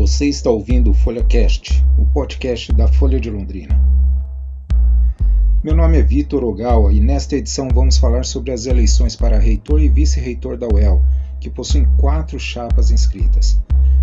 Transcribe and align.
Você 0.00 0.28
está 0.28 0.48
ouvindo 0.48 0.92
o 0.92 0.94
FolhaCast, 0.94 1.84
o 1.98 2.06
podcast 2.06 2.72
da 2.72 2.88
Folha 2.88 3.20
de 3.20 3.28
Londrina. 3.28 3.78
Meu 5.62 5.76
nome 5.76 5.98
é 5.98 6.02
Vitor 6.02 6.42
Ogawa 6.42 6.90
e 6.90 6.98
nesta 6.98 7.36
edição 7.36 7.68
vamos 7.68 7.98
falar 7.98 8.24
sobre 8.24 8.50
as 8.50 8.64
eleições 8.64 9.14
para 9.14 9.38
reitor 9.38 9.78
e 9.78 9.90
vice-reitor 9.90 10.56
da 10.56 10.66
UEL, 10.66 11.02
que 11.38 11.50
possuem 11.50 11.86
quatro 11.98 12.40
chapas 12.40 12.90
inscritas. 12.90 13.60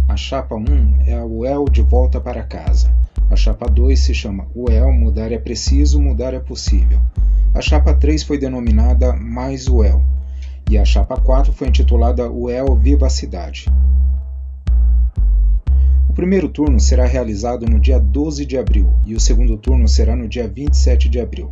A 0.08 0.16
chapa 0.16 0.54
1 0.54 1.02
é 1.08 1.16
a 1.16 1.26
UEL 1.26 1.66
de 1.66 1.82
volta 1.82 2.22
para 2.22 2.44
casa. 2.44 2.94
A 3.32 3.36
chapa 3.36 3.68
2 3.68 4.00
se 4.00 4.14
chama 4.14 4.46
UEL 4.54 4.94
Mudar 4.94 5.32
é 5.32 5.40
Preciso, 5.40 6.00
Mudar 6.00 6.36
é 6.36 6.40
Possível. 6.40 7.02
A 7.56 7.60
chapa 7.60 7.96
3 7.96 8.22
foi 8.22 8.38
denominada 8.38 9.14
Mais 9.14 9.68
UEL. 9.68 10.04
E 10.70 10.78
a 10.78 10.86
chapa 10.86 11.20
4 11.20 11.52
foi 11.52 11.70
intitulada 11.70 12.30
UEL 12.30 12.76
Viva 12.76 13.08
a 13.08 13.10
Cidade 13.10 13.66
primeiro 16.18 16.50
turno 16.50 16.80
será 16.80 17.06
realizado 17.06 17.68
no 17.68 17.80
dia 17.80 18.00
12 18.00 18.44
de 18.44 18.58
abril 18.58 18.92
e 19.06 19.14
o 19.14 19.20
segundo 19.20 19.56
turno 19.56 19.88
será 19.88 20.16
no 20.16 20.28
dia 20.28 20.48
27 20.48 21.10
de 21.10 21.20
abril. 21.20 21.52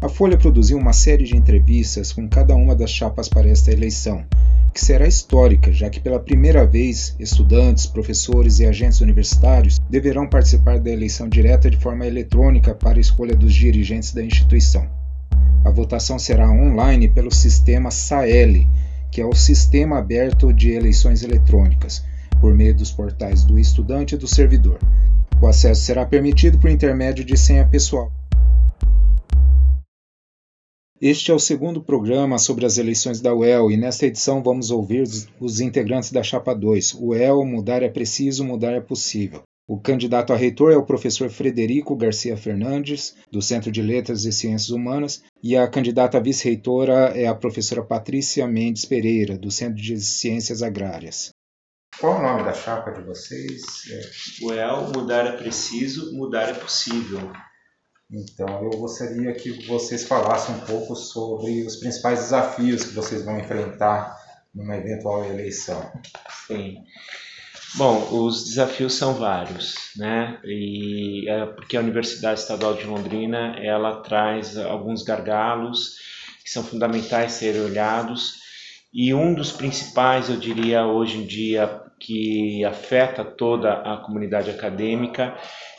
A 0.00 0.08
Folha 0.08 0.38
produziu 0.38 0.78
uma 0.78 0.92
série 0.92 1.24
de 1.24 1.36
entrevistas 1.36 2.12
com 2.12 2.28
cada 2.28 2.54
uma 2.54 2.76
das 2.76 2.90
chapas 2.90 3.28
para 3.28 3.48
esta 3.48 3.72
eleição, 3.72 4.24
que 4.72 4.80
será 4.80 5.04
histórica, 5.04 5.72
já 5.72 5.90
que 5.90 5.98
pela 5.98 6.20
primeira 6.20 6.64
vez 6.64 7.16
estudantes, 7.18 7.84
professores 7.84 8.60
e 8.60 8.66
agentes 8.66 9.00
universitários 9.00 9.80
deverão 9.90 10.28
participar 10.28 10.78
da 10.78 10.90
eleição 10.90 11.28
direta 11.28 11.68
de 11.68 11.76
forma 11.76 12.06
eletrônica 12.06 12.76
para 12.76 12.98
a 12.98 13.00
escolha 13.00 13.34
dos 13.34 13.52
dirigentes 13.52 14.12
da 14.12 14.22
instituição. 14.22 14.86
A 15.64 15.70
votação 15.72 16.20
será 16.20 16.48
online 16.48 17.08
pelo 17.08 17.32
sistema 17.32 17.90
SAEL, 17.90 18.64
que 19.10 19.20
é 19.20 19.26
o 19.26 19.34
Sistema 19.34 19.98
Aberto 19.98 20.52
de 20.52 20.70
Eleições 20.70 21.24
Eletrônicas, 21.24 22.04
por 22.42 22.52
meio 22.52 22.74
dos 22.74 22.90
portais 22.90 23.44
do 23.44 23.56
estudante 23.56 24.16
e 24.16 24.18
do 24.18 24.26
servidor. 24.26 24.80
O 25.40 25.46
acesso 25.46 25.82
será 25.82 26.04
permitido 26.04 26.58
por 26.58 26.68
intermédio 26.68 27.24
de 27.24 27.36
senha 27.36 27.64
pessoal. 27.64 28.10
Este 31.00 31.30
é 31.30 31.34
o 31.34 31.38
segundo 31.38 31.80
programa 31.80 32.38
sobre 32.38 32.66
as 32.66 32.78
eleições 32.78 33.20
da 33.20 33.32
UEL 33.32 33.70
e 33.70 33.76
nesta 33.76 34.06
edição 34.06 34.42
vamos 34.42 34.72
ouvir 34.72 35.04
os 35.38 35.60
integrantes 35.60 36.10
da 36.10 36.22
Chapa 36.22 36.52
2. 36.52 36.94
UEL, 36.94 37.44
mudar 37.44 37.80
é 37.80 37.88
preciso, 37.88 38.44
mudar 38.44 38.72
é 38.72 38.80
possível. 38.80 39.42
O 39.68 39.78
candidato 39.78 40.32
a 40.32 40.36
reitor 40.36 40.72
é 40.72 40.76
o 40.76 40.84
professor 40.84 41.30
Frederico 41.30 41.94
Garcia 41.94 42.36
Fernandes, 42.36 43.14
do 43.30 43.40
Centro 43.40 43.70
de 43.70 43.80
Letras 43.80 44.24
e 44.24 44.32
Ciências 44.32 44.70
Humanas, 44.70 45.22
e 45.40 45.56
a 45.56 45.68
candidata 45.68 46.18
a 46.18 46.20
vice-reitora 46.20 47.12
é 47.14 47.28
a 47.28 47.34
professora 47.34 47.84
Patrícia 47.84 48.48
Mendes 48.48 48.84
Pereira, 48.84 49.38
do 49.38 49.50
Centro 49.50 49.80
de 49.80 50.00
Ciências 50.00 50.60
Agrárias. 50.60 51.32
Qual 51.98 52.18
o 52.18 52.22
nome 52.22 52.42
da 52.42 52.52
chapa 52.52 52.90
de 52.90 53.02
vocês? 53.02 53.62
O 54.42 54.52
EL, 54.52 54.90
mudar 54.94 55.26
é 55.26 55.32
preciso, 55.32 56.12
mudar 56.16 56.48
é 56.48 56.54
possível. 56.54 57.32
Então, 58.10 58.64
eu 58.64 58.70
gostaria 58.78 59.32
que 59.32 59.66
vocês 59.66 60.04
falassem 60.04 60.54
um 60.54 60.60
pouco 60.60 60.96
sobre 60.96 61.64
os 61.64 61.76
principais 61.76 62.20
desafios 62.20 62.84
que 62.84 62.94
vocês 62.94 63.24
vão 63.24 63.38
enfrentar 63.38 64.18
numa 64.54 64.76
eventual 64.76 65.24
eleição. 65.24 65.92
Sim. 66.46 66.84
Bom, 67.76 68.26
os 68.26 68.44
desafios 68.44 68.94
são 68.94 69.14
vários, 69.14 69.92
né? 69.96 70.38
E 70.44 71.26
é 71.28 71.46
porque 71.46 71.76
a 71.76 71.80
Universidade 71.80 72.40
Estadual 72.40 72.74
de 72.74 72.84
Londrina 72.84 73.56
ela 73.64 74.02
traz 74.02 74.58
alguns 74.58 75.02
gargalos 75.02 75.96
que 76.44 76.50
são 76.50 76.62
fundamentais 76.62 77.32
serem 77.32 77.62
olhados 77.62 78.42
e 78.92 79.14
um 79.14 79.32
dos 79.32 79.50
principais, 79.50 80.28
eu 80.28 80.36
diria, 80.36 80.84
hoje 80.84 81.16
em 81.16 81.24
dia, 81.24 81.81
que 82.02 82.64
afeta 82.64 83.24
toda 83.24 83.72
a 83.72 83.96
comunidade 83.96 84.50
acadêmica, 84.50 85.34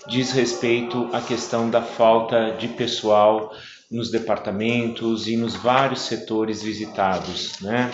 diz 0.08 0.32
respeito 0.32 1.10
à 1.12 1.20
questão 1.20 1.70
da 1.70 1.82
falta 1.82 2.52
de 2.52 2.70
pessoal 2.70 3.52
nos 3.92 4.10
departamentos 4.10 5.28
e 5.28 5.36
nos 5.36 5.54
vários 5.56 6.02
setores 6.02 6.64
visitados, 6.64 7.60
né? 7.60 7.92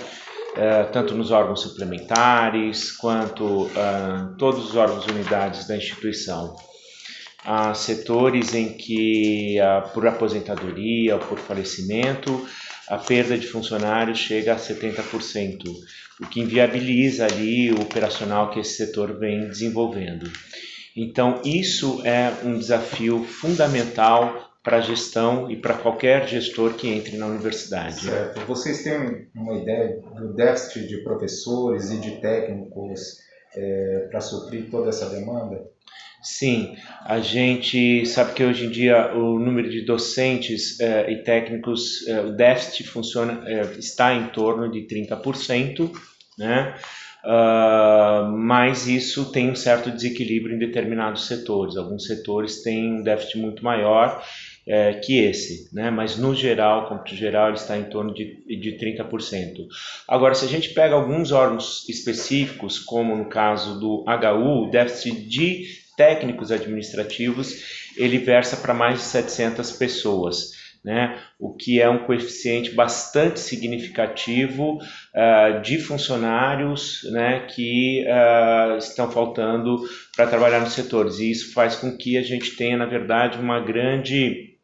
Uh, 0.51 0.91
tanto 0.91 1.13
nos 1.13 1.31
órgãos 1.31 1.61
suplementares 1.61 2.91
quanto 2.91 3.63
uh, 3.65 4.35
todos 4.37 4.69
os 4.69 4.75
órgãos 4.75 5.05
unidades 5.05 5.67
da 5.67 5.77
instituição. 5.77 6.55
Há 7.45 7.73
setores 7.73 8.53
em 8.53 8.73
que, 8.73 9.57
uh, 9.59 9.89
por 9.89 10.07
aposentadoria 10.07 11.15
ou 11.15 11.21
por 11.21 11.37
falecimento, 11.39 12.47
a 12.87 12.97
perda 12.97 13.37
de 13.37 13.47
funcionários 13.47 14.17
chega 14.17 14.53
a 14.53 14.57
70%, 14.57 15.63
o 16.19 16.27
que 16.27 16.41
inviabiliza 16.41 17.25
ali 17.25 17.71
o 17.71 17.81
operacional 17.81 18.49
que 18.51 18.59
esse 18.59 18.75
setor 18.75 19.17
vem 19.17 19.47
desenvolvendo. 19.47 20.29
Então, 20.95 21.41
isso 21.45 22.01
é 22.05 22.33
um 22.43 22.57
desafio 22.57 23.23
fundamental 23.23 24.49
para 24.61 24.77
a 24.77 24.81
gestão 24.81 25.49
e 25.49 25.55
para 25.55 25.73
qualquer 25.73 26.27
gestor 26.27 26.73
que 26.73 26.89
entre 26.89 27.17
na 27.17 27.27
universidade. 27.27 28.01
Certo. 28.01 28.41
Vocês 28.45 28.83
têm 28.83 29.27
uma 29.33 29.57
ideia 29.57 30.01
do 30.15 30.33
déficit 30.33 30.87
de 30.87 30.97
professores 30.97 31.89
e 31.91 31.97
de 31.97 32.19
técnicos 32.19 33.17
é, 33.55 34.07
para 34.11 34.19
suprir 34.19 34.69
toda 34.69 34.89
essa 34.89 35.09
demanda? 35.09 35.65
Sim, 36.21 36.75
a 37.05 37.19
gente 37.21 38.05
sabe 38.05 38.33
que 38.33 38.43
hoje 38.43 38.65
em 38.65 38.69
dia 38.69 39.13
o 39.15 39.39
número 39.39 39.69
de 39.69 39.81
docentes 39.85 40.77
eh, 40.79 41.13
e 41.13 41.23
técnicos, 41.23 42.05
eh, 42.07 42.21
o 42.21 42.31
déficit 42.35 42.89
funciona, 42.89 43.41
eh, 43.45 43.77
está 43.79 44.13
em 44.13 44.27
torno 44.27 44.69
de 44.69 44.81
30%, 44.81 45.89
né? 46.37 46.75
Uh, 47.21 48.31
mas 48.31 48.87
isso 48.87 49.29
tem 49.29 49.51
um 49.51 49.55
certo 49.55 49.91
desequilíbrio 49.91 50.55
em 50.55 50.59
determinados 50.59 51.27
setores. 51.27 51.75
Alguns 51.75 52.05
setores 52.05 52.63
têm 52.63 52.93
um 52.93 53.03
déficit 53.03 53.37
muito 53.39 53.61
maior 53.61 54.23
é, 54.69 54.93
que 54.93 55.17
esse, 55.17 55.67
né? 55.73 55.89
mas 55.89 56.15
no 56.15 56.35
geral, 56.35 56.87
cômputo 56.87 57.15
geral, 57.15 57.47
ele 57.47 57.57
está 57.57 57.75
em 57.75 57.85
torno 57.85 58.13
de, 58.13 58.37
de 58.45 58.77
30%. 58.77 59.65
Agora, 60.07 60.35
se 60.35 60.45
a 60.45 60.47
gente 60.47 60.69
pega 60.69 60.93
alguns 60.93 61.31
órgãos 61.31 61.89
específicos, 61.89 62.77
como 62.77 63.15
no 63.15 63.25
caso 63.25 63.79
do 63.79 64.05
HU, 64.07 64.67
o 64.67 64.69
déficit 64.69 65.27
de 65.27 65.65
técnicos 65.99 66.49
administrativos, 66.49 67.91
ele 67.97 68.19
versa 68.19 68.55
para 68.55 68.73
mais 68.73 68.99
de 68.99 69.03
700 69.03 69.73
pessoas. 69.73 70.57
Né, 70.81 71.19
o 71.37 71.53
que 71.53 71.81
é 71.81 71.89
um 71.89 72.05
coeficiente 72.05 72.71
bastante 72.71 73.41
significativo 73.41 74.77
uh, 74.77 75.61
de 75.61 75.77
funcionários 75.77 77.01
né, 77.11 77.47
que 77.53 78.05
uh, 78.07 78.77
estão 78.77 79.11
faltando 79.11 79.83
para 80.15 80.27
trabalhar 80.27 80.61
nos 80.61 80.71
setores. 80.71 81.19
E 81.19 81.31
isso 81.31 81.51
faz 81.53 81.75
com 81.75 81.97
que 81.97 82.17
a 82.17 82.21
gente 82.21 82.55
tenha, 82.55 82.77
na 82.77 82.85
verdade, 82.85 83.37
uma 83.37 83.59
grande 83.59 84.57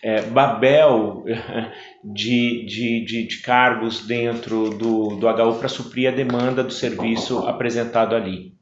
é, 0.00 0.22
babel 0.22 1.24
de, 2.04 2.64
de, 2.66 3.04
de, 3.04 3.26
de, 3.26 3.38
cargos 3.38 4.06
dentro 4.06 4.70
do, 4.70 5.16
do 5.16 5.28
HU 5.28 5.58
para 5.58 5.68
suprir 5.68 6.08
a 6.08 6.14
demanda 6.14 6.62
do 6.62 6.72
serviço 6.72 7.40
apresentado 7.48 8.14
ali. 8.14 8.59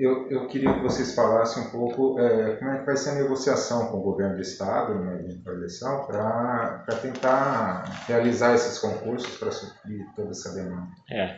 Eu, 0.00 0.30
eu 0.30 0.46
queria 0.46 0.72
que 0.72 0.80
vocês 0.80 1.14
falassem 1.14 1.62
um 1.62 1.70
pouco 1.70 2.18
é, 2.18 2.56
como 2.56 2.70
é 2.70 2.78
que 2.78 2.86
vai 2.86 2.96
ser 2.96 3.10
a 3.10 3.14
negociação 3.16 3.88
com 3.88 3.98
o 3.98 4.02
governo 4.02 4.36
do 4.36 4.40
estado 4.40 4.94
numa 4.94 5.52
eleição 5.52 6.06
para 6.06 6.96
tentar 7.02 8.06
realizar 8.08 8.54
esses 8.54 8.78
concursos 8.78 9.36
para 9.36 9.50
suprir 9.50 10.06
toda 10.16 10.30
essa 10.30 10.54
demanda. 10.54 10.88
É. 11.10 11.36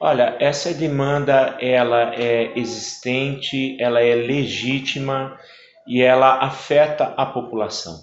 Olha, 0.00 0.36
essa 0.40 0.74
demanda 0.74 1.56
ela 1.60 2.12
é 2.16 2.58
existente, 2.58 3.80
ela 3.80 4.00
é 4.00 4.16
legítima 4.16 5.38
e 5.86 6.02
ela 6.02 6.44
afeta 6.44 7.14
a 7.16 7.24
população 7.24 8.00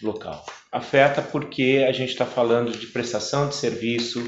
local. 0.00 0.46
Afeta 0.70 1.20
porque 1.20 1.84
a 1.88 1.90
gente 1.90 2.10
está 2.10 2.26
falando 2.26 2.70
de 2.70 2.86
prestação 2.86 3.48
de 3.48 3.56
serviço, 3.56 4.22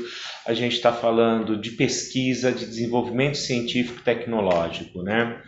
a 0.48 0.54
gente 0.54 0.76
está 0.76 0.90
falando 0.90 1.60
de 1.60 1.72
pesquisa, 1.72 2.50
de 2.50 2.64
desenvolvimento 2.64 3.36
científico 3.36 4.00
tecnológico, 4.00 5.02
né? 5.02 5.42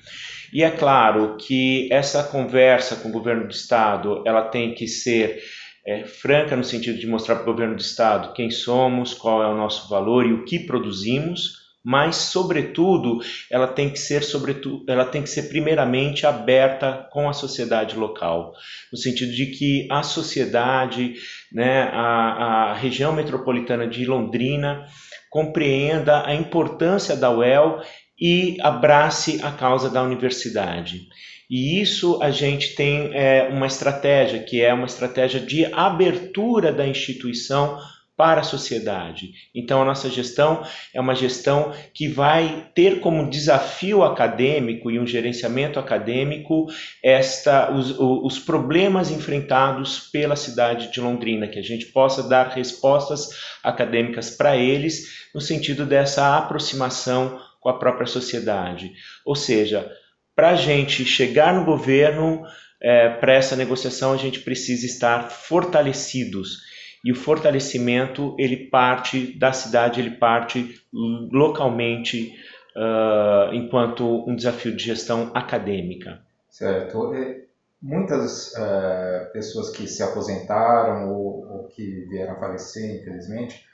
E 0.53 0.63
é 0.63 0.71
claro 0.71 1.39
que 1.39 1.89
essa 1.91 2.23
conversa 2.23 2.97
com 2.97 3.09
o 3.09 3.13
governo 3.13 3.47
do 3.47 3.51
estado, 3.51 4.23
ela 4.27 4.43
tem 4.43 4.75
que 4.75 4.87
ser 4.87 5.41
é, 5.87 6.05
franca 6.05 6.55
no 6.55 6.63
sentido 6.63 6.99
de 6.99 7.07
mostrar 7.07 7.37
para 7.37 7.45
o 7.45 7.53
governo 7.53 7.77
do 7.77 7.81
estado 7.81 8.35
quem 8.35 8.51
somos, 8.51 9.15
qual 9.15 9.43
é 9.43 9.47
o 9.47 9.57
nosso 9.57 9.89
valor 9.89 10.27
e 10.27 10.35
o 10.35 10.45
que 10.45 10.59
produzimos, 10.59 11.60
mas 11.85 12.17
sobretudo 12.17 13.21
ela 13.51 13.67
tem 13.67 13.91
que 13.91 13.99
ser 13.99 14.23
sobretudo 14.23 14.85
ela 14.87 15.05
tem 15.05 15.23
que 15.23 15.31
ser 15.31 15.45
primeiramente 15.45 16.27
aberta 16.27 17.09
com 17.11 17.29
a 17.29 17.33
sociedade 17.33 17.97
local. 17.97 18.53
No 18.93 18.99
sentido 18.99 19.33
de 19.33 19.47
que 19.47 19.89
a 19.91 20.03
sociedade 20.03 21.15
né 21.53 21.83
a, 21.93 22.71
a 22.71 22.75
região 22.75 23.13
metropolitana 23.13 23.87
de 23.87 24.05
Londrina 24.05 24.87
compreenda 25.31 26.27
a 26.27 26.35
importância 26.35 27.17
da 27.17 27.31
UEL 27.31 27.81
e 28.21 28.59
abrace 28.61 29.41
a 29.43 29.51
causa 29.51 29.89
da 29.89 30.03
universidade. 30.03 31.09
E 31.49 31.81
isso 31.81 32.23
a 32.23 32.31
gente 32.31 32.77
tem 32.77 33.11
é, 33.13 33.49
uma 33.51 33.67
estratégia 33.67 34.39
que 34.41 34.61
é 34.61 34.73
uma 34.73 34.87
estratégia 34.87 35.41
de 35.41 35.65
abertura 35.73 36.73
da 36.73 36.87
instituição 36.87 37.79
para 38.21 38.43
a 38.43 38.45
sociedade. 38.45 39.31
Então, 39.55 39.81
a 39.81 39.85
nossa 39.87 40.11
gestão 40.11 40.63
é 40.93 41.01
uma 41.01 41.15
gestão 41.15 41.73
que 41.95 42.07
vai 42.07 42.71
ter 42.75 43.01
como 43.01 43.31
desafio 43.31 44.03
acadêmico 44.03 44.91
e 44.91 44.99
um 44.99 45.07
gerenciamento 45.07 45.79
acadêmico 45.79 46.67
esta, 47.03 47.73
os, 47.73 47.99
os 47.99 48.39
problemas 48.39 49.11
enfrentados 49.11 50.11
pela 50.13 50.37
cidade 50.37 50.93
de 50.93 51.01
Londrina, 51.01 51.49
que 51.49 51.59
a 51.59 51.63
gente 51.63 51.87
possa 51.87 52.23
dar 52.23 52.49
respostas 52.51 53.31
acadêmicas 53.65 54.29
para 54.29 54.55
eles, 54.55 55.31
no 55.35 55.41
sentido 55.41 55.87
dessa 55.87 56.37
aproximação 56.37 57.41
com 57.59 57.71
a 57.71 57.79
própria 57.79 58.07
sociedade. 58.07 58.93
Ou 59.25 59.35
seja, 59.35 59.91
para 60.37 60.51
a 60.51 60.57
gente 60.57 61.07
chegar 61.07 61.55
no 61.55 61.65
governo, 61.65 62.43
é, 62.83 63.09
para 63.09 63.33
essa 63.33 63.57
negociação, 63.57 64.13
a 64.13 64.19
gente 64.19 64.41
precisa 64.41 64.85
estar 64.85 65.31
fortalecidos 65.31 66.69
e 67.05 67.11
o 67.11 67.15
fortalecimento 67.15 68.35
ele 68.39 68.69
parte 68.69 69.39
da 69.39 69.53
cidade, 69.53 70.01
ele 70.01 70.13
parte 70.13 70.81
localmente 70.93 72.35
uh, 72.77 73.55
enquanto 73.55 74.29
um 74.29 74.37
desafio 74.37 74.77
de 74.77 74.85
gestão 74.85 75.31
acadêmica. 75.35 76.21
Certo. 76.51 77.15
E 77.15 77.45
muitas 77.81 78.53
uh, 78.53 79.33
pessoas 79.33 79.71
que 79.71 79.87
se 79.87 80.03
aposentaram 80.03 81.11
ou, 81.11 81.49
ou, 81.51 81.65
que 81.69 82.07
vieram 82.11 82.35
a 82.35 82.41
falecer, 82.41 83.01
infelizmente, 83.01 83.65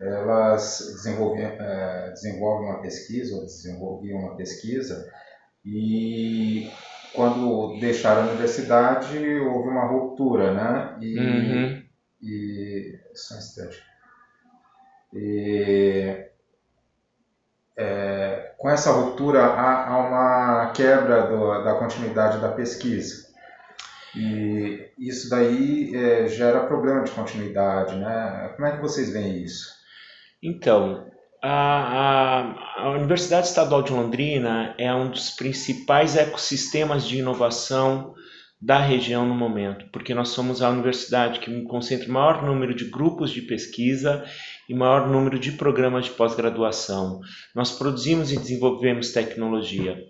elas 0.00 0.78
desenvolvem, 0.94 1.46
uh, 1.46 2.12
desenvolvem 2.12 2.68
uma 2.68 2.80
pesquisa 2.80 3.34
ou 3.34 3.42
desenvolviam 3.42 4.20
uma 4.20 4.36
pesquisa 4.36 5.12
e 5.64 6.70
quando 7.12 7.80
deixaram 7.80 8.22
a 8.22 8.26
universidade 8.28 9.18
houve 9.40 9.68
uma 9.68 9.86
ruptura, 9.86 10.54
né? 10.54 10.96
E, 11.00 11.18
uhum 11.18 11.88
e 12.20 12.67
só 13.18 13.34
um 13.34 13.38
instante. 13.38 13.82
E, 15.14 16.28
é, 17.76 18.54
com 18.58 18.68
essa 18.68 18.90
ruptura 18.90 19.44
há, 19.44 19.88
há 19.88 19.98
uma 19.98 20.72
quebra 20.72 21.26
do, 21.28 21.62
da 21.64 21.74
continuidade 21.74 22.40
da 22.40 22.50
pesquisa. 22.50 23.28
E 24.16 24.90
isso 24.98 25.30
daí 25.30 25.94
é, 25.94 26.26
gera 26.26 26.66
problema 26.66 27.04
de 27.04 27.10
continuidade, 27.12 27.94
né? 27.96 28.52
Como 28.56 28.66
é 28.66 28.72
que 28.72 28.82
vocês 28.82 29.12
veem 29.12 29.42
isso? 29.42 29.68
Então, 30.42 31.06
a, 31.42 31.50
a, 32.80 32.82
a, 32.82 32.90
Universidade 32.90 33.46
Estadual 33.46 33.82
de 33.82 33.92
Londrina 33.92 34.74
é 34.78 34.92
um 34.92 35.10
dos 35.10 35.30
principais 35.30 36.16
ecossistemas 36.16 37.04
de 37.04 37.18
inovação 37.18 38.14
da 38.60 38.78
região 38.78 39.26
no 39.26 39.34
momento, 39.34 39.86
porque 39.92 40.12
nós 40.12 40.30
somos 40.30 40.62
a 40.62 40.70
universidade 40.70 41.38
que 41.38 41.62
concentra 41.62 42.08
o 42.08 42.12
maior 42.12 42.44
número 42.44 42.74
de 42.74 42.86
grupos 42.86 43.30
de 43.30 43.42
pesquisa 43.42 44.24
e 44.68 44.74
maior 44.74 45.08
número 45.08 45.38
de 45.38 45.52
programas 45.52 46.06
de 46.06 46.10
pós-graduação. 46.10 47.20
Nós 47.54 47.70
produzimos 47.70 48.32
e 48.32 48.36
desenvolvemos 48.36 49.12
tecnologia. 49.12 50.04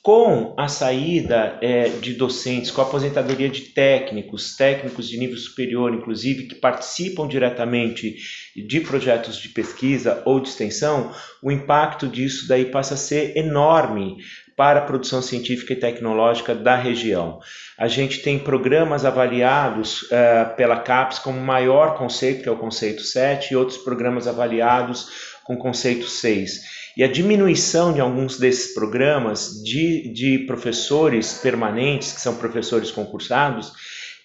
Com 0.00 0.54
a 0.56 0.68
saída 0.68 1.58
é, 1.60 1.88
de 1.88 2.14
docentes, 2.14 2.70
com 2.70 2.80
a 2.80 2.84
aposentadoria 2.84 3.48
de 3.48 3.62
técnicos, 3.72 4.56
técnicos 4.56 5.08
de 5.08 5.18
nível 5.18 5.36
superior, 5.36 5.92
inclusive, 5.92 6.46
que 6.46 6.54
participam 6.54 7.26
diretamente 7.26 8.16
de 8.56 8.80
projetos 8.80 9.38
de 9.38 9.48
pesquisa 9.48 10.22
ou 10.24 10.40
de 10.40 10.48
extensão, 10.48 11.12
o 11.42 11.50
impacto 11.50 12.06
disso 12.06 12.46
daí 12.46 12.66
passa 12.66 12.94
a 12.94 12.96
ser 12.96 13.36
enorme 13.36 14.16
para 14.58 14.80
a 14.80 14.82
produção 14.82 15.22
científica 15.22 15.72
e 15.72 15.76
tecnológica 15.76 16.52
da 16.52 16.74
região. 16.74 17.38
A 17.78 17.86
gente 17.86 18.18
tem 18.22 18.40
programas 18.40 19.04
avaliados 19.04 20.02
uh, 20.02 20.56
pela 20.56 20.80
CAPES 20.80 21.20
como 21.20 21.40
maior 21.40 21.96
conceito, 21.96 22.42
que 22.42 22.48
é 22.48 22.52
o 22.52 22.58
conceito 22.58 23.02
7, 23.02 23.52
e 23.52 23.56
outros 23.56 23.78
programas 23.78 24.26
avaliados 24.26 25.38
com 25.44 25.56
conceito 25.56 26.08
6. 26.08 26.60
E 26.96 27.04
a 27.04 27.06
diminuição 27.06 27.92
de 27.92 28.00
alguns 28.00 28.36
desses 28.36 28.74
programas 28.74 29.62
de, 29.62 30.12
de 30.12 30.38
professores 30.40 31.34
permanentes, 31.34 32.10
que 32.10 32.20
são 32.20 32.34
professores 32.34 32.90
concursados, 32.90 33.72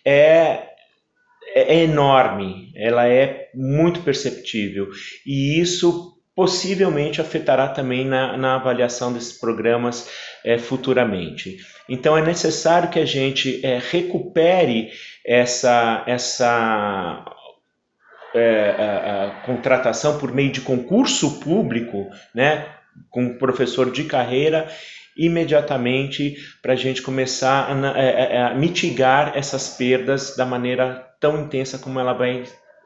é, 0.03 0.63
é 1.53 1.83
enorme, 1.83 2.71
ela 2.75 3.07
é 3.07 3.49
muito 3.53 4.01
perceptível. 4.01 4.89
E 5.27 5.59
isso 5.59 6.12
possivelmente 6.35 7.21
afetará 7.21 7.67
também 7.67 8.05
na, 8.05 8.35
na 8.37 8.55
avaliação 8.55 9.13
desses 9.13 9.33
programas 9.33 10.09
é, 10.43 10.57
futuramente. 10.57 11.57
Então 11.87 12.17
é 12.17 12.21
necessário 12.21 12.89
que 12.89 12.99
a 12.99 13.05
gente 13.05 13.63
é, 13.63 13.79
recupere 13.79 14.91
essa, 15.25 16.03
essa 16.07 17.25
é, 18.33 18.75
a, 18.77 19.25
a 19.25 19.29
contratação 19.45 20.17
por 20.17 20.33
meio 20.33 20.51
de 20.51 20.61
concurso 20.61 21.39
público, 21.39 22.09
né, 22.33 22.67
com 23.09 23.37
professor 23.37 23.91
de 23.91 24.03
carreira 24.05 24.67
imediatamente 25.15 26.37
para 26.61 26.73
a 26.73 26.75
gente 26.75 27.01
começar 27.01 27.69
a, 27.69 27.89
a, 27.89 28.47
a, 28.47 28.53
mitigar 28.55 29.33
essas 29.35 29.69
perdas 29.69 30.35
da 30.35 30.45
maneira 30.45 31.07
tão 31.19 31.43
intensa 31.43 31.77
como 31.77 31.99
ela 31.99 32.13
vai 32.13 32.43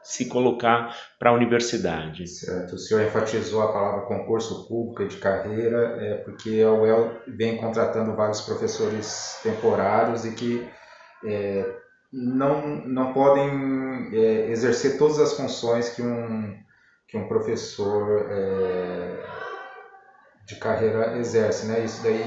se 0.08 0.24
colocar 0.24 0.96
para 1.18 1.28
a 1.28 1.34
universidade. 1.34 2.26
Certo. 2.26 2.76
O 2.76 2.78
senhor 2.78 3.04
enfatizou 3.04 3.60
a 3.62 3.70
palavra 3.70 4.06
concurso 4.06 4.66
público 4.66 5.06
de 5.06 5.18
carreira, 5.18 5.98
é 6.00 6.14
porque 6.14 6.62
a 6.62 6.72
UEL 6.72 7.20
vem 7.26 7.58
contratando 7.58 8.16
vários 8.16 8.40
professores 8.40 9.38
temporários 9.42 10.24
e 10.24 10.32
que 10.32 10.66
é, 11.26 11.76
não, 12.10 12.66
não 12.86 13.12
podem 13.12 14.08
é, 14.14 14.50
exercer 14.50 14.96
todas 14.96 15.18
as 15.18 15.34
funções 15.34 15.90
que 15.90 16.00
um, 16.00 16.56
que 17.06 17.18
um 17.18 17.28
professor 17.28 18.28
é, 18.30 19.26
de 20.46 20.56
carreira 20.56 21.18
exerce, 21.18 21.66
né? 21.66 21.84
Isso 21.84 22.02
daí 22.02 22.24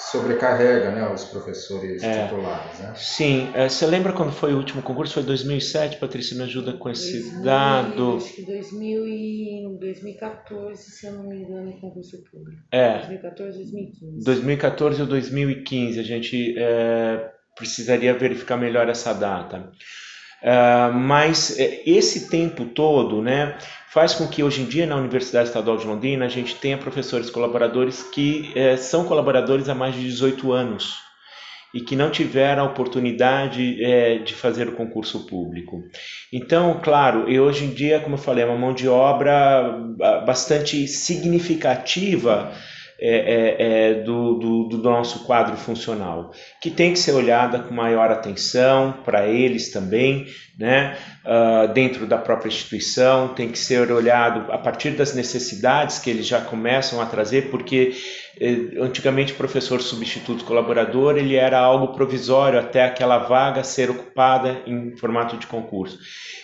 sobrecarrega 0.00 0.90
né, 0.90 1.08
os 1.12 1.24
professores 1.24 2.02
é, 2.02 2.24
titulares. 2.24 2.78
Né? 2.78 2.92
Sim. 2.96 3.50
É, 3.54 3.68
você 3.68 3.86
lembra 3.86 4.12
quando 4.12 4.32
foi 4.32 4.54
o 4.54 4.56
último 4.56 4.82
concurso? 4.82 5.14
Foi 5.14 5.22
2007? 5.22 5.98
Patrícia, 5.98 6.36
me 6.36 6.44
ajuda 6.44 6.72
com 6.72 6.88
esse 6.88 7.20
2000, 7.20 7.42
dado. 7.42 8.16
Acho 8.16 8.34
que 8.34 8.42
2000 8.42 9.06
e 9.06 9.30
2014, 9.80 10.90
se 10.90 11.06
eu 11.06 11.12
não 11.14 11.28
me 11.28 11.36
engano, 11.36 11.72
concurso 11.80 12.22
público. 12.30 12.62
É. 12.70 12.98
2014, 12.98 13.58
2015. 13.58 14.24
2014 14.24 15.00
ou 15.02 15.06
2015. 15.06 16.00
A 16.00 16.02
gente 16.02 16.54
é, 16.58 17.30
precisaria 17.56 18.14
verificar 18.14 18.56
melhor 18.56 18.88
essa 18.88 19.12
data. 19.12 19.70
Uh, 20.42 20.94
mas 20.94 21.58
é, 21.58 21.82
esse 21.84 22.30
tempo 22.30 22.64
todo 22.64 23.20
né, 23.20 23.58
faz 23.92 24.14
com 24.14 24.26
que 24.28 24.42
hoje 24.42 24.62
em 24.62 24.66
dia 24.66 24.86
na 24.86 24.96
Universidade 24.96 25.48
Estadual 25.48 25.76
de 25.76 25.86
Londrina 25.86 26.24
a 26.24 26.28
gente 26.28 26.54
tenha 26.54 26.78
professores 26.78 27.28
colaboradores 27.28 28.02
que 28.04 28.52
é, 28.54 28.76
são 28.76 29.04
colaboradores 29.04 29.68
há 29.68 29.74
mais 29.74 29.94
de 29.94 30.02
18 30.02 30.52
anos 30.52 30.98
e 31.74 31.80
que 31.80 31.96
não 31.96 32.10
tiveram 32.10 32.62
a 32.62 32.66
oportunidade 32.66 33.82
é, 33.82 34.18
de 34.18 34.34
fazer 34.34 34.68
o 34.68 34.72
concurso 34.72 35.26
público. 35.26 35.84
Então, 36.32 36.80
claro, 36.82 37.30
e 37.30 37.38
hoje 37.38 37.64
em 37.64 37.70
dia, 37.70 38.00
como 38.00 38.14
eu 38.14 38.18
falei, 38.18 38.42
é 38.42 38.46
uma 38.46 38.58
mão 38.58 38.74
de 38.74 38.88
obra 38.88 39.76
bastante 40.26 40.88
significativa 40.88 42.52
é, 43.02 43.16
é, 43.16 43.56
é, 43.90 43.94
do, 43.94 44.34
do, 44.34 44.64
do, 44.64 44.78
nosso 44.78 45.24
quadro 45.24 45.56
funcional, 45.56 46.32
que 46.60 46.70
tem 46.70 46.92
que 46.92 46.98
ser 46.98 47.12
olhada 47.12 47.58
com 47.58 47.72
maior 47.72 48.10
atenção 48.10 48.92
para 49.04 49.26
eles 49.26 49.72
também, 49.72 50.26
né? 50.58 50.98
Uh, 51.24 51.72
dentro 51.72 52.06
da 52.06 52.18
própria 52.18 52.48
instituição, 52.48 53.28
tem 53.28 53.48
que 53.48 53.58
ser 53.58 53.90
olhado 53.90 54.52
a 54.52 54.58
partir 54.58 54.90
das 54.90 55.14
necessidades 55.14 55.98
que 55.98 56.10
eles 56.10 56.26
já 56.26 56.42
começam 56.42 57.00
a 57.00 57.06
trazer, 57.06 57.50
porque 57.50 57.94
antigamente 58.80 59.34
o 59.34 59.36
professor 59.36 59.82
substituto 59.82 60.44
colaborador 60.44 61.18
ele 61.18 61.36
era 61.36 61.58
algo 61.58 61.88
provisório 61.88 62.58
até 62.58 62.84
aquela 62.84 63.18
vaga 63.18 63.62
ser 63.62 63.90
ocupada 63.90 64.62
em 64.66 64.96
formato 64.96 65.36
de 65.36 65.46
concurso. 65.46 65.98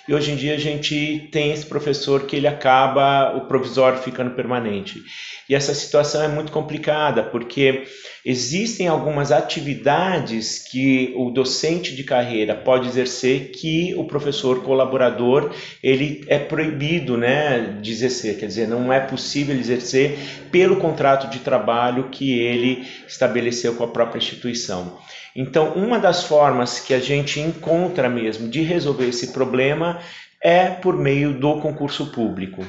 E 0.06 0.14
hoje 0.14 0.30
em 0.30 0.36
dia 0.36 0.54
a 0.54 0.58
gente 0.58 1.28
tem 1.32 1.52
esse 1.52 1.66
professor 1.66 2.24
que 2.24 2.36
ele 2.36 2.46
acaba 2.46 3.34
o 3.36 3.46
provisório 3.46 3.98
ficando 3.98 4.34
permanente. 4.34 5.02
E 5.48 5.54
essa 5.54 5.74
situação 5.74 6.22
é 6.22 6.28
muito 6.28 6.52
complicada, 6.52 7.22
porque 7.22 7.84
existem 8.26 8.88
algumas 8.88 9.30
atividades 9.30 10.58
que 10.58 11.14
o 11.16 11.30
docente 11.30 11.94
de 11.94 12.02
carreira 12.02 12.56
pode 12.56 12.88
exercer 12.88 13.52
que 13.52 13.94
o 13.96 14.02
professor 14.02 14.64
colaborador 14.64 15.52
ele 15.80 16.24
é 16.26 16.36
proibido 16.36 17.16
né, 17.16 17.78
de 17.80 17.92
exercer, 17.92 18.36
quer 18.36 18.46
dizer, 18.46 18.66
não 18.66 18.92
é 18.92 18.98
possível 18.98 19.56
exercer 19.56 20.18
pelo 20.50 20.78
contrato 20.78 21.30
de 21.30 21.38
trabalho 21.38 22.08
que 22.10 22.36
ele 22.36 22.84
estabeleceu 23.06 23.76
com 23.76 23.84
a 23.84 23.88
própria 23.88 24.18
instituição. 24.18 24.98
Então, 25.36 25.74
uma 25.74 26.00
das 26.00 26.24
formas 26.24 26.80
que 26.80 26.94
a 26.94 26.98
gente 26.98 27.38
encontra 27.38 28.08
mesmo 28.08 28.48
de 28.48 28.60
resolver 28.60 29.06
esse 29.06 29.28
problema 29.28 30.00
é 30.42 30.68
por 30.68 30.96
meio 30.96 31.38
do 31.38 31.60
concurso 31.60 32.06
público. 32.10 32.66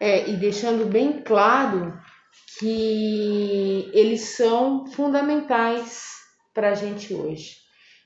É, 0.00 0.28
e 0.28 0.36
deixando 0.36 0.86
bem 0.86 1.22
claro 1.24 1.96
que 2.58 3.90
eles 3.94 4.20
são 4.36 4.86
fundamentais 4.86 6.04
para 6.52 6.70
a 6.70 6.74
gente 6.74 7.14
hoje. 7.14 7.56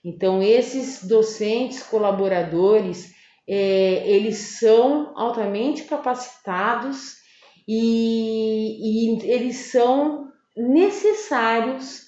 Então, 0.05 0.43
esses 0.43 1.03
docentes 1.03 1.83
colaboradores, 1.83 3.13
é, 3.49 4.09
eles 4.09 4.37
são 4.59 5.13
altamente 5.17 5.85
capacitados 5.85 7.17
e, 7.67 9.09
e 9.09 9.33
eles 9.33 9.57
são 9.73 10.29
necessários 10.57 12.03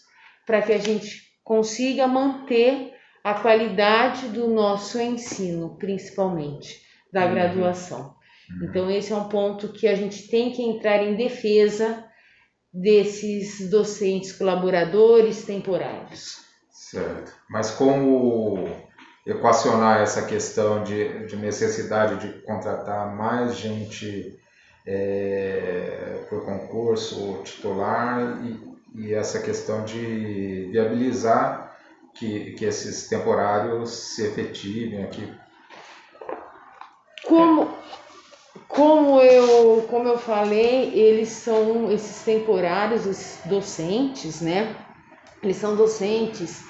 para 0.47 0.63
que 0.63 0.73
a 0.73 0.79
gente 0.79 1.23
consiga 1.43 2.07
manter 2.07 2.93
a 3.25 3.35
qualidade 3.35 4.29
do 4.29 4.47
nosso 4.49 5.01
ensino, 5.01 5.77
principalmente 5.79 6.81
da 7.13 7.27
uhum. 7.27 7.35
graduação. 7.35 8.15
Então, 8.63 8.89
esse 8.89 9.13
é 9.13 9.17
um 9.17 9.29
ponto 9.29 9.73
que 9.73 9.89
a 9.89 9.97
gente 9.97 10.29
tem 10.29 10.53
que 10.53 10.63
entrar 10.63 11.03
em 11.03 11.17
defesa 11.17 12.06
desses 12.77 13.71
docentes 13.71 14.33
colaboradores 14.33 15.45
temporários. 15.45 16.45
Certo. 16.71 17.33
Mas 17.49 17.71
como 17.71 18.69
equacionar 19.27 20.03
essa 20.03 20.27
questão 20.27 20.85
de, 20.85 21.27
de 21.27 21.37
necessidade 21.37 22.21
de 22.21 22.43
contratar 22.43 23.17
mais 23.17 23.57
gente 23.57 24.39
é, 24.87 26.25
por 26.29 26.45
concurso 26.45 27.41
titular 27.43 28.41
e, 28.45 28.77
e, 29.07 29.15
essa 29.15 29.41
questão 29.41 29.85
de 29.85 30.69
viabilizar 30.71 31.77
que, 32.15 32.53
que 32.53 32.65
esses 32.67 33.09
temporários 33.09 33.91
se 33.91 34.27
efetivem 34.27 35.03
aqui? 35.03 35.35
Como, 37.27 37.76
como, 38.77 39.23
eu, 39.23 39.87
como 39.89 40.07
eu 40.07 40.19
falei, 40.19 40.93
eles 40.93 41.31
são 41.31 41.91
esses 41.91 42.23
temporários, 42.23 43.07
esses 43.07 43.45
docentes, 43.47 44.43
né? 44.43 44.77
Eles 45.43 45.57
são 45.57 45.75
docentes 45.75 46.69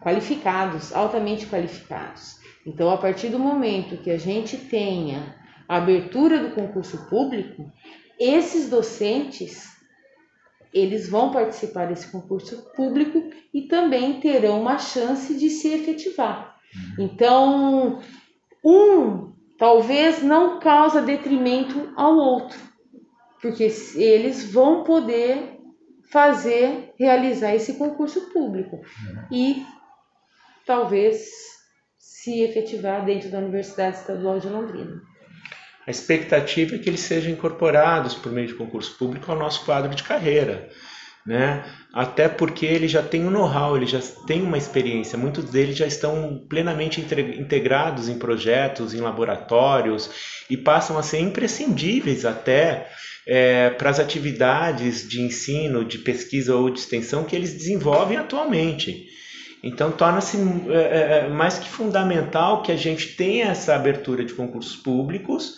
qualificados, 0.00 0.92
altamente 0.94 1.46
qualificados. 1.46 2.36
Então, 2.64 2.88
a 2.88 2.96
partir 2.96 3.30
do 3.30 3.38
momento 3.38 3.96
que 3.96 4.12
a 4.12 4.16
gente 4.18 4.56
tenha 4.56 5.34
a 5.68 5.78
abertura 5.78 6.38
do 6.38 6.54
concurso 6.54 7.08
público, 7.08 7.70
esses 8.18 8.70
docentes 8.70 9.68
eles 10.72 11.08
vão 11.08 11.32
participar 11.32 11.88
desse 11.88 12.12
concurso 12.12 12.70
público 12.76 13.28
e 13.52 13.62
também 13.62 14.20
terão 14.20 14.60
uma 14.60 14.78
chance 14.78 15.34
de 15.34 15.50
se 15.50 15.66
efetivar. 15.66 16.56
Uhum. 16.96 17.04
Então, 17.06 18.00
um 18.64 19.32
talvez 19.60 20.22
não 20.22 20.58
causa 20.58 21.02
detrimento 21.02 21.92
ao 21.94 22.16
outro, 22.16 22.58
porque 23.42 23.70
eles 23.94 24.50
vão 24.50 24.82
poder 24.82 25.58
fazer, 26.10 26.94
realizar 26.98 27.54
esse 27.54 27.74
concurso 27.74 28.32
público 28.32 28.76
uhum. 28.76 29.26
e 29.30 29.66
talvez 30.66 31.28
se 31.98 32.40
efetivar 32.42 33.04
dentro 33.04 33.30
da 33.30 33.38
Universidade 33.38 33.98
Estadual 33.98 34.40
de 34.40 34.48
Londrina. 34.48 35.02
A 35.86 35.90
expectativa 35.90 36.76
é 36.76 36.78
que 36.78 36.88
eles 36.88 37.00
sejam 37.00 37.30
incorporados 37.30 38.14
por 38.14 38.32
meio 38.32 38.46
de 38.46 38.54
concurso 38.54 38.96
público 38.96 39.30
ao 39.30 39.38
nosso 39.38 39.64
quadro 39.66 39.94
de 39.94 40.02
carreira. 40.02 40.70
Né? 41.30 41.62
Até 41.94 42.28
porque 42.28 42.66
ele 42.66 42.88
já 42.88 43.04
tem 43.04 43.24
um 43.24 43.30
know-how, 43.30 43.76
ele 43.76 43.86
já 43.86 44.00
tem 44.26 44.42
uma 44.42 44.58
experiência. 44.58 45.16
Muitos 45.16 45.44
deles 45.44 45.76
já 45.76 45.86
estão 45.86 46.44
plenamente 46.48 47.00
integrados 47.00 48.08
em 48.08 48.18
projetos, 48.18 48.92
em 48.92 49.00
laboratórios 49.00 50.10
e 50.50 50.56
passam 50.56 50.98
a 50.98 51.04
ser 51.04 51.20
imprescindíveis 51.20 52.24
até 52.24 52.90
é, 53.24 53.70
para 53.70 53.90
as 53.90 54.00
atividades 54.00 55.08
de 55.08 55.20
ensino, 55.20 55.84
de 55.84 55.98
pesquisa 55.98 56.56
ou 56.56 56.68
de 56.68 56.80
extensão 56.80 57.22
que 57.22 57.36
eles 57.36 57.54
desenvolvem 57.54 58.16
atualmente. 58.16 59.06
Então 59.62 59.92
torna-se 59.92 60.36
é, 60.36 60.72
é, 60.72 61.18
é, 61.18 61.28
mais 61.28 61.60
que 61.60 61.68
fundamental 61.68 62.60
que 62.64 62.72
a 62.72 62.76
gente 62.76 63.14
tenha 63.14 63.52
essa 63.52 63.76
abertura 63.76 64.24
de 64.24 64.34
concursos 64.34 64.74
públicos, 64.74 65.54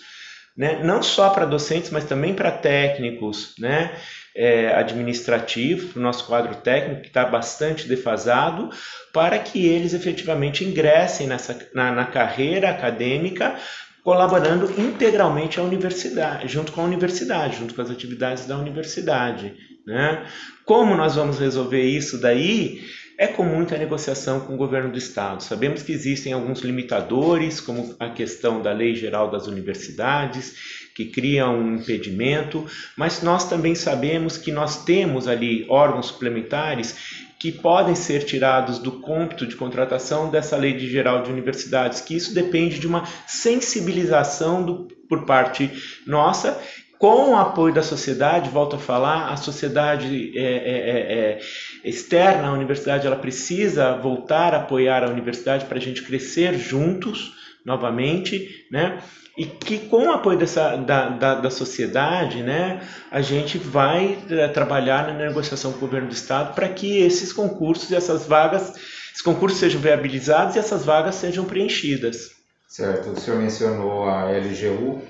né? 0.54 0.84
não 0.84 1.02
só 1.02 1.30
para 1.30 1.46
docentes, 1.46 1.90
mas 1.90 2.04
também 2.04 2.34
para 2.34 2.50
técnicos 2.50 3.54
né? 3.58 3.96
É, 4.34 4.74
administrativos, 4.74 5.92
para 5.92 6.00
o 6.00 6.02
nosso 6.02 6.26
quadro 6.26 6.54
técnico, 6.56 7.02
que 7.02 7.08
está 7.08 7.24
bastante 7.24 7.86
defasado, 7.86 8.70
para 9.12 9.38
que 9.38 9.66
eles 9.66 9.92
efetivamente 9.92 10.64
ingressem 10.64 11.26
nessa, 11.26 11.58
na, 11.74 11.92
na 11.92 12.06
carreira 12.06 12.70
acadêmica 12.70 13.56
colaborando 14.02 14.72
integralmente 14.80 15.60
à 15.60 15.62
universidade, 15.62 16.48
junto 16.48 16.72
com 16.72 16.80
a 16.80 16.84
universidade, 16.84 17.58
junto 17.58 17.74
com 17.74 17.82
as 17.82 17.90
atividades 17.90 18.46
da 18.46 18.56
universidade. 18.58 19.54
Né? 19.86 20.26
Como 20.64 20.96
nós 20.96 21.14
vamos 21.14 21.38
resolver 21.38 21.82
isso 21.82 22.18
daí? 22.20 22.80
é 23.18 23.26
com 23.28 23.44
muita 23.44 23.78
negociação 23.78 24.40
com 24.40 24.54
o 24.54 24.56
governo 24.56 24.90
do 24.90 24.98
estado. 24.98 25.44
Sabemos 25.44 25.82
que 25.82 25.92
existem 25.92 26.32
alguns 26.32 26.60
limitadores, 26.60 27.60
como 27.60 27.94
a 28.00 28.08
questão 28.08 28.60
da 28.60 28.72
Lei 28.72 28.96
Geral 28.96 29.30
das 29.30 29.46
Universidades, 29.46 30.81
que 30.94 31.06
cria 31.06 31.48
um 31.48 31.76
impedimento, 31.76 32.66
mas 32.96 33.22
nós 33.22 33.48
também 33.48 33.74
sabemos 33.74 34.36
que 34.36 34.52
nós 34.52 34.84
temos 34.84 35.26
ali 35.26 35.66
órgãos 35.68 36.06
suplementares 36.06 37.22
que 37.38 37.50
podem 37.50 37.94
ser 37.94 38.24
tirados 38.24 38.78
do 38.78 38.92
cômputo 38.92 39.46
de 39.46 39.56
contratação 39.56 40.30
dessa 40.30 40.56
Lei 40.56 40.74
de 40.74 40.88
Geral 40.88 41.22
de 41.24 41.30
Universidades, 41.30 42.00
que 42.00 42.14
isso 42.14 42.32
depende 42.32 42.78
de 42.78 42.86
uma 42.86 43.04
sensibilização 43.26 44.64
do, 44.64 44.88
por 45.08 45.26
parte 45.26 45.68
nossa 46.06 46.60
com 47.02 47.30
o 47.32 47.36
apoio 47.36 47.74
da 47.74 47.82
sociedade, 47.82 48.48
volto 48.48 48.76
a 48.76 48.78
falar, 48.78 49.32
a 49.32 49.36
sociedade 49.36 50.38
é, 50.38 50.40
é, 50.40 50.46
é, 50.46 51.40
é 51.82 51.88
externa 51.88 52.46
à 52.46 52.52
universidade, 52.52 53.08
ela 53.08 53.16
precisa 53.16 53.96
voltar 53.96 54.54
a 54.54 54.58
apoiar 54.58 55.02
a 55.02 55.10
universidade 55.10 55.64
para 55.64 55.78
a 55.78 55.80
gente 55.80 56.00
crescer 56.02 56.54
juntos 56.56 57.32
novamente, 57.64 58.66
né? 58.70 59.02
E 59.36 59.46
que 59.46 59.88
com 59.88 60.08
o 60.08 60.12
apoio 60.12 60.38
dessa, 60.38 60.76
da, 60.76 61.08
da, 61.08 61.34
da 61.36 61.50
sociedade, 61.50 62.42
né, 62.42 62.86
a 63.10 63.22
gente 63.22 63.56
vai 63.56 64.18
é, 64.28 64.46
trabalhar 64.48 65.06
na 65.06 65.14
negociação 65.14 65.72
com 65.72 65.78
o 65.78 65.80
governo 65.80 66.08
do 66.08 66.14
estado 66.14 66.54
para 66.54 66.68
que 66.68 66.98
esses 66.98 67.32
concursos 67.32 67.90
e 67.90 67.94
essas 67.94 68.26
vagas, 68.26 68.74
esses 69.10 69.22
concursos 69.22 69.58
sejam 69.58 69.80
viabilizados 69.80 70.54
e 70.54 70.58
essas 70.58 70.84
vagas 70.84 71.14
sejam 71.14 71.46
preenchidas. 71.46 72.30
Certo, 72.68 73.10
o 73.10 73.20
senhor 73.20 73.40
mencionou 73.40 74.04
a 74.04 74.30
LGU, 74.30 75.02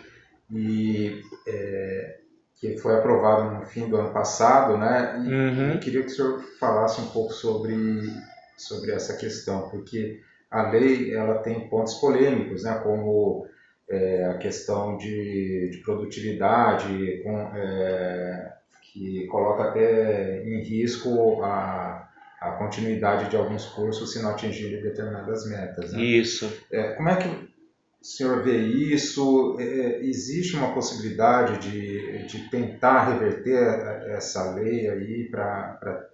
e 0.52 1.22
é, 1.46 2.18
que 2.56 2.76
foi 2.76 2.94
aprovado 2.94 3.58
no 3.58 3.66
fim 3.66 3.88
do 3.88 3.96
ano 3.96 4.12
passado, 4.12 4.76
né? 4.76 5.20
E 5.24 5.32
uhum. 5.32 5.72
eu 5.72 5.80
queria 5.80 6.02
que 6.02 6.08
o 6.08 6.14
senhor 6.14 6.44
falasse 6.60 7.00
um 7.00 7.06
pouco 7.06 7.32
sobre, 7.32 8.12
sobre 8.56 8.92
essa 8.92 9.16
questão, 9.16 9.68
porque 9.70 10.20
a 10.50 10.70
lei 10.70 11.14
ela 11.14 11.38
tem 11.38 11.68
pontos 11.68 11.94
polêmicos, 11.94 12.64
né? 12.64 12.78
Como 12.82 13.46
é, 13.92 14.24
a 14.24 14.38
questão 14.38 14.96
de, 14.96 15.68
de 15.70 15.78
produtividade, 15.78 17.20
com, 17.22 17.38
é, 17.54 18.54
que 18.80 19.26
coloca 19.26 19.64
até 19.64 20.42
em 20.44 20.62
risco 20.62 21.42
a, 21.42 22.08
a 22.40 22.50
continuidade 22.52 23.30
de 23.30 23.36
alguns 23.36 23.66
cursos 23.66 24.12
se 24.12 24.22
não 24.22 24.30
atingirem 24.30 24.82
determinadas 24.82 25.48
metas. 25.48 25.92
Né? 25.92 26.02
Isso. 26.02 26.50
É, 26.70 26.94
como 26.94 27.08
é 27.08 27.16
que 27.16 27.28
o 27.28 28.04
senhor 28.04 28.42
vê 28.42 28.56
isso? 28.56 29.56
É, 29.60 29.64
é, 29.64 30.04
existe 30.04 30.56
uma 30.56 30.72
possibilidade 30.72 31.70
de, 31.70 32.26
de 32.26 32.50
tentar 32.50 33.12
reverter 33.12 33.62
essa 34.10 34.54
lei 34.54 34.88
aí 34.88 35.28
para, 35.30 36.08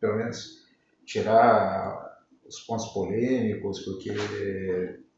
pelo 0.00 0.16
menos, 0.16 0.64
tirar 1.04 2.18
os 2.46 2.60
pontos 2.60 2.86
polêmicos, 2.86 3.80
porque, 3.80 4.10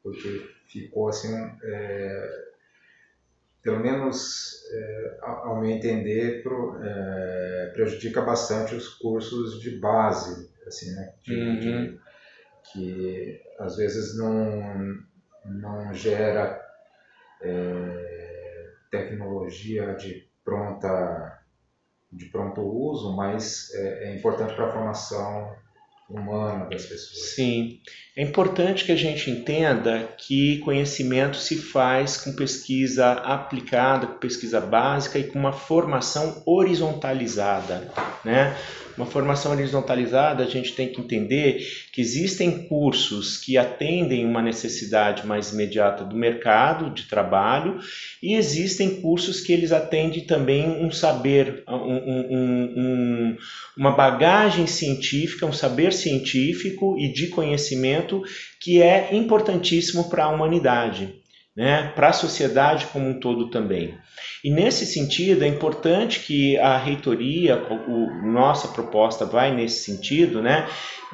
porque 0.03 0.49
ficou 0.67 1.09
assim, 1.09 1.33
é, 1.63 2.45
pelo 3.63 3.81
menos 3.81 4.65
é, 4.73 5.19
ao 5.23 5.61
meu 5.61 5.71
entender, 5.71 6.43
pro, 6.43 6.77
é, 6.83 7.71
prejudica 7.73 8.21
bastante 8.21 8.75
os 8.75 8.89
cursos 8.89 9.61
de 9.61 9.79
base, 9.79 10.51
assim, 10.67 10.93
né? 10.95 11.15
De, 11.23 11.35
uhum. 11.35 11.61
de, 11.61 12.01
que 12.73 13.41
às 13.59 13.77
vezes 13.77 14.17
não 14.17 15.03
não 15.45 15.93
gera 15.93 16.61
é, 17.41 18.71
tecnologia 18.91 19.95
de 19.95 20.29
pronta 20.45 21.41
de 22.13 22.27
pronto 22.27 22.61
uso, 22.61 23.17
mas 23.17 23.73
é, 23.75 24.11
é 24.11 24.17
importante 24.17 24.55
para 24.55 24.69
a 24.69 24.73
formação 24.73 25.57
humana 26.09 26.67
das 26.67 26.87
pessoas. 26.87 27.35
Sim, 27.35 27.81
é 28.17 28.23
importante 28.23 28.85
que 28.85 28.93
a 28.93 28.97
gente 28.97 29.31
entenda 29.31 30.09
que 30.19 30.59
conhecimento 30.59 31.37
se 31.37 31.57
faz 31.57 32.19
com 32.19 32.35
pesquisa 32.35 33.13
aplicada, 33.13 34.07
com 34.07 34.19
pesquisa 34.19 34.61
básica 34.61 35.19
e 35.19 35.25
com 35.25 35.39
uma 35.39 35.53
formação 35.53 36.43
horizontalizada, 36.45 37.91
né? 38.25 38.57
Uma 38.97 39.07
formação 39.07 39.53
horizontalizada, 39.53 40.43
a 40.43 40.47
gente 40.47 40.75
tem 40.75 40.89
que 40.89 41.01
entender 41.01 41.67
que 41.93 42.01
existem 42.01 42.67
cursos 42.67 43.39
que 43.39 43.57
atendem 43.57 44.27
uma 44.27 44.43
necessidade 44.43 45.27
mais 45.27 45.53
imediata 45.53 46.05
do 46.05 46.15
mercado 46.15 46.91
de 46.91 47.05
trabalho 47.05 47.81
e 48.23 48.35
existem 48.35 49.01
cursos 49.01 49.41
que 49.41 49.53
eles 49.53 49.73
atendem 49.73 50.25
também 50.25 50.69
um 50.69 50.91
saber, 50.91 51.65
um, 51.67 51.75
um, 51.75 52.73
um, 52.77 53.37
uma 53.77 53.93
bagagem 53.93 54.67
científica, 54.67 55.47
um 55.47 55.53
saber 55.53 55.93
científico 55.93 56.99
e 56.99 57.13
de 57.13 57.29
conhecimento 57.29 58.23
que 58.61 58.83
é 58.83 59.15
importantíssimo 59.15 60.11
para 60.11 60.25
a 60.25 60.31
humanidade. 60.31 61.22
Né, 61.57 61.93
para 61.95 62.09
a 62.09 62.13
sociedade 62.13 62.87
como 62.87 63.09
um 63.09 63.21
todo 63.21 63.51
também. 63.51 63.99
E 64.43 64.51
nesse 64.51 64.87
sentido, 64.87 65.45
é 65.45 65.47
importante 65.47 66.21
que 66.21 66.59
a 66.59 66.77
reitoria, 66.77 67.57
o, 67.57 68.33
nossa 68.33 68.69
proposta 68.69 69.27
vai 69.27 69.55
nesse 69.55 69.85
sentido, 69.85 70.41
né, 70.41 70.67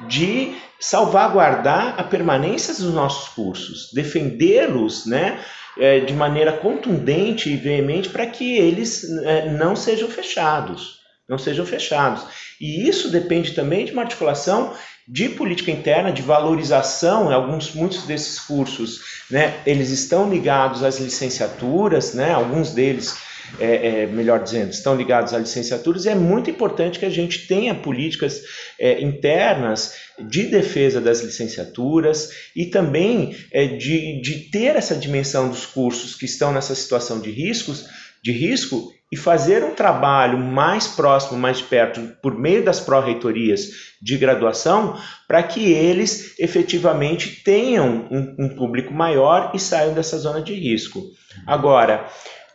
de 0.07 0.55
salvaguardar 0.79 1.95
a 1.99 2.03
permanência 2.03 2.73
dos 2.73 2.93
nossos 2.93 3.29
cursos, 3.29 3.91
defendê-los 3.93 5.05
né, 5.05 5.39
é, 5.77 5.99
de 5.99 6.13
maneira 6.13 6.53
contundente 6.53 7.49
e 7.49 7.57
veemente 7.57 8.09
para 8.09 8.25
que 8.25 8.57
eles 8.57 9.03
é, 9.23 9.49
não 9.49 9.75
sejam 9.75 10.07
fechados. 10.07 10.99
Não 11.27 11.37
sejam 11.37 11.63
fechados. 11.63 12.25
E 12.59 12.89
isso 12.89 13.11
depende 13.11 13.51
também 13.51 13.85
de 13.85 13.91
uma 13.91 14.01
articulação 14.01 14.73
de 15.11 15.27
política 15.27 15.71
interna, 15.71 16.11
de 16.11 16.21
valorização, 16.21 17.31
alguns, 17.31 17.73
muitos 17.73 18.03
desses 18.03 18.39
cursos, 18.39 19.01
né, 19.27 19.59
eles 19.65 19.89
estão 19.89 20.29
ligados 20.29 20.83
às 20.83 20.99
licenciaturas, 20.99 22.13
né, 22.13 22.31
alguns 22.31 22.73
deles, 22.73 23.17
é, 23.59 24.03
é, 24.03 24.05
melhor 24.05 24.43
dizendo, 24.43 24.69
estão 24.69 24.95
ligados 24.95 25.33
às 25.33 25.41
licenciaturas, 25.41 26.05
e 26.05 26.09
é 26.09 26.15
muito 26.15 26.51
importante 26.51 26.99
que 26.99 27.05
a 27.05 27.09
gente 27.09 27.47
tenha 27.47 27.73
políticas 27.73 28.43
é, 28.77 29.01
internas 29.01 29.95
de 30.19 30.43
defesa 30.43 31.01
das 31.01 31.21
licenciaturas 31.21 32.29
e 32.55 32.67
também 32.67 33.35
é, 33.51 33.65
de, 33.65 34.21
de 34.21 34.51
ter 34.51 34.75
essa 34.75 34.95
dimensão 34.95 35.49
dos 35.49 35.65
cursos 35.65 36.13
que 36.13 36.25
estão 36.25 36.53
nessa 36.53 36.75
situação 36.75 37.19
de 37.19 37.31
riscos, 37.31 37.87
de 38.23 38.31
risco 38.31 38.91
e 39.11 39.17
fazer 39.17 39.63
um 39.63 39.73
trabalho 39.73 40.37
mais 40.37 40.87
próximo, 40.87 41.39
mais 41.39 41.61
perto, 41.61 41.99
por 42.21 42.37
meio 42.37 42.63
das 42.63 42.79
pró-reitorias 42.79 43.69
de 44.01 44.17
graduação, 44.17 44.99
para 45.27 45.41
que 45.41 45.71
eles 45.71 46.35
efetivamente 46.39 47.43
tenham 47.43 48.07
um, 48.11 48.35
um, 48.37 48.49
público 48.49 48.93
maior 48.93 49.51
e 49.53 49.59
saiam 49.59 49.93
dessa 49.93 50.17
zona 50.17 50.41
de 50.41 50.53
risco. 50.53 51.01
Agora, 51.47 52.07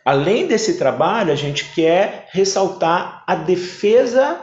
além 0.05 0.47
desse 0.47 0.77
trabalho, 0.77 1.33
a 1.33 1.35
gente 1.35 1.73
quer 1.73 2.29
ressaltar 2.31 3.23
a 3.27 3.35
defesa 3.35 4.39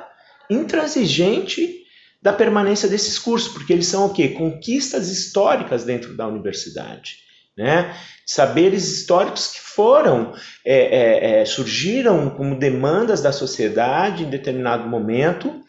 intransigente 0.50 1.80
da 2.20 2.32
permanência 2.32 2.88
desses 2.88 3.18
cursos, 3.18 3.52
porque 3.52 3.72
eles 3.72 3.86
são 3.86 4.06
o 4.06 4.12
quê? 4.12 4.28
Conquistas 4.28 5.08
históricas 5.08 5.82
dentro 5.82 6.14
da 6.14 6.26
universidade 6.28 7.22
né? 7.56 7.94
Saberes 8.26 8.88
históricos 8.88 9.48
que 9.48 9.60
foram, 9.60 10.32
é, 10.64 10.76
é, 10.76 11.40
é, 11.40 11.44
surgiram 11.44 12.30
como 12.30 12.58
demandas 12.58 13.20
da 13.20 13.32
sociedade 13.32 14.24
em 14.24 14.30
determinado 14.30 14.88
momento, 14.88 15.62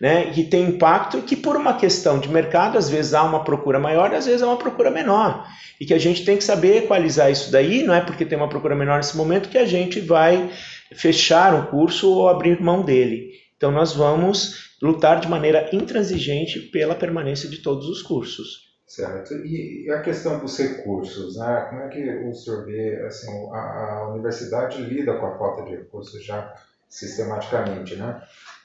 né? 0.00 0.30
Que 0.30 0.44
tem 0.44 0.64
impacto 0.64 1.18
e 1.18 1.22
que 1.22 1.36
por 1.36 1.56
uma 1.56 1.74
questão 1.74 2.18
de 2.18 2.28
mercado, 2.28 2.78
às 2.78 2.88
vezes 2.88 3.14
há 3.14 3.22
uma 3.22 3.44
procura 3.44 3.78
maior, 3.78 4.14
às 4.14 4.26
vezes 4.26 4.42
há 4.42 4.46
uma 4.46 4.56
procura 4.56 4.90
menor. 4.90 5.46
E 5.80 5.86
que 5.86 5.94
a 5.94 5.98
gente 5.98 6.24
tem 6.24 6.36
que 6.36 6.44
saber 6.44 6.84
equalizar 6.84 7.30
isso 7.30 7.50
daí, 7.50 7.82
não 7.82 7.94
é 7.94 8.00
porque 8.00 8.24
tem 8.24 8.36
uma 8.36 8.48
procura 8.48 8.74
menor 8.74 8.96
nesse 8.96 9.16
momento 9.16 9.48
que 9.48 9.58
a 9.58 9.66
gente 9.66 10.00
vai 10.00 10.50
fechar 10.94 11.54
um 11.54 11.66
curso 11.66 12.10
ou 12.10 12.28
abrir 12.28 12.60
mão 12.60 12.82
dele. 12.82 13.30
Então 13.56 13.70
nós 13.70 13.92
vamos 13.94 14.70
lutar 14.82 15.20
de 15.20 15.28
maneira 15.28 15.68
intransigente 15.72 16.58
pela 16.58 16.94
permanência 16.94 17.48
de 17.48 17.58
todos 17.58 17.86
os 17.86 18.02
cursos. 18.02 18.69
Certo. 18.90 19.34
E 19.46 19.88
a 19.88 20.02
questão 20.02 20.40
dos 20.40 20.58
recursos, 20.58 21.36
né? 21.36 21.66
Como 21.68 21.80
é 21.82 21.88
que 21.90 22.10
o 22.24 22.34
senhor 22.34 22.64
vê, 22.64 22.96
assim, 23.06 23.30
a, 23.52 23.98
a 23.98 24.08
universidade 24.08 24.82
lida 24.82 25.16
com 25.16 25.26
a 25.26 25.38
falta 25.38 25.62
de 25.62 25.76
recursos 25.76 26.24
já 26.24 26.52
sistematicamente, 26.88 27.94
né? 27.94 28.20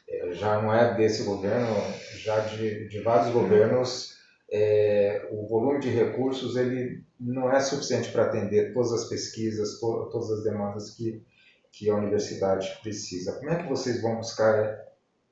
É, 0.09 0.33
já 0.33 0.59
não 0.59 0.73
é 0.73 0.95
desse 0.95 1.21
governo, 1.25 1.67
já 2.15 2.39
de, 2.39 2.87
de 2.87 3.01
vários 3.01 3.31
governos, 3.31 4.15
é, 4.51 5.27
o 5.29 5.47
volume 5.47 5.79
de 5.79 5.89
recursos 5.89 6.55
ele 6.55 7.03
não 7.19 7.51
é 7.51 7.59
suficiente 7.59 8.11
para 8.11 8.23
atender 8.23 8.73
todas 8.73 8.93
as 8.93 9.07
pesquisas, 9.07 9.79
to, 9.79 10.09
todas 10.11 10.31
as 10.31 10.43
demandas 10.43 10.89
que, 10.89 11.23
que 11.71 11.87
a 11.87 11.95
universidade 11.95 12.79
precisa. 12.81 13.33
Como 13.33 13.51
é 13.51 13.61
que 13.61 13.69
vocês 13.69 14.01
vão 14.01 14.15
buscar 14.15 14.75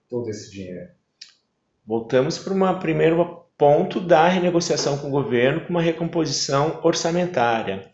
todo 0.07 0.29
esse 0.29 0.51
dinheiro? 0.51 0.91
Voltamos 1.83 2.37
para 2.37 2.53
uma 2.53 2.79
primeira 2.79 3.15
ponto 3.57 3.99
da 3.99 4.27
renegociação 4.27 4.97
com 4.97 5.07
o 5.07 5.11
governo 5.11 5.61
com 5.61 5.69
uma 5.69 5.81
recomposição 5.81 6.79
orçamentária. 6.83 7.91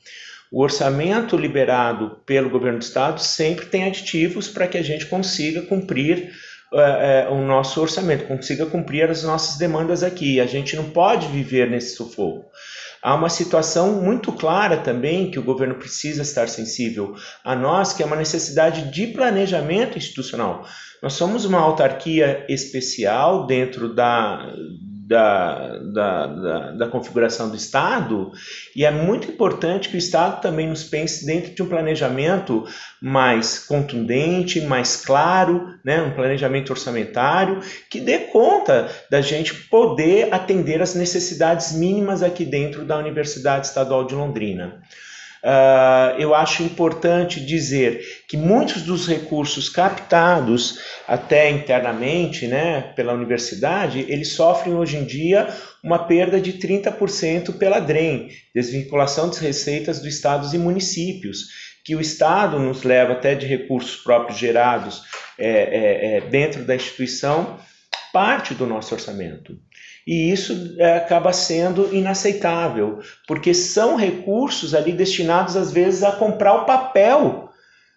O 0.51 0.63
orçamento 0.63 1.37
liberado 1.37 2.21
pelo 2.25 2.49
governo 2.49 2.79
do 2.79 2.83
estado 2.83 3.21
sempre 3.21 3.67
tem 3.67 3.83
aditivos 3.83 4.47
para 4.47 4.67
que 4.67 4.77
a 4.77 4.81
gente 4.81 5.05
consiga 5.05 5.61
cumprir 5.61 6.31
uh, 6.73 7.31
uh, 7.31 7.35
o 7.35 7.45
nosso 7.45 7.79
orçamento, 7.79 8.25
consiga 8.25 8.65
cumprir 8.65 9.09
as 9.09 9.23
nossas 9.23 9.57
demandas 9.57 10.01
aqui. 10.01 10.39
A 10.39 10.47
gente 10.47 10.75
não 10.75 10.89
pode 10.89 11.27
viver 11.27 11.69
nesse 11.69 11.95
sufoco. 11.95 12.49
Há 13.01 13.13
uma 13.13 13.29
situação 13.29 14.01
muito 14.01 14.31
clara 14.31 14.77
também 14.77 15.29
que 15.29 15.39
o 15.39 15.43
governo 15.43 15.75
precisa 15.75 16.21
estar 16.21 16.49
sensível 16.49 17.15
a 17.45 17.55
nós, 17.55 17.93
que 17.93 18.03
é 18.03 18.05
uma 18.05 18.15
necessidade 18.15 18.91
de 18.91 19.07
planejamento 19.07 19.97
institucional. 19.97 20.65
Nós 21.01 21.13
somos 21.13 21.45
uma 21.45 21.59
autarquia 21.59 22.45
especial 22.49 23.45
dentro 23.45 23.93
da, 23.93 24.51
da, 25.09 25.79
da, 25.79 26.27
da, 26.27 26.71
da, 26.73 26.87
configuração 26.87 27.49
do 27.49 27.55
Estado, 27.55 28.31
e 28.75 28.85
é 28.85 28.91
muito 28.91 29.27
importante 29.27 29.89
que 29.89 29.95
o 29.95 29.97
Estado 29.97 30.39
também 30.39 30.67
nos 30.67 30.83
pense 30.83 31.25
dentro 31.25 31.55
de 31.55 31.63
um 31.63 31.67
planejamento 31.67 32.63
mais 33.01 33.57
contundente, 33.57 34.61
mais 34.61 34.97
claro, 35.03 35.73
né, 35.83 35.99
um 35.99 36.13
planejamento 36.13 36.69
orçamentário, 36.69 37.59
que 37.89 37.99
dê 37.99 38.19
conta 38.19 38.87
da 39.09 39.19
gente 39.19 39.55
poder 39.55 40.31
atender 40.31 40.79
as 40.79 40.93
necessidades 40.93 41.71
mínimas 41.71 42.21
aqui 42.21 42.45
dentro 42.45 42.85
da 42.85 42.95
Universidade 42.95 43.65
Estadual 43.65 44.05
de 44.05 44.13
Londrina. 44.13 44.79
Uh, 45.43 46.19
eu 46.19 46.35
acho 46.35 46.63
importante 46.63 47.39
dizer 47.39 48.01
que 48.27 48.35
muitos 48.35 48.81
dos 48.81 49.07
recursos 49.07 49.69
captados 49.69 50.79
até 51.07 51.49
internamente 51.49 52.45
né, 52.45 52.93
pela 52.95 53.13
universidade, 53.13 54.05
eles 54.09 54.33
sofrem 54.33 54.75
hoje 54.75 54.97
em 54.97 55.05
dia 55.05 55.47
uma 55.81 55.99
perda 55.99 56.41
de 56.41 56.53
30% 56.53 57.57
pela 57.57 57.79
DREM, 57.79 58.29
desvinculação 58.53 59.27
das 59.27 59.37
receitas 59.37 59.99
dos 59.99 60.13
estados 60.13 60.53
e 60.53 60.57
municípios, 60.57 61.69
que 61.85 61.95
o 61.95 62.01
Estado 62.01 62.59
nos 62.59 62.83
leva 62.83 63.13
até 63.13 63.33
de 63.33 63.45
recursos 63.45 63.95
próprios 63.95 64.37
gerados 64.37 65.03
é, 65.37 65.47
é, 65.47 66.17
é, 66.17 66.21
dentro 66.21 66.65
da 66.65 66.75
instituição, 66.75 67.57
parte 68.11 68.53
do 68.53 68.65
nosso 68.65 68.93
orçamento. 68.93 69.57
E 70.09 70.31
isso 70.31 70.75
é, 70.79 70.97
acaba 70.97 71.31
sendo 71.31 71.93
inaceitável, 71.93 72.97
porque 73.27 73.53
são 73.53 73.95
recursos 73.95 74.73
ali 74.73 74.91
destinados 74.91 75.55
às 75.55 75.71
vezes 75.71 76.01
a 76.01 76.11
comprar 76.11 76.55
o 76.55 76.65
papel 76.65 77.51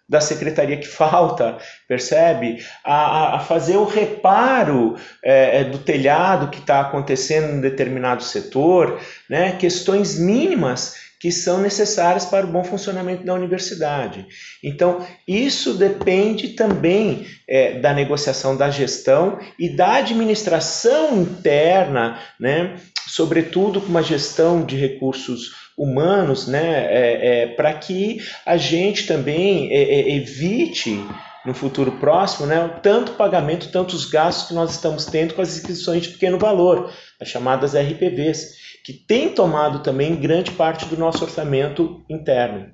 da 0.07 0.21
secretaria 0.21 0.77
que 0.77 0.85
falta, 0.87 1.57
percebe? 1.87 2.63
A, 2.83 3.37
a 3.37 3.39
fazer 3.39 3.77
o 3.77 3.85
reparo 3.85 4.95
é, 5.23 5.61
é 5.61 5.63
do 5.63 5.79
telhado 5.79 6.51
que 6.51 6.59
está 6.59 6.81
acontecendo 6.81 7.51
em 7.51 7.61
determinado 7.61 8.21
setor, 8.21 8.99
né? 9.27 9.53
questões 9.53 10.19
mínimas 10.19 11.02
que 11.23 11.31
são 11.31 11.61
necessárias 11.61 12.25
para 12.25 12.45
o 12.45 12.49
bom 12.49 12.65
funcionamento 12.65 13.23
da 13.23 13.33
universidade. 13.33 14.27
Então, 14.61 15.07
isso 15.25 15.73
depende 15.75 16.49
também 16.49 17.25
é, 17.47 17.79
da 17.79 17.93
negociação 17.93 18.57
da 18.57 18.69
gestão 18.69 19.39
e 19.57 19.69
da 19.69 19.93
administração 19.93 21.21
interna, 21.21 22.19
né? 22.37 22.75
sobretudo 23.07 23.79
com 23.79 23.87
uma 23.87 24.03
gestão 24.03 24.65
de 24.65 24.75
recursos 24.75 25.53
humanos, 25.77 26.45
né? 26.45 26.87
É, 26.89 27.43
é, 27.43 27.47
para 27.47 27.73
que 27.73 28.21
a 28.45 28.57
gente 28.57 29.07
também 29.07 29.71
é, 29.71 29.81
é, 29.81 30.15
evite 30.17 31.05
no 31.45 31.53
futuro 31.53 31.93
próximo, 31.93 32.45
né, 32.47 32.69
tanto 32.81 33.13
pagamento, 33.13 33.69
tantos 33.69 34.05
gastos 34.05 34.47
que 34.47 34.53
nós 34.53 34.71
estamos 34.71 35.05
tendo 35.05 35.33
com 35.33 35.41
as 35.41 35.57
inscrições 35.57 36.03
de 36.03 36.09
pequeno 36.09 36.37
valor, 36.37 36.89
as 37.19 37.27
chamadas 37.27 37.75
RPVs 37.75 38.62
que 38.83 38.93
tem 38.93 39.29
tomado 39.29 39.81
também 39.81 40.15
grande 40.15 40.51
parte 40.51 40.85
do 40.85 40.97
nosso 40.97 41.23
orçamento 41.23 42.03
interno. 42.09 42.69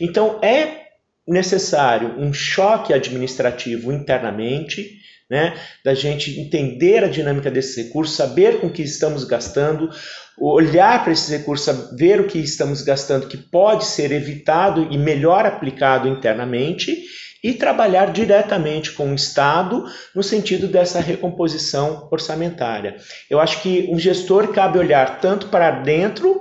Então 0.00 0.38
é 0.42 0.84
necessário 1.26 2.18
um 2.18 2.32
choque 2.32 2.92
administrativo 2.92 3.90
internamente, 3.90 4.98
né, 5.34 5.56
da 5.84 5.94
gente 5.94 6.38
entender 6.38 7.02
a 7.02 7.08
dinâmica 7.08 7.50
desses 7.50 7.76
recursos, 7.76 8.14
saber 8.14 8.60
com 8.60 8.70
que 8.70 8.82
estamos 8.82 9.24
gastando, 9.24 9.90
olhar 10.38 11.02
para 11.02 11.12
esses 11.12 11.28
recursos, 11.28 11.90
ver 11.98 12.20
o 12.20 12.28
que 12.28 12.38
estamos 12.38 12.82
gastando 12.82 13.26
que 13.26 13.36
pode 13.36 13.84
ser 13.84 14.12
evitado 14.12 14.86
e 14.92 14.96
melhor 14.96 15.44
aplicado 15.44 16.06
internamente 16.06 17.02
e 17.42 17.52
trabalhar 17.52 18.12
diretamente 18.12 18.92
com 18.92 19.10
o 19.10 19.14
Estado 19.16 19.84
no 20.14 20.22
sentido 20.22 20.68
dessa 20.68 21.00
recomposição 21.00 22.08
orçamentária. 22.12 22.94
Eu 23.28 23.40
acho 23.40 23.60
que 23.60 23.88
um 23.90 23.98
gestor 23.98 24.52
cabe 24.52 24.78
olhar 24.78 25.18
tanto 25.20 25.48
para 25.48 25.72
dentro 25.72 26.40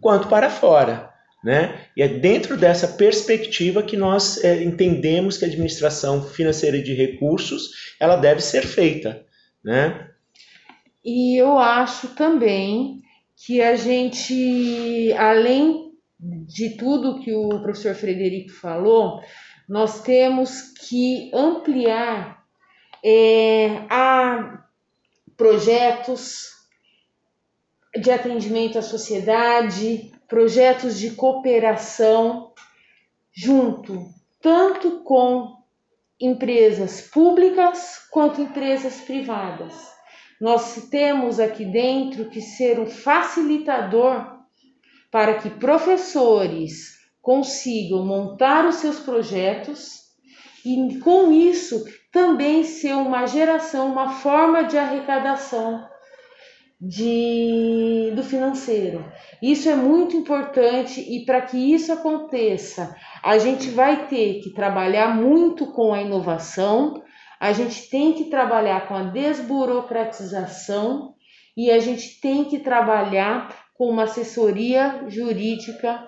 quanto 0.00 0.28
para 0.28 0.48
fora. 0.48 1.07
Né? 1.42 1.82
E 1.96 2.02
é 2.02 2.08
dentro 2.08 2.56
dessa 2.56 2.88
perspectiva 2.88 3.82
que 3.82 3.96
nós 3.96 4.42
é, 4.42 4.62
entendemos 4.62 5.38
que 5.38 5.44
a 5.44 5.48
administração 5.48 6.22
financeira 6.22 6.82
de 6.82 6.92
recursos 6.94 7.94
ela 8.00 8.16
deve 8.16 8.40
ser 8.40 8.62
feita. 8.66 9.24
Né? 9.62 10.08
E 11.04 11.40
eu 11.40 11.58
acho 11.58 12.08
também 12.08 13.00
que 13.36 13.62
a 13.62 13.76
gente, 13.76 15.12
além 15.16 15.92
de 16.18 16.70
tudo 16.70 17.20
que 17.20 17.32
o 17.32 17.62
professor 17.62 17.94
Frederico 17.94 18.50
falou, 18.50 19.22
nós 19.68 20.02
temos 20.02 20.62
que 20.62 21.30
ampliar 21.32 22.44
é, 23.04 23.84
a 23.88 24.64
projetos 25.36 26.48
de 27.96 28.10
atendimento 28.10 28.78
à 28.78 28.82
sociedade, 28.82 30.10
projetos 30.28 30.98
de 30.98 31.12
cooperação, 31.12 32.52
junto 33.34 34.06
tanto 34.40 35.00
com 35.02 35.56
empresas 36.20 37.00
públicas 37.00 38.06
quanto 38.10 38.40
empresas 38.40 39.00
privadas. 39.00 39.74
Nós 40.40 40.88
temos 40.90 41.40
aqui 41.40 41.64
dentro 41.64 42.28
que 42.28 42.40
ser 42.40 42.78
um 42.78 42.86
facilitador 42.86 44.38
para 45.10 45.38
que 45.38 45.50
professores 45.50 46.98
consigam 47.20 48.04
montar 48.04 48.66
os 48.66 48.76
seus 48.76 49.00
projetos 49.00 50.02
e 50.64 50.98
com 50.98 51.32
isso 51.32 51.84
também 52.12 52.62
ser 52.62 52.94
uma 52.94 53.26
geração, 53.26 53.90
uma 53.90 54.10
forma 54.10 54.64
de 54.64 54.76
arrecadação 54.76 55.84
de, 56.80 58.12
do 58.14 58.22
financeiro. 58.22 59.04
Isso 59.42 59.68
é 59.68 59.74
muito 59.74 60.16
importante 60.16 61.00
e 61.00 61.24
para 61.24 61.42
que 61.42 61.56
isso 61.56 61.92
aconteça, 61.92 62.94
a 63.22 63.36
gente 63.38 63.70
vai 63.70 64.06
ter 64.06 64.40
que 64.40 64.50
trabalhar 64.50 65.12
muito 65.14 65.72
com 65.72 65.92
a 65.92 66.00
inovação, 66.00 67.02
a 67.40 67.52
gente 67.52 67.90
tem 67.90 68.14
que 68.14 68.30
trabalhar 68.30 68.86
com 68.86 68.94
a 68.94 69.02
desburocratização 69.04 71.16
e 71.56 71.70
a 71.70 71.80
gente 71.80 72.20
tem 72.20 72.44
que 72.44 72.58
trabalhar 72.60 73.66
com 73.74 73.88
uma 73.88 74.04
assessoria 74.04 75.04
jurídica 75.08 76.06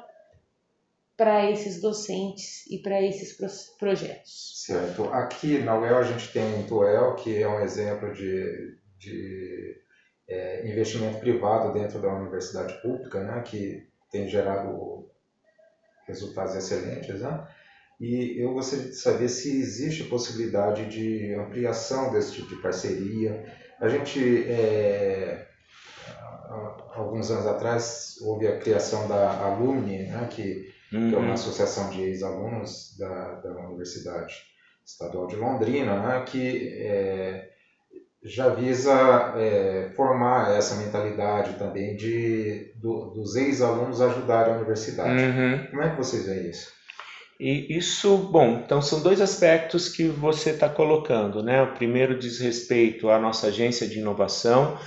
para 1.17 1.51
esses 1.51 1.81
docentes 1.81 2.71
e 2.71 2.79
para 2.79 3.03
esses 3.03 3.37
projetos. 3.79 4.63
Certo. 4.65 5.05
Aqui 5.13 5.59
na 5.59 5.77
UEL 5.79 5.99
a 5.99 6.03
gente 6.03 6.33
tem 6.33 6.43
o 6.43 6.61
Intuel, 6.61 7.15
que 7.17 7.43
é 7.43 7.49
um 7.49 7.61
exemplo 7.61 8.13
de, 8.15 8.79
de 8.99 9.77
é, 10.31 10.67
investimento 10.71 11.19
privado 11.19 11.73
dentro 11.73 12.01
da 12.01 12.15
universidade 12.15 12.81
pública, 12.81 13.21
né, 13.25 13.43
que 13.43 13.87
tem 14.11 14.29
gerado 14.29 15.11
resultados 16.07 16.55
excelentes. 16.55 17.21
Né? 17.21 17.49
E 18.01 18.41
eu 18.41 18.55
gostaria 18.55 18.87
de 18.87 18.95
saber 18.95 19.29
se 19.29 19.61
existe 19.61 20.05
possibilidade 20.05 20.87
de 20.87 21.35
ampliação 21.35 22.13
desse 22.13 22.33
tipo 22.35 22.49
de 22.49 22.63
parceria. 22.63 23.45
A 23.81 23.89
gente, 23.89 24.49
é, 24.49 25.49
alguns 26.95 27.31
anos 27.31 27.47
atrás, 27.47 28.17
houve 28.23 28.47
a 28.47 28.59
criação 28.59 29.09
da 29.09 29.33
Alumni, 29.45 30.05
né, 30.05 30.29
que, 30.31 30.73
uhum. 30.93 31.09
que 31.09 31.15
é 31.15 31.19
uma 31.19 31.27
uhum. 31.27 31.33
associação 31.33 31.91
de 31.91 32.03
ex-alunos 32.03 32.97
da, 32.97 33.35
da 33.41 33.51
Universidade 33.67 34.35
Estadual 34.87 35.27
de 35.27 35.37
Londrina, 35.37 36.01
né, 36.01 36.25
que 36.25 36.69
é, 36.79 37.50
já 38.23 38.51
visa 38.51 39.35
é, 39.37 39.91
formar 39.97 40.55
essa 40.55 40.77
mentalidade 40.77 41.55
também 41.55 41.97
de 41.97 42.73
do, 42.77 43.11
dos 43.11 43.35
ex-alunos 43.35 44.01
ajudarem 44.01 44.53
a 44.53 44.57
universidade. 44.57 45.23
Uhum. 45.23 45.67
Como 45.71 45.83
é 45.83 45.91
que 45.91 45.97
vocês 45.97 46.27
veem 46.27 46.51
isso? 46.51 46.73
E 47.39 47.75
isso, 47.75 48.19
bom, 48.31 48.61
então 48.63 48.83
são 48.83 49.03
dois 49.03 49.19
aspectos 49.19 49.89
que 49.89 50.07
você 50.07 50.51
está 50.51 50.69
colocando, 50.69 51.43
né? 51.43 51.63
O 51.63 51.73
primeiro 51.73 52.19
diz 52.19 52.39
respeito 52.39 53.09
à 53.09 53.19
nossa 53.19 53.47
agência 53.47 53.89
de 53.89 53.99
inovação, 53.99 54.79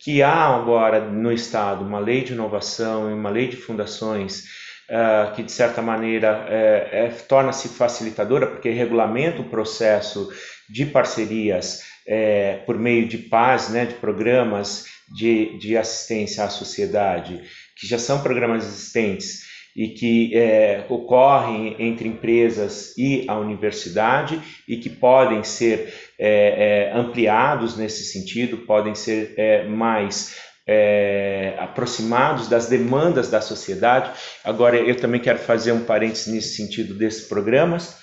que 0.00 0.20
há 0.20 0.46
agora 0.48 1.00
no 1.00 1.32
Estado 1.32 1.84
uma 1.84 2.00
lei 2.00 2.24
de 2.24 2.32
inovação 2.32 3.08
e 3.08 3.14
uma 3.14 3.30
lei 3.30 3.46
de 3.46 3.56
fundações 3.56 4.42
uh, 4.90 5.34
que, 5.34 5.42
de 5.42 5.52
certa 5.52 5.82
maneira, 5.82 6.46
é, 6.48 7.04
é, 7.04 7.08
torna-se 7.28 7.68
facilitadora, 7.68 8.46
porque 8.46 8.70
regulamenta 8.70 9.40
o 9.40 9.48
processo 9.48 10.28
de 10.68 10.86
parcerias 10.86 11.82
é, 12.06 12.60
por 12.66 12.78
meio 12.78 13.08
de 13.08 13.18
paz, 13.18 13.68
né, 13.68 13.86
de 13.86 13.94
programas 13.94 14.84
de, 15.08 15.58
de 15.58 15.76
assistência 15.76 16.44
à 16.44 16.48
sociedade, 16.48 17.40
que 17.76 17.86
já 17.86 17.98
são 17.98 18.22
programas 18.22 18.64
existentes 18.64 19.42
e 19.74 19.88
que 19.88 20.32
ocorrem 20.90 21.76
entre 21.78 22.06
empresas 22.06 22.94
e 22.98 23.24
a 23.26 23.38
universidade 23.38 24.38
e 24.68 24.76
que 24.76 24.90
podem 24.90 25.42
ser 25.42 25.94
ampliados 26.94 27.74
nesse 27.78 28.04
sentido, 28.04 28.58
podem 28.58 28.94
ser 28.94 29.34
mais 29.70 30.36
é, 30.66 31.54
aproximados 31.58 32.48
das 32.48 32.66
demandas 32.66 33.30
da 33.30 33.40
sociedade. 33.40 34.10
Agora, 34.44 34.76
eu 34.76 34.96
também 34.96 35.20
quero 35.20 35.38
fazer 35.38 35.72
um 35.72 35.84
parênteses 35.84 36.26
nesse 36.28 36.56
sentido 36.56 36.94
desses 36.94 37.26
programas, 37.26 37.96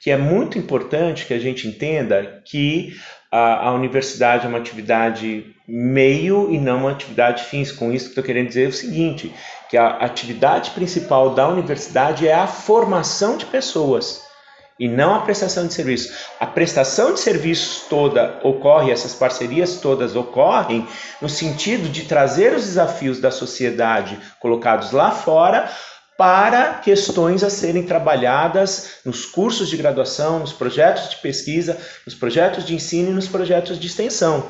que 0.00 0.10
é 0.10 0.16
muito 0.16 0.58
importante 0.58 1.26
que 1.26 1.34
a 1.34 1.38
gente 1.38 1.66
entenda 1.66 2.42
que 2.44 2.94
a, 3.30 3.68
a 3.68 3.72
universidade 3.72 4.46
é 4.46 4.48
uma 4.48 4.58
atividade 4.58 5.54
meio 5.66 6.52
e 6.52 6.58
não 6.58 6.80
uma 6.80 6.92
atividade 6.92 7.44
fins. 7.44 7.72
Com 7.72 7.92
isso, 7.92 8.08
estou 8.08 8.22
querendo 8.22 8.48
dizer 8.48 8.66
é 8.66 8.68
o 8.68 8.72
seguinte: 8.72 9.34
que 9.68 9.76
a 9.76 9.88
atividade 9.88 10.70
principal 10.70 11.34
da 11.34 11.48
universidade 11.48 12.28
é 12.28 12.34
a 12.34 12.46
formação 12.46 13.36
de 13.36 13.46
pessoas 13.46 14.23
e 14.78 14.88
não 14.88 15.14
a 15.14 15.20
prestação 15.20 15.66
de 15.66 15.74
serviços. 15.74 16.12
A 16.40 16.46
prestação 16.46 17.14
de 17.14 17.20
serviços 17.20 17.82
toda 17.88 18.40
ocorre, 18.42 18.90
essas 18.90 19.14
parcerias 19.14 19.76
todas 19.76 20.16
ocorrem 20.16 20.86
no 21.20 21.28
sentido 21.28 21.88
de 21.88 22.02
trazer 22.04 22.54
os 22.54 22.64
desafios 22.64 23.20
da 23.20 23.30
sociedade 23.30 24.18
colocados 24.40 24.90
lá 24.90 25.10
fora 25.10 25.70
para 26.16 26.74
questões 26.74 27.42
a 27.42 27.50
serem 27.50 27.82
trabalhadas 27.82 28.98
nos 29.04 29.24
cursos 29.24 29.68
de 29.68 29.76
graduação, 29.76 30.38
nos 30.38 30.52
projetos 30.52 31.10
de 31.10 31.16
pesquisa, 31.16 31.78
nos 32.04 32.14
projetos 32.14 32.64
de 32.64 32.74
ensino 32.74 33.10
e 33.10 33.14
nos 33.14 33.26
projetos 33.26 33.78
de 33.78 33.86
extensão. 33.86 34.46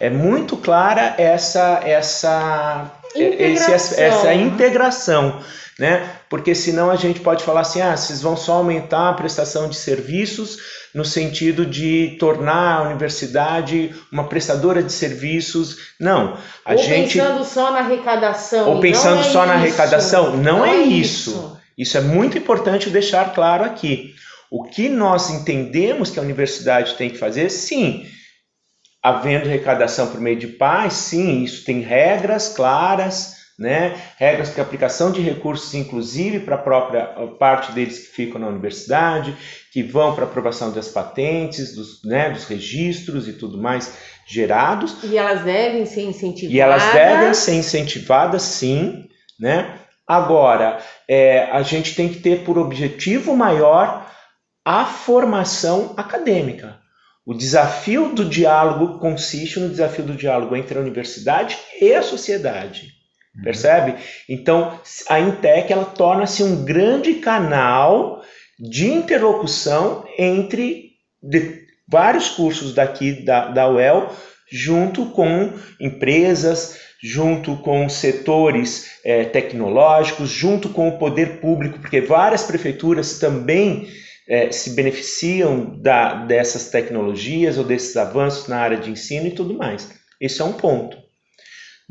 É 0.00 0.08
muito 0.08 0.56
clara 0.56 1.14
essa 1.18 1.80
essa 1.84 2.90
integração, 3.14 3.74
esse, 3.74 4.00
essa 4.00 4.34
integração, 4.34 5.40
né? 5.80 6.16
Porque 6.28 6.54
senão 6.54 6.90
a 6.90 6.96
gente 6.96 7.20
pode 7.20 7.42
falar 7.42 7.62
assim, 7.62 7.80
ah, 7.80 7.96
vocês 7.96 8.20
vão 8.20 8.36
só 8.36 8.56
aumentar 8.56 9.08
a 9.08 9.14
prestação 9.14 9.66
de 9.66 9.76
serviços 9.76 10.58
no 10.94 11.06
sentido 11.06 11.64
de 11.64 12.18
tornar 12.20 12.76
a 12.76 12.82
universidade 12.82 13.94
uma 14.12 14.28
prestadora 14.28 14.82
de 14.82 14.92
serviços. 14.92 15.94
Não, 15.98 16.36
a 16.66 16.72
ou 16.72 16.78
gente 16.78 17.18
pensando 17.18 17.44
só 17.46 17.72
na 17.72 17.78
arrecadação. 17.78 18.74
Ou 18.74 18.80
pensando 18.80 19.20
é 19.20 19.22
só 19.22 19.28
isso. 19.28 19.46
na 19.46 19.54
arrecadação, 19.54 20.36
não, 20.36 20.58
não 20.58 20.66
é, 20.66 20.76
é 20.76 20.82
isso. 20.82 21.30
isso. 21.30 21.60
Isso 21.78 21.96
é 21.96 22.02
muito 22.02 22.36
importante 22.36 22.90
deixar 22.90 23.32
claro 23.32 23.64
aqui. 23.64 24.14
O 24.50 24.64
que 24.64 24.86
nós 24.86 25.30
entendemos 25.30 26.10
que 26.10 26.18
a 26.18 26.22
universidade 26.22 26.94
tem 26.96 27.08
que 27.08 27.16
fazer, 27.16 27.48
sim, 27.48 28.04
havendo 29.02 29.48
arrecadação 29.48 30.08
por 30.08 30.20
meio 30.20 30.38
de 30.38 30.48
paz, 30.48 30.92
sim, 30.92 31.42
isso 31.42 31.64
tem 31.64 31.80
regras 31.80 32.50
claras, 32.50 33.39
né? 33.60 33.94
regras 34.16 34.54
de 34.54 34.60
aplicação 34.60 35.12
de 35.12 35.20
recursos, 35.20 35.74
inclusive 35.74 36.40
para 36.40 36.54
a 36.54 36.58
própria 36.58 37.04
parte 37.38 37.72
deles 37.72 37.98
que 37.98 38.14
ficam 38.14 38.40
na 38.40 38.48
universidade, 38.48 39.36
que 39.70 39.82
vão 39.82 40.14
para 40.14 40.24
aprovação 40.24 40.72
das 40.72 40.88
patentes, 40.88 41.74
dos, 41.74 42.02
né, 42.02 42.30
dos 42.30 42.44
registros 42.44 43.28
e 43.28 43.34
tudo 43.34 43.58
mais 43.58 43.92
gerados. 44.26 45.04
E 45.04 45.18
elas 45.18 45.44
devem 45.44 45.84
ser 45.84 46.04
incentivadas. 46.04 46.54
E 46.54 46.58
elas 46.58 46.92
devem 46.94 47.34
ser 47.34 47.54
incentivadas, 47.54 48.42
sim. 48.42 49.06
Né? 49.38 49.78
Agora, 50.06 50.78
é, 51.06 51.42
a 51.52 51.62
gente 51.62 51.94
tem 51.94 52.08
que 52.08 52.20
ter 52.20 52.44
por 52.44 52.56
objetivo 52.56 53.36
maior 53.36 54.10
a 54.64 54.86
formação 54.86 55.92
acadêmica. 55.98 56.78
O 57.26 57.34
desafio 57.34 58.14
do 58.14 58.24
diálogo 58.24 58.98
consiste 58.98 59.60
no 59.60 59.68
desafio 59.68 60.04
do 60.04 60.14
diálogo 60.14 60.56
entre 60.56 60.78
a 60.78 60.80
universidade 60.80 61.58
e 61.80 61.92
a 61.92 62.02
sociedade. 62.02 62.99
Uhum. 63.36 63.44
Percebe? 63.44 63.94
Então, 64.28 64.78
a 65.08 65.20
Intec 65.20 65.72
ela 65.72 65.84
torna-se 65.84 66.42
um 66.42 66.64
grande 66.64 67.14
canal 67.14 68.22
de 68.58 68.88
interlocução 68.88 70.04
entre 70.18 70.90
vários 71.88 72.28
cursos 72.28 72.74
daqui 72.74 73.24
da, 73.24 73.48
da 73.48 73.68
UEL, 73.68 74.10
junto 74.50 75.06
com 75.06 75.52
empresas, 75.80 76.78
junto 77.02 77.56
com 77.56 77.88
setores 77.88 78.98
é, 79.04 79.24
tecnológicos, 79.24 80.28
junto 80.28 80.68
com 80.68 80.88
o 80.88 80.98
poder 80.98 81.40
público, 81.40 81.78
porque 81.78 82.00
várias 82.00 82.42
prefeituras 82.42 83.18
também 83.18 83.88
é, 84.28 84.52
se 84.52 84.70
beneficiam 84.70 85.80
da, 85.80 86.24
dessas 86.26 86.68
tecnologias 86.68 87.56
ou 87.56 87.64
desses 87.64 87.96
avanços 87.96 88.46
na 88.48 88.58
área 88.58 88.76
de 88.76 88.90
ensino 88.90 89.26
e 89.26 89.32
tudo 89.32 89.56
mais. 89.56 89.88
Esse 90.20 90.42
é 90.42 90.44
um 90.44 90.52
ponto. 90.52 90.96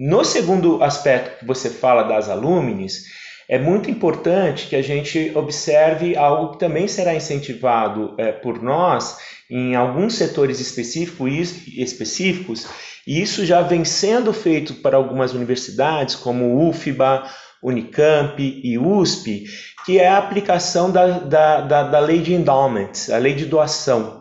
No 0.01 0.23
segundo 0.23 0.81
aspecto 0.81 1.39
que 1.39 1.45
você 1.45 1.69
fala 1.69 2.03
das 2.03 2.29
alumnes, 2.29 3.03
é 3.49 3.59
muito 3.59 3.91
importante 3.91 4.67
que 4.67 4.75
a 4.77 4.81
gente 4.81 5.33
observe 5.35 6.15
algo 6.15 6.53
que 6.53 6.59
também 6.59 6.88
será 6.88 7.13
incentivado 7.13 8.15
é, 8.17 8.31
por 8.31 8.63
nós 8.63 9.17
em 9.49 9.75
alguns 9.75 10.15
setores 10.15 10.62
específicos, 10.62 12.65
e 13.05 13.21
isso 13.21 13.45
já 13.45 13.62
vem 13.62 13.83
sendo 13.83 14.31
feito 14.31 14.75
para 14.75 14.95
algumas 14.95 15.33
universidades, 15.33 16.15
como 16.15 16.69
UFBA, 16.69 17.25
Unicamp 17.62 18.41
e 18.41 18.77
USP, 18.77 19.47
que 19.85 19.99
é 19.99 20.07
a 20.07 20.17
aplicação 20.17 20.89
da, 20.89 21.19
da, 21.19 21.59
da, 21.59 21.83
da 21.83 21.99
lei 21.99 22.21
de 22.21 22.33
endowment, 22.33 22.93
a 23.12 23.17
lei 23.17 23.33
de 23.33 23.45
doação 23.45 24.18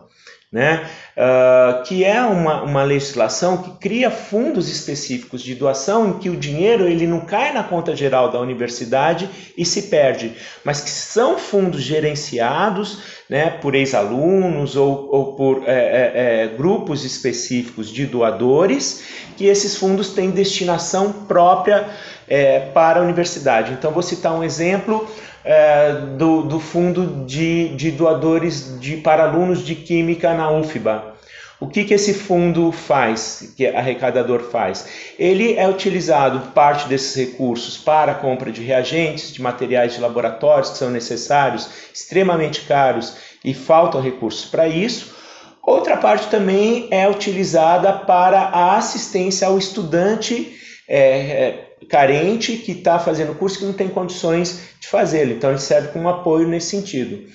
né? 0.51 0.89
Uh, 1.15 1.83
que 1.83 2.03
é 2.03 2.21
uma, 2.23 2.63
uma 2.63 2.83
legislação 2.83 3.57
que 3.57 3.71
cria 3.77 4.09
fundos 4.09 4.67
específicos 4.67 5.43
de 5.43 5.53
doação 5.53 6.09
em 6.09 6.13
que 6.13 6.29
o 6.29 6.35
dinheiro 6.35 6.87
ele 6.87 7.05
não 7.05 7.21
cai 7.21 7.53
na 7.53 7.63
conta 7.63 7.95
geral 7.95 8.31
da 8.31 8.39
universidade 8.39 9.29
e 9.55 9.63
se 9.63 9.83
perde, 9.83 10.33
mas 10.63 10.81
que 10.81 10.89
são 10.89 11.37
fundos 11.37 11.81
gerenciados 11.81 13.19
né, 13.29 13.51
por 13.61 13.75
ex-alunos 13.75 14.75
ou, 14.75 15.07
ou 15.11 15.33
por 15.33 15.63
é, 15.67 15.71
é, 15.71 16.11
é, 16.15 16.47
grupos 16.47 17.05
específicos 17.05 17.91
de 17.91 18.07
doadores, 18.07 19.03
que 19.37 19.45
esses 19.45 19.75
fundos 19.75 20.13
têm 20.13 20.31
destinação 20.31 21.13
própria 21.27 21.87
é, 22.27 22.59
para 22.59 22.99
a 22.99 23.03
universidade. 23.03 23.73
Então, 23.73 23.91
vou 23.91 24.01
citar 24.01 24.33
um 24.33 24.43
exemplo 24.43 25.07
é, 25.43 25.91
do, 26.17 26.43
do 26.43 26.59
fundo 26.59 27.25
de, 27.25 27.69
de 27.69 27.91
doadores 27.91 28.79
de, 28.79 28.97
para 28.97 29.23
alunos 29.23 29.65
de 29.65 29.75
Química 29.75 30.33
na 30.33 30.51
UFBA. 30.51 31.19
O 31.59 31.67
que, 31.67 31.83
que 31.83 31.93
esse 31.93 32.13
fundo 32.13 32.71
faz, 32.71 33.53
que 33.57 33.67
arrecadador 33.67 34.43
faz? 34.49 34.87
Ele 35.19 35.55
é 35.55 35.67
utilizado, 35.67 36.51
parte 36.53 36.87
desses 36.87 37.13
recursos, 37.15 37.77
para 37.77 38.13
a 38.13 38.15
compra 38.15 38.49
de 38.49 38.63
reagentes, 38.63 39.33
de 39.33 39.41
materiais 39.41 39.93
de 39.93 39.99
laboratórios 39.99 40.69
que 40.69 40.77
são 40.77 40.89
necessários, 40.89 41.69
extremamente 41.93 42.61
caros 42.61 43.17
e 43.43 43.53
faltam 43.53 43.99
recursos 43.99 44.45
para 44.45 44.69
isso. 44.69 45.13
Outra 45.61 45.97
parte 45.97 46.27
também 46.29 46.87
é 46.91 47.09
utilizada 47.09 47.91
para 47.91 48.39
a 48.39 48.77
assistência 48.77 49.45
ao 49.45 49.57
estudante 49.57 50.57
é, 50.87 50.97
é, 50.97 51.68
carente 51.87 52.57
que 52.57 52.71
está 52.73 52.99
fazendo 52.99 53.35
curso 53.35 53.59
que 53.59 53.65
não 53.65 53.73
tem 53.73 53.87
condições 53.87 54.69
de 54.79 54.87
fazê-lo. 54.87 55.31
Então, 55.31 55.49
ele 55.49 55.59
serve 55.59 55.89
como 55.89 56.09
apoio 56.09 56.47
nesse 56.47 56.69
sentido. 56.71 57.27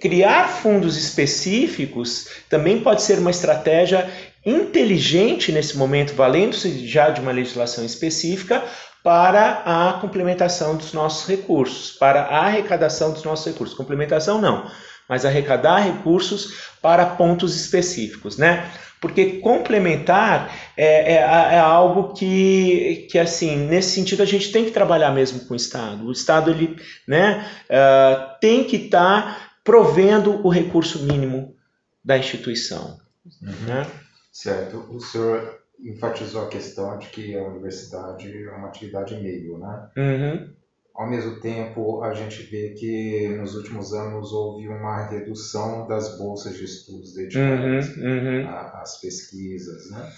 Criar 0.00 0.48
fundos 0.48 0.96
específicos 0.96 2.28
também 2.48 2.80
pode 2.80 3.02
ser 3.02 3.18
uma 3.18 3.30
estratégia 3.30 4.10
inteligente 4.44 5.50
nesse 5.50 5.76
momento, 5.76 6.14
valendo-se 6.14 6.86
já 6.86 7.10
de 7.10 7.20
uma 7.20 7.32
legislação 7.32 7.84
específica, 7.84 8.62
para 9.02 9.62
a 9.64 9.92
complementação 10.00 10.76
dos 10.76 10.92
nossos 10.92 11.28
recursos, 11.28 11.92
para 11.92 12.22
a 12.22 12.46
arrecadação 12.46 13.12
dos 13.12 13.22
nossos 13.22 13.46
recursos. 13.46 13.76
Complementação 13.76 14.40
não, 14.40 14.68
mas 15.08 15.24
arrecadar 15.24 15.78
recursos 15.78 16.70
para 16.82 17.06
pontos 17.06 17.56
específicos, 17.56 18.36
né? 18.36 18.70
Porque 19.00 19.40
complementar 19.40 20.52
é, 20.76 21.12
é, 21.12 21.16
é, 21.16 21.58
algo 21.58 22.14
que, 22.14 23.06
que, 23.10 23.18
assim, 23.18 23.56
nesse 23.56 23.90
sentido 23.90 24.22
a 24.22 24.26
gente 24.26 24.50
tem 24.50 24.64
que 24.64 24.70
trabalhar 24.70 25.10
mesmo 25.12 25.40
com 25.40 25.52
o 25.52 25.56
Estado. 25.56 26.06
O 26.06 26.12
Estado, 26.12 26.50
ele 26.50 26.76
né, 27.06 27.46
uh, 27.70 28.38
tem 28.40 28.64
que 28.64 28.76
estar 28.76 29.22
tá 29.22 29.50
provendo 29.62 30.44
o 30.46 30.48
recurso 30.48 31.04
mínimo 31.04 31.54
da 32.02 32.16
instituição. 32.16 32.98
Uhum. 33.42 33.66
Né? 33.66 33.86
Certo. 34.32 34.78
O 34.90 34.98
senhor 34.98 35.60
enfatizou 35.78 36.42
a 36.42 36.48
questão 36.48 36.98
de 36.98 37.08
que 37.08 37.36
a 37.36 37.42
universidade 37.42 38.32
é 38.44 38.50
uma 38.50 38.68
atividade 38.68 39.14
meio, 39.16 39.58
né? 39.58 39.88
Uhum. 39.96 40.54
Ao 40.96 41.06
mesmo 41.06 41.38
tempo, 41.40 42.02
a 42.02 42.14
gente 42.14 42.42
vê 42.44 42.70
que 42.70 43.28
nos 43.36 43.54
últimos 43.54 43.92
anos 43.92 44.32
houve 44.32 44.66
uma 44.66 45.06
redução 45.06 45.86
das 45.86 46.16
bolsas 46.16 46.56
de 46.56 46.64
estudos 46.64 47.12
dedicadas 47.12 47.94
uhum, 47.98 48.02
uhum. 48.02 48.48
às 48.48 48.98
pesquisas. 48.98 49.90
Né? 49.90 50.10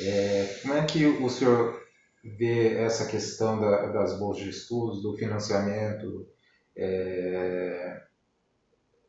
É, 0.00 0.58
como 0.62 0.74
é 0.74 0.86
que 0.86 1.04
o 1.04 1.28
senhor 1.28 1.82
vê 2.38 2.76
essa 2.76 3.04
questão 3.06 3.60
da, 3.60 3.88
das 3.88 4.18
bolsas 4.18 4.44
de 4.44 4.48
estudos, 4.48 5.02
do 5.02 5.14
financiamento 5.18 6.26
é, 6.74 8.00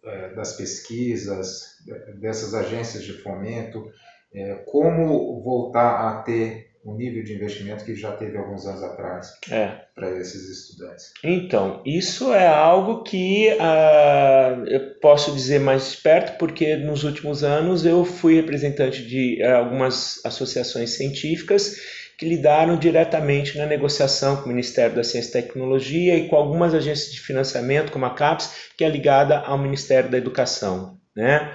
é, 0.04 0.34
das 0.34 0.58
pesquisas, 0.58 1.78
dessas 2.20 2.54
agências 2.54 3.02
de 3.02 3.14
fomento? 3.14 3.90
É, 4.34 4.56
como 4.66 5.42
voltar 5.42 6.10
a 6.10 6.22
ter 6.24 6.73
o 6.84 6.94
nível 6.96 7.24
de 7.24 7.34
investimento 7.34 7.86
que 7.86 7.96
já 7.96 8.12
teve 8.12 8.38
alguns 8.38 8.66
anos 8.66 8.84
atrás 8.84 9.34
é. 9.50 9.72
para 9.96 10.20
esses 10.20 10.50
estudantes. 10.50 11.14
Então, 11.24 11.82
isso 11.86 12.34
é 12.34 12.48
algo 12.48 13.04
que 13.04 13.48
uh, 13.54 14.66
eu 14.68 14.96
posso 15.00 15.32
dizer 15.32 15.60
mais 15.60 15.96
perto, 15.96 16.38
porque 16.38 16.76
nos 16.76 17.04
últimos 17.04 17.44
anos 17.44 17.86
eu 17.86 18.04
fui 18.04 18.36
representante 18.36 19.06
de 19.06 19.42
uh, 19.42 19.56
algumas 19.56 20.20
associações 20.26 20.92
científicas 20.92 21.78
que 22.18 22.26
lidaram 22.28 22.78
diretamente 22.78 23.58
na 23.58 23.66
negociação 23.66 24.38
com 24.38 24.46
o 24.46 24.50
Ministério 24.50 24.96
da 24.96 25.04
Ciência 25.04 25.30
e 25.30 25.42
Tecnologia 25.42 26.16
e 26.18 26.28
com 26.28 26.36
algumas 26.36 26.74
agências 26.74 27.12
de 27.12 27.20
financiamento, 27.20 27.92
como 27.92 28.06
a 28.06 28.14
CAPES, 28.14 28.72
que 28.78 28.84
é 28.84 28.90
ligada 28.90 29.40
ao 29.40 29.58
Ministério 29.58 30.10
da 30.10 30.18
Educação. 30.18 30.98
Né? 31.16 31.54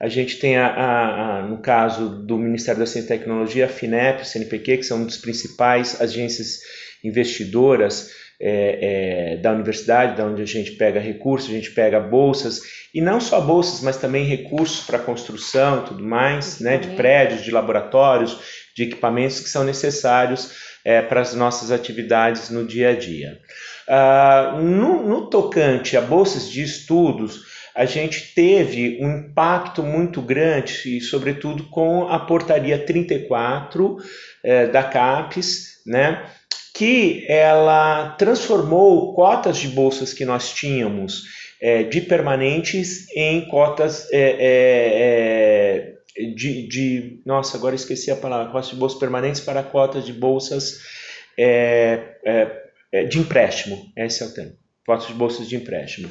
A 0.00 0.08
gente 0.08 0.38
tem, 0.38 0.56
a, 0.56 0.66
a, 0.66 1.38
a, 1.38 1.42
no 1.42 1.58
caso 1.58 2.08
do 2.08 2.38
Ministério 2.38 2.80
da 2.80 2.86
Ciência 2.86 3.14
e 3.14 3.18
Tecnologia, 3.18 3.66
a 3.66 3.68
FINEP, 3.68 4.22
o 4.22 4.24
CNPq, 4.24 4.78
que 4.78 4.82
são 4.82 4.98
um 5.02 5.04
dos 5.04 5.18
principais 5.18 6.00
agências 6.00 6.60
investidoras 7.04 8.10
é, 8.40 9.34
é, 9.34 9.36
da 9.36 9.52
universidade, 9.52 10.16
da 10.16 10.24
onde 10.24 10.40
a 10.40 10.46
gente 10.46 10.72
pega 10.72 10.98
recursos, 10.98 11.50
a 11.50 11.52
gente 11.52 11.72
pega 11.72 12.00
bolsas, 12.00 12.62
e 12.94 13.00
não 13.02 13.20
só 13.20 13.38
bolsas, 13.42 13.82
mas 13.82 13.98
também 13.98 14.24
recursos 14.24 14.86
para 14.86 14.98
construção 14.98 15.82
e 15.82 15.88
tudo 15.88 16.02
mais, 16.02 16.58
né, 16.60 16.78
de 16.78 16.88
prédios, 16.96 17.44
de 17.44 17.50
laboratórios, 17.50 18.38
de 18.74 18.84
equipamentos 18.84 19.40
que 19.40 19.50
são 19.50 19.64
necessários 19.64 20.50
é, 20.82 21.02
para 21.02 21.20
as 21.20 21.34
nossas 21.34 21.70
atividades 21.70 22.48
no 22.48 22.66
dia 22.66 22.90
a 22.90 22.96
dia. 22.96 23.38
Uh, 23.86 24.62
no, 24.62 25.06
no 25.06 25.26
tocante 25.28 25.96
a 25.96 26.00
bolsas 26.00 26.48
de 26.48 26.62
estudos, 26.62 27.49
a 27.74 27.84
gente 27.84 28.34
teve 28.34 28.98
um 29.00 29.18
impacto 29.18 29.82
muito 29.82 30.20
grande, 30.20 30.96
e 30.96 31.00
sobretudo 31.00 31.64
com 31.64 32.08
a 32.08 32.18
portaria 32.18 32.78
34 32.78 33.96
eh, 34.42 34.66
da 34.66 34.82
CAPES, 34.82 35.80
né, 35.86 36.26
que 36.74 37.24
ela 37.28 38.10
transformou 38.18 39.14
cotas 39.14 39.58
de 39.58 39.68
bolsas 39.68 40.12
que 40.12 40.24
nós 40.24 40.52
tínhamos 40.52 41.22
eh, 41.60 41.84
de 41.84 42.00
permanentes 42.00 43.06
em 43.14 43.46
cotas 43.48 44.08
eh, 44.12 45.94
de, 46.34 46.66
de, 46.66 47.22
Nossa, 47.24 47.56
agora 47.56 47.74
esqueci 47.74 48.10
a 48.10 48.16
palavra, 48.16 48.50
cotas 48.50 48.70
de 48.70 48.76
bolsas 48.76 48.98
permanentes 48.98 49.40
para 49.40 49.62
cotas 49.62 50.04
de 50.04 50.12
bolsas 50.12 50.80
de 53.08 53.18
empréstimo, 53.18 53.90
esse 53.96 54.22
é 54.22 54.26
o 54.26 54.34
termo, 54.34 54.52
cotas 54.84 55.06
de 55.06 55.14
bolsas 55.14 55.48
de 55.48 55.56
empréstimo. 55.56 56.10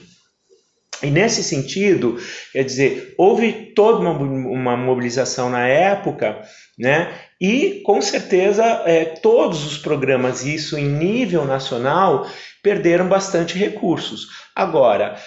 E 1.01 1.09
nesse 1.09 1.43
sentido, 1.43 2.17
quer 2.51 2.63
dizer, 2.63 3.13
houve 3.17 3.73
toda 3.73 3.99
uma, 3.99 4.11
uma 4.11 4.77
mobilização 4.77 5.49
na 5.49 5.65
época, 5.67 6.41
né? 6.77 7.13
E 7.39 7.81
com 7.85 8.01
certeza 8.01 8.63
é, 8.85 9.05
todos 9.05 9.65
os 9.65 9.77
programas, 9.77 10.43
isso 10.45 10.77
em 10.77 10.87
nível 10.89 11.45
nacional, 11.45 12.27
perderam 12.61 13.07
bastante 13.07 13.57
recursos. 13.57 14.27
Agora, 14.53 15.17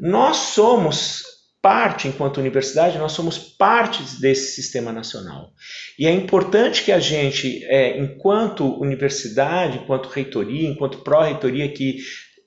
nós 0.00 0.36
somos 0.36 1.22
parte, 1.60 2.08
enquanto 2.08 2.38
universidade, 2.38 2.98
nós 2.98 3.12
somos 3.12 3.36
parte 3.36 4.02
desse 4.20 4.52
sistema 4.52 4.92
nacional. 4.92 5.52
E 5.98 6.06
é 6.06 6.10
importante 6.10 6.84
que 6.84 6.92
a 6.92 7.00
gente, 7.00 7.64
é, 7.64 7.98
enquanto 7.98 8.80
universidade, 8.80 9.78
enquanto 9.78 10.08
reitoria, 10.08 10.68
enquanto 10.68 10.98
pró-reitoria 10.98 11.68
que 11.68 11.98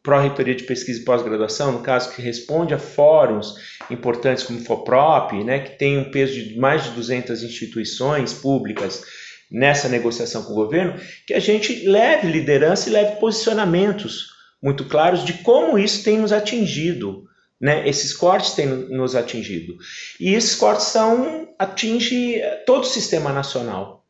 Pró-Reitoria 0.03 0.55
de 0.55 0.63
Pesquisa 0.63 0.99
e 0.99 1.05
Pós-Graduação, 1.05 1.71
no 1.71 1.83
caso 1.83 2.13
que 2.13 2.21
responde 2.21 2.73
a 2.73 2.79
fóruns 2.79 3.53
importantes 3.89 4.43
como 4.43 4.59
o 4.59 4.63
FOPROP, 4.63 5.43
né, 5.43 5.59
que 5.59 5.77
tem 5.77 5.97
um 5.99 6.09
peso 6.09 6.33
de 6.33 6.57
mais 6.57 6.85
de 6.85 6.91
200 6.91 7.43
instituições 7.43 8.33
públicas 8.33 9.03
nessa 9.51 9.89
negociação 9.89 10.43
com 10.43 10.53
o 10.53 10.55
governo, 10.55 10.99
que 11.27 11.33
a 11.33 11.39
gente 11.39 11.85
leve 11.85 12.31
liderança 12.31 12.89
e 12.89 12.93
leve 12.93 13.19
posicionamentos 13.19 14.31
muito 14.61 14.85
claros 14.85 15.25
de 15.25 15.33
como 15.33 15.77
isso 15.77 16.03
tem 16.03 16.17
nos 16.17 16.31
atingido. 16.31 17.25
Né? 17.59 17.87
Esses 17.87 18.13
cortes 18.13 18.51
têm 18.53 18.65
nos 18.65 19.15
atingido. 19.15 19.77
E 20.19 20.33
esses 20.33 20.55
cortes 20.55 20.87
são 20.87 21.49
atinge 21.59 22.41
todo 22.65 22.83
o 22.83 22.87
sistema 22.87 23.31
nacional. 23.31 24.05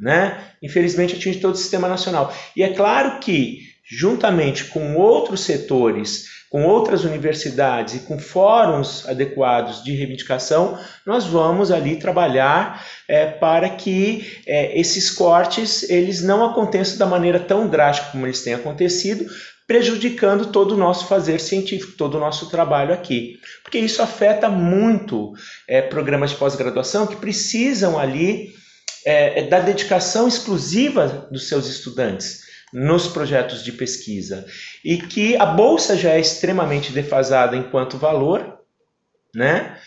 Né? 0.00 0.52
Infelizmente 0.62 1.14
atinge 1.14 1.38
todo 1.38 1.54
o 1.54 1.58
sistema 1.58 1.88
nacional. 1.88 2.34
E 2.56 2.62
é 2.62 2.72
claro 2.72 3.20
que 3.20 3.67
juntamente 3.90 4.66
com 4.66 4.96
outros 4.96 5.40
setores, 5.40 6.26
com 6.50 6.64
outras 6.64 7.04
universidades 7.04 7.94
e 7.94 7.98
com 8.00 8.18
fóruns 8.18 9.06
adequados 9.06 9.82
de 9.82 9.92
reivindicação, 9.94 10.78
nós 11.06 11.26
vamos 11.26 11.70
ali 11.70 11.96
trabalhar 11.96 12.84
é, 13.06 13.26
para 13.26 13.68
que 13.70 14.40
é, 14.46 14.78
esses 14.78 15.10
cortes 15.10 15.88
eles 15.88 16.22
não 16.22 16.44
aconteçam 16.44 16.98
da 16.98 17.06
maneira 17.06 17.40
tão 17.40 17.66
drástica 17.68 18.12
como 18.12 18.26
eles 18.26 18.42
têm 18.42 18.54
acontecido, 18.54 19.26
prejudicando 19.66 20.46
todo 20.46 20.72
o 20.72 20.78
nosso 20.78 21.06
fazer 21.06 21.38
científico, 21.38 21.92
todo 21.92 22.16
o 22.16 22.20
nosso 22.20 22.48
trabalho 22.48 22.94
aqui. 22.94 23.38
Porque 23.62 23.78
isso 23.78 24.00
afeta 24.00 24.48
muito 24.48 25.34
é, 25.66 25.82
programas 25.82 26.30
de 26.30 26.36
pós-graduação 26.36 27.06
que 27.06 27.16
precisam 27.16 27.98
ali 27.98 28.56
da 29.48 29.60
dedicação 29.60 30.28
exclusiva 30.28 31.26
dos 31.30 31.48
seus 31.48 31.66
estudantes 31.66 32.47
nos 32.72 33.08
projetos 33.08 33.64
de 33.64 33.72
pesquisa 33.72 34.46
e 34.84 34.98
que 34.98 35.36
a 35.36 35.46
bolsa 35.46 35.96
já 35.96 36.10
é 36.10 36.20
extremamente 36.20 36.92
defasada 36.92 37.56
enquanto 37.56 37.96
valor, 37.98 38.58
né? 39.34 39.78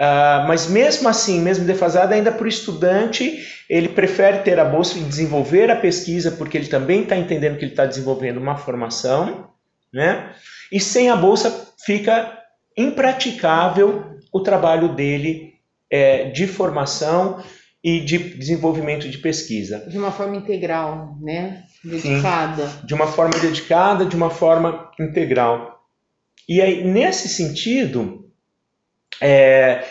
Uh, 0.00 0.46
mas 0.46 0.66
mesmo 0.66 1.08
assim, 1.08 1.40
mesmo 1.40 1.64
defasada, 1.64 2.14
ainda 2.14 2.30
para 2.30 2.44
o 2.44 2.48
estudante, 2.48 3.46
ele 3.68 3.88
prefere 3.88 4.40
ter 4.40 4.60
a 4.60 4.64
bolsa 4.64 4.98
e 4.98 5.02
desenvolver 5.02 5.70
a 5.70 5.76
pesquisa, 5.76 6.30
porque 6.30 6.58
ele 6.58 6.68
também 6.68 7.02
está 7.02 7.16
entendendo 7.16 7.56
que 7.56 7.64
ele 7.64 7.72
está 7.72 7.86
desenvolvendo 7.86 8.36
uma 8.36 8.56
formação, 8.56 9.50
né? 9.92 10.34
E 10.70 10.78
sem 10.78 11.08
a 11.08 11.16
bolsa 11.16 11.72
fica 11.82 12.38
impraticável 12.76 14.18
o 14.30 14.40
trabalho 14.40 14.94
dele 14.94 15.54
é, 15.90 16.30
de 16.30 16.46
formação 16.46 17.42
e 17.82 18.00
de 18.00 18.18
desenvolvimento 18.18 19.08
de 19.08 19.16
pesquisa. 19.16 19.78
De 19.88 19.96
uma 19.96 20.12
forma 20.12 20.36
integral, 20.36 21.16
né? 21.22 21.62
Dedicada. 21.86 22.66
Sim, 22.66 22.86
de 22.86 22.94
uma 22.94 23.06
forma 23.06 23.38
dedicada, 23.38 24.04
de 24.04 24.16
uma 24.16 24.30
forma 24.30 24.90
integral. 24.98 25.84
E 26.48 26.60
aí, 26.60 26.84
nesse 26.84 27.28
sentido, 27.28 28.30
é, 29.20 29.84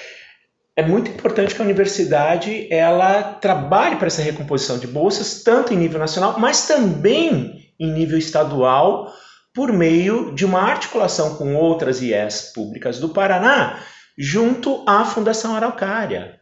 é 0.75 0.83
muito 0.83 1.09
importante 1.09 1.55
que 1.55 1.61
a 1.61 1.65
universidade 1.65 2.67
ela 2.71 3.23
trabalhe 3.35 3.95
para 3.95 4.07
essa 4.07 4.21
recomposição 4.21 4.77
de 4.77 4.87
bolsas, 4.87 5.41
tanto 5.43 5.73
em 5.73 5.77
nível 5.77 5.99
nacional, 5.99 6.37
mas 6.37 6.67
também 6.67 7.71
em 7.79 7.91
nível 7.91 8.17
estadual, 8.17 9.11
por 9.53 9.71
meio 9.71 10.35
de 10.35 10.45
uma 10.45 10.61
articulação 10.61 11.35
com 11.35 11.55
outras 11.55 12.01
IES 12.01 12.51
públicas 12.53 12.99
do 12.99 13.09
Paraná, 13.09 13.79
junto 14.17 14.83
à 14.87 15.05
Fundação 15.05 15.55
Araucária, 15.55 16.34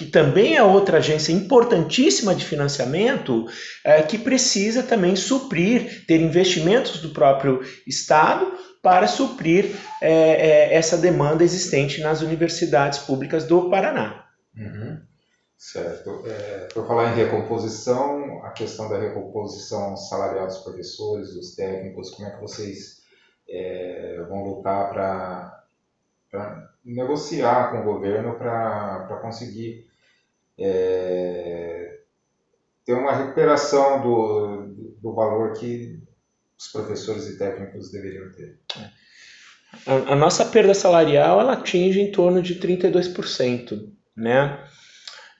que 0.00 0.06
também 0.06 0.56
é 0.56 0.62
outra 0.62 0.96
agência 0.96 1.30
importantíssima 1.30 2.34
de 2.34 2.42
financiamento, 2.42 3.44
é, 3.84 4.00
que 4.00 4.16
precisa 4.16 4.82
também 4.82 5.14
suprir, 5.14 6.06
ter 6.06 6.22
investimentos 6.22 7.02
do 7.02 7.10
próprio 7.10 7.60
Estado 7.86 8.50
para 8.82 9.06
suprir 9.06 9.76
é, 10.00 10.10
é, 10.10 10.74
essa 10.74 10.96
demanda 10.96 11.44
existente 11.44 12.00
nas 12.00 12.22
universidades 12.22 13.00
públicas 13.00 13.44
do 13.44 13.68
Paraná. 13.68 14.24
Uhum. 14.56 15.02
Certo. 15.58 16.22
É, 16.24 16.68
por 16.72 16.86
falar 16.86 17.12
em 17.12 17.16
recomposição, 17.16 18.42
a 18.42 18.52
questão 18.52 18.88
da 18.88 18.98
recomposição 18.98 19.98
salarial 19.98 20.46
dos 20.46 20.60
professores, 20.60 21.34
dos 21.34 21.54
técnicos, 21.54 22.08
como 22.12 22.26
é 22.26 22.30
que 22.30 22.40
vocês 22.40 23.02
é, 23.46 24.24
vão 24.30 24.44
lutar 24.44 24.88
para 26.32 26.70
negociar 26.82 27.70
com 27.70 27.80
o 27.80 27.84
governo 27.84 28.38
para 28.38 29.18
conseguir 29.20 29.89
é, 30.60 31.98
ter 32.84 32.92
uma 32.94 33.14
recuperação 33.14 34.02
do, 34.02 34.74
do 35.02 35.14
valor 35.14 35.52
que 35.54 35.98
os 36.58 36.68
professores 36.68 37.26
e 37.28 37.38
técnicos 37.38 37.90
deveriam 37.90 38.30
ter? 38.32 38.58
A, 39.86 40.12
a 40.12 40.16
nossa 40.16 40.44
perda 40.44 40.74
salarial 40.74 41.40
ela 41.40 41.54
atinge 41.54 42.00
em 42.00 42.10
torno 42.10 42.42
de 42.42 42.56
32%, 42.56 43.88
né? 44.16 44.62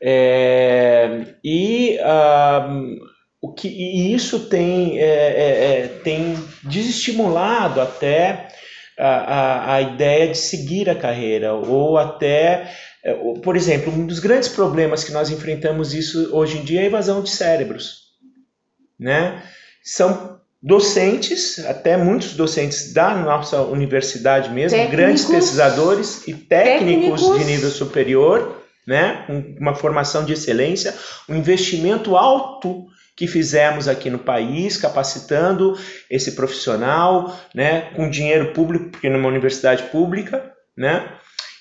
É, 0.03 1.35
e, 1.45 1.99
o 3.41 3.53
que, 3.53 3.69
e 3.69 4.15
isso 4.15 4.49
tem, 4.49 4.99
é, 4.99 5.05
é, 5.05 5.81
é, 5.81 5.89
tem 6.03 6.35
desestimulado 6.63 7.81
até 7.81 8.49
a, 8.99 9.09
a, 9.09 9.75
a, 9.75 9.83
ideia 9.83 10.29
de 10.29 10.37
seguir 10.37 10.91
a 10.91 10.95
carreira, 10.95 11.55
ou 11.55 11.97
até, 11.97 12.71
por 13.43 13.57
exemplo, 13.57 13.93
um 13.93 14.07
dos 14.07 14.19
grandes 14.19 14.49
problemas 14.49 15.05
que 15.05 15.13
nós 15.13 15.31
enfrentamos 15.31 15.95
isso 15.95 16.35
hoje 16.35 16.59
em 16.59 16.65
dia 16.65 16.81
é 16.81 16.85
a 16.85 16.87
evasão 16.87 17.23
de 17.23 17.31
cérebros. 17.31 18.11
Né? 18.99 19.43
São 19.83 20.39
docentes, 20.63 21.59
até 21.65 21.97
muitos 21.97 22.35
docentes 22.35 22.93
da 22.93 23.15
nossa 23.15 23.63
universidade 23.63 24.51
mesmo, 24.51 24.77
técnicos, 24.77 24.97
grandes 24.97 25.25
pesquisadores 25.25 26.29
e 26.29 26.35
técnicos, 26.35 27.23
técnicos 27.23 27.39
de 27.39 27.45
nível 27.45 27.71
superior, 27.71 28.63
né? 28.87 29.25
uma 29.59 29.75
formação 29.75 30.25
de 30.25 30.35
excelência, 30.35 30.95
um 31.29 31.35
investimento 31.35 32.17
alto 32.17 32.87
que 33.17 33.27
fizemos 33.27 33.87
aqui 33.87 34.09
no 34.09 34.19
país, 34.19 34.79
capacitando 34.79 35.79
esse 36.11 36.33
profissional, 36.33 37.39
né, 37.55 37.91
com 37.95 38.09
dinheiro 38.09 38.55
público, 38.55 38.89
porque 38.89 39.11
numa 39.11 39.29
universidade 39.29 39.83
pública, 39.91 40.51
né, 40.75 41.07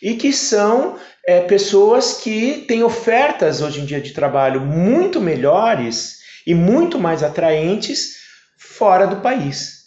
e 0.01 0.15
que 0.15 0.31
são 0.31 0.97
é, 1.25 1.41
pessoas 1.41 2.13
que 2.13 2.65
têm 2.67 2.83
ofertas 2.83 3.61
hoje 3.61 3.81
em 3.81 3.85
dia 3.85 4.01
de 4.01 4.11
trabalho 4.11 4.61
muito 4.61 5.19
melhores 5.21 6.19
e 6.45 6.55
muito 6.55 6.97
mais 6.99 7.23
atraentes 7.23 8.17
fora 8.57 9.05
do 9.05 9.17
país. 9.17 9.79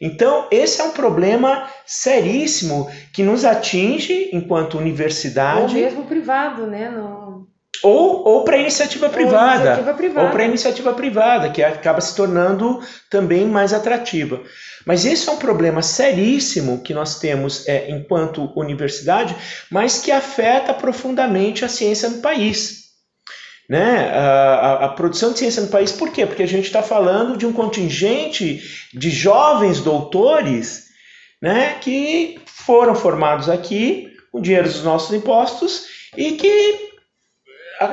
Então, 0.00 0.48
esse 0.50 0.80
é 0.80 0.84
um 0.84 0.92
problema 0.92 1.68
seríssimo 1.84 2.90
que 3.12 3.22
nos 3.22 3.44
atinge 3.44 4.30
enquanto 4.32 4.78
universidade. 4.78 5.76
Ou 5.76 5.82
mesmo 5.82 6.04
privado, 6.04 6.66
né? 6.66 6.88
No... 6.88 7.19
Ou, 7.82 8.26
ou 8.26 8.44
para 8.44 8.58
iniciativa 8.58 9.08
privada. 9.08 9.56
Iniciativa 9.56 9.94
privada. 9.94 10.26
Ou 10.26 10.32
para 10.32 10.44
iniciativa 10.44 10.92
privada, 10.92 11.50
que 11.50 11.62
acaba 11.62 12.00
se 12.00 12.14
tornando 12.14 12.80
também 13.08 13.46
mais 13.46 13.72
atrativa. 13.72 14.42
Mas 14.86 15.04
esse 15.04 15.28
é 15.28 15.32
um 15.32 15.36
problema 15.36 15.82
seríssimo 15.82 16.82
que 16.82 16.94
nós 16.94 17.18
temos 17.18 17.66
é, 17.68 17.90
enquanto 17.90 18.52
universidade, 18.56 19.36
mas 19.70 19.98
que 19.98 20.10
afeta 20.10 20.74
profundamente 20.74 21.64
a 21.64 21.68
ciência 21.68 22.08
no 22.08 22.18
país 22.18 22.80
né, 23.70 24.10
a, 24.12 24.86
a, 24.86 24.88
produção 24.88 25.32
de 25.32 25.38
ciência 25.38 25.62
no 25.62 25.68
país. 25.68 25.92
Por 25.92 26.10
quê? 26.10 26.26
Porque 26.26 26.42
a 26.42 26.48
gente 26.48 26.64
está 26.64 26.82
falando 26.82 27.36
de 27.36 27.46
um 27.46 27.52
contingente 27.52 28.60
de 28.92 29.10
jovens 29.10 29.78
doutores 29.78 30.86
né, 31.40 31.76
que 31.80 32.40
foram 32.44 32.96
formados 32.96 33.48
aqui 33.48 34.12
com 34.32 34.40
dinheiro 34.40 34.68
dos 34.68 34.82
nossos 34.82 35.14
impostos 35.14 35.84
e 36.16 36.32
que 36.32 36.89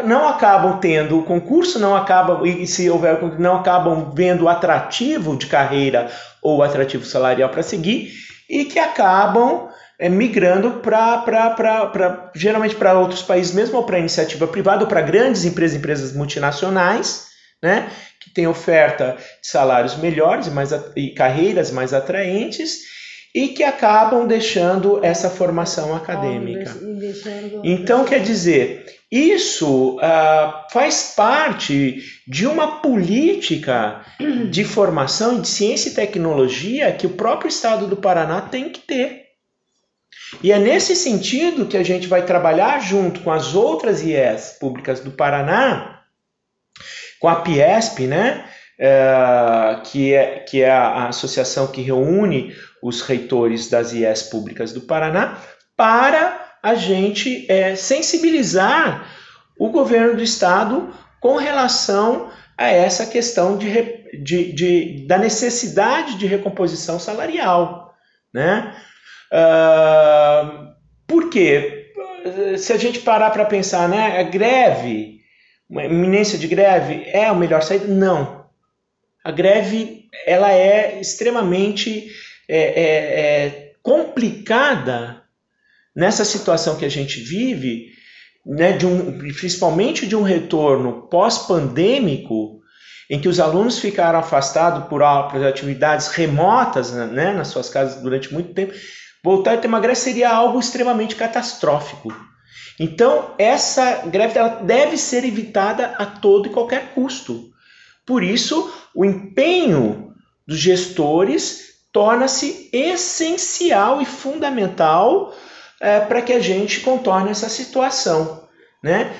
não 0.06 0.28
acabam 0.28 0.80
tendo 0.80 1.20
o 1.20 1.24
concurso, 1.24 1.80
não 1.80 1.96
acabam, 1.96 2.46
e 2.46 2.68
se 2.68 2.90
houver 2.90 3.40
não 3.40 3.58
acabam 3.58 4.12
vendo 4.14 4.50
atrativo 4.50 5.38
de 5.38 5.48
carreira 5.48 6.12
ou 6.42 6.62
atrativo 6.62 7.06
salarial 7.06 7.50
para 7.50 7.64
seguir, 7.64 8.12
e 8.50 8.66
que 8.66 8.80
acabam 8.80 9.70
é, 10.00 10.10
migrando 10.10 10.82
para 10.82 12.32
geralmente 12.36 12.76
para 12.76 13.00
outros 13.00 13.22
países 13.22 13.54
mesmo, 13.54 13.78
ou 13.78 13.84
para 13.84 14.00
iniciativa 14.00 14.48
privada, 14.48 14.84
ou 14.84 14.88
para 14.88 15.02
grandes 15.02 15.46
empresas, 15.46 15.78
empresas 15.78 16.14
multinacionais, 16.14 17.28
né, 17.64 17.90
que 18.20 18.30
têm 18.30 18.46
oferta 18.46 19.16
de 19.42 19.48
salários 19.48 19.96
melhores 19.96 20.48
e, 20.48 20.52
mais, 20.52 20.70
e 20.96 21.10
carreiras 21.12 21.72
mais 21.72 21.94
atraentes 21.94 22.82
e 23.34 23.50
que 23.50 23.64
acabam 23.64 24.28
deixando 24.28 25.04
essa 25.04 25.30
formação 25.30 25.96
acadêmica. 25.96 26.76
Então, 27.64 28.04
quer 28.04 28.20
dizer, 28.20 28.86
isso 29.12 29.98
uh, 29.98 30.72
faz 30.72 31.14
parte 31.16 32.04
de 32.28 32.46
uma 32.46 32.82
política 32.82 34.06
de 34.50 34.66
formação 34.66 35.40
de 35.40 35.48
ciência 35.48 35.90
e 35.90 35.94
tecnologia 35.94 36.92
que 36.92 37.08
o 37.08 37.12
próprio 37.12 37.48
Estado 37.48 37.88
do 37.88 37.96
Paraná 37.96 38.42
tem 38.42 38.70
que 38.70 38.82
ter. 38.82 39.28
E 40.44 40.52
é 40.52 40.60
nesse 40.60 40.94
sentido 40.94 41.68
que 41.68 41.78
a 41.78 41.84
gente 41.84 42.06
vai 42.06 42.26
trabalhar 42.26 42.80
junto 42.80 43.22
com 43.22 43.32
as 43.32 43.56
outras 43.56 44.02
IES 44.02 44.58
públicas 44.60 45.00
do 45.00 45.12
Paraná, 45.12 46.02
com 47.20 47.30
a 47.30 47.38
Piesp, 47.38 48.02
né? 48.08 48.46
É, 48.80 49.82
que, 49.86 50.14
é, 50.14 50.40
que 50.40 50.62
é 50.62 50.70
a 50.70 51.08
associação 51.08 51.68
que 51.68 51.82
reúne 51.82 52.56
os 52.84 53.02
reitores 53.02 53.70
das 53.70 53.92
IES 53.92 54.24
públicas 54.24 54.72
do 54.72 54.82
Paraná, 54.82 55.42
para 55.76 56.47
a 56.62 56.76
gente 56.76 57.46
é, 57.50 57.76
sensibilizar 57.76 59.08
o 59.58 59.70
governo 59.70 60.16
do 60.16 60.24
estado 60.24 60.94
com 61.20 61.38
relação 61.38 62.30
a 62.58 62.70
essa 62.70 63.06
questão 63.06 63.58
de, 63.58 63.70
de, 64.24 64.54
de 64.54 65.08
da 65.08 65.18
necessidade 65.18 66.18
de 66.18 66.26
recomposição 66.26 67.00
salarial. 67.00 67.94
Né? 68.34 68.76
Uh, 69.32 70.74
por 71.06 71.30
quê? 71.30 71.94
Se 72.58 72.74
a 72.74 72.78
gente 72.78 73.00
parar 73.00 73.30
para 73.30 73.46
pensar, 73.46 73.88
né, 73.88 74.20
a 74.20 74.24
greve, 74.24 75.22
uma 75.70 75.86
iminência 75.86 76.38
de 76.38 76.48
greve 76.48 77.04
é 77.08 77.32
o 77.32 77.36
melhor 77.36 77.62
saída? 77.62 77.88
Não. 77.88 78.46
A 79.24 79.32
greve 79.32 80.06
ela 80.26 80.52
é 80.52 81.00
extremamente 81.00 82.10
é, 82.50 82.58
é, 82.58 82.86
é 83.46 83.74
complicada 83.82 85.24
nessa 85.98 86.24
situação 86.24 86.78
que 86.78 86.86
a 86.86 86.90
gente 86.90 87.20
vive, 87.20 87.88
né, 88.46 88.72
de 88.74 88.86
um, 88.86 89.18
principalmente 89.18 90.08
de 90.08 90.16
um 90.16 90.22
retorno 90.22 91.08
pós-pandêmico, 91.10 92.62
em 93.10 93.20
que 93.20 93.28
os 93.28 93.40
alunos 93.40 93.80
ficaram 93.80 94.20
afastados 94.20 94.88
por, 94.88 95.02
por 95.32 95.46
atividades 95.46 96.08
remotas 96.10 96.92
né, 96.92 97.34
nas 97.34 97.48
suas 97.48 97.70
casas 97.70 98.02
durante 98.02 98.34
muito 98.34 98.54
tempo, 98.54 98.74
Voltar 99.28 99.56
a 99.56 99.58
ter 99.58 99.68
uma 99.68 99.82
greve 99.82 100.00
seria 100.00 100.30
algo 100.30 100.58
extremamente 100.58 101.14
catastrófico. 101.14 102.16
Então, 102.80 103.32
essa 103.38 104.06
greve 104.06 104.40
ela 104.40 104.48
deve 104.48 104.98
ser 104.98 105.26
evitada 105.26 105.88
a 105.98 106.06
todo 106.06 106.48
e 106.48 106.52
qualquer 106.52 106.94
custo. 106.94 107.50
Por 108.06 108.24
isso, 108.24 108.72
o 108.96 109.04
empenho 109.04 110.14
dos 110.48 110.60
gestores 110.60 111.74
torna-se 111.92 112.70
essencial 112.72 114.02
e 114.02 114.06
fundamental 114.06 115.36
é, 115.82 116.00
para 116.00 116.22
que 116.22 116.34
a 116.34 116.40
gente 116.40 116.82
contorne 116.82 117.30
essa 117.30 117.50
situação. 117.50 118.48
Né? 118.82 119.14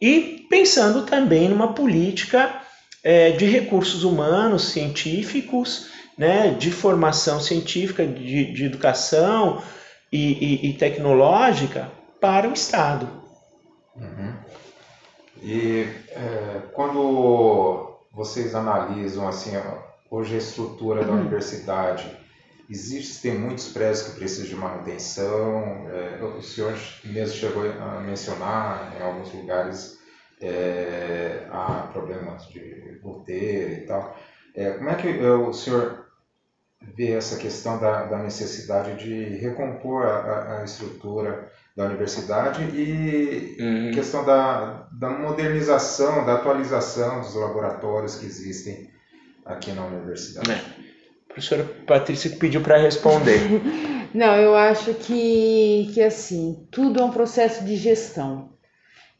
E 0.00 0.46
pensando 0.50 1.06
também 1.06 1.48
numa 1.48 1.72
política 1.72 2.62
é, 3.02 3.30
de 3.30 3.46
recursos 3.46 4.04
humanos, 4.04 4.70
científicos, 4.70 5.90
né, 6.16 6.50
de 6.50 6.70
formação 6.70 7.40
científica, 7.40 8.06
de, 8.06 8.52
de 8.52 8.64
educação 8.64 9.62
e, 10.12 10.32
e, 10.32 10.70
e, 10.70 10.72
tecnológica 10.74 11.90
para 12.20 12.48
o 12.48 12.52
Estado. 12.52 13.08
Uhum. 13.96 14.34
E 15.42 15.88
é, 16.10 16.60
quando 16.72 17.98
vocês 18.12 18.54
analisam 18.54 19.26
assim 19.26 19.52
hoje 20.10 20.34
a 20.34 20.38
estrutura 20.38 21.04
da 21.04 21.12
uhum. 21.12 21.20
universidade, 21.20 22.04
existem 22.72 23.38
muitos 23.38 23.68
prédios 23.68 24.02
que 24.02 24.12
precisam 24.12 24.46
de 24.46 24.56
manutenção. 24.56 25.86
É, 25.90 26.24
o 26.24 26.40
senhor 26.40 26.74
mesmo 27.04 27.36
chegou 27.36 27.70
a 27.70 28.00
mencionar 28.00 28.96
em 28.98 29.02
alguns 29.02 29.32
lugares 29.34 29.98
é, 30.40 31.46
há 31.50 31.88
problemas 31.92 32.48
de 32.48 32.98
goteira 33.02 33.72
e 33.72 33.80
tal. 33.82 34.18
É, 34.54 34.70
como 34.70 34.88
é 34.88 34.94
que 34.94 35.08
o 35.08 35.52
senhor 35.52 36.06
vê 36.96 37.12
essa 37.12 37.36
questão 37.36 37.78
da, 37.78 38.06
da 38.06 38.18
necessidade 38.18 39.04
de 39.04 39.36
recompor 39.36 40.06
a, 40.06 40.60
a, 40.60 40.64
estrutura 40.64 41.52
da 41.76 41.84
universidade 41.84 42.64
e 42.74 43.56
uhum. 43.60 43.90
questão 43.92 44.24
da, 44.24 44.88
da 44.92 45.10
modernização, 45.10 46.24
da 46.24 46.34
atualização 46.34 47.20
dos 47.20 47.34
laboratórios 47.34 48.16
que 48.16 48.24
existem 48.24 48.90
aqui 49.44 49.72
na 49.72 49.84
universidade? 49.84 50.50
É. 50.50 50.91
Professora 51.32 51.64
Patrícia 51.86 52.30
pediu 52.30 52.60
para 52.60 52.76
responder. 52.76 53.40
Não, 54.14 54.36
eu 54.36 54.54
acho 54.54 54.92
que, 54.92 55.90
que 55.94 56.02
assim, 56.02 56.66
tudo 56.70 57.00
é 57.00 57.04
um 57.04 57.10
processo 57.10 57.64
de 57.64 57.76
gestão. 57.76 58.50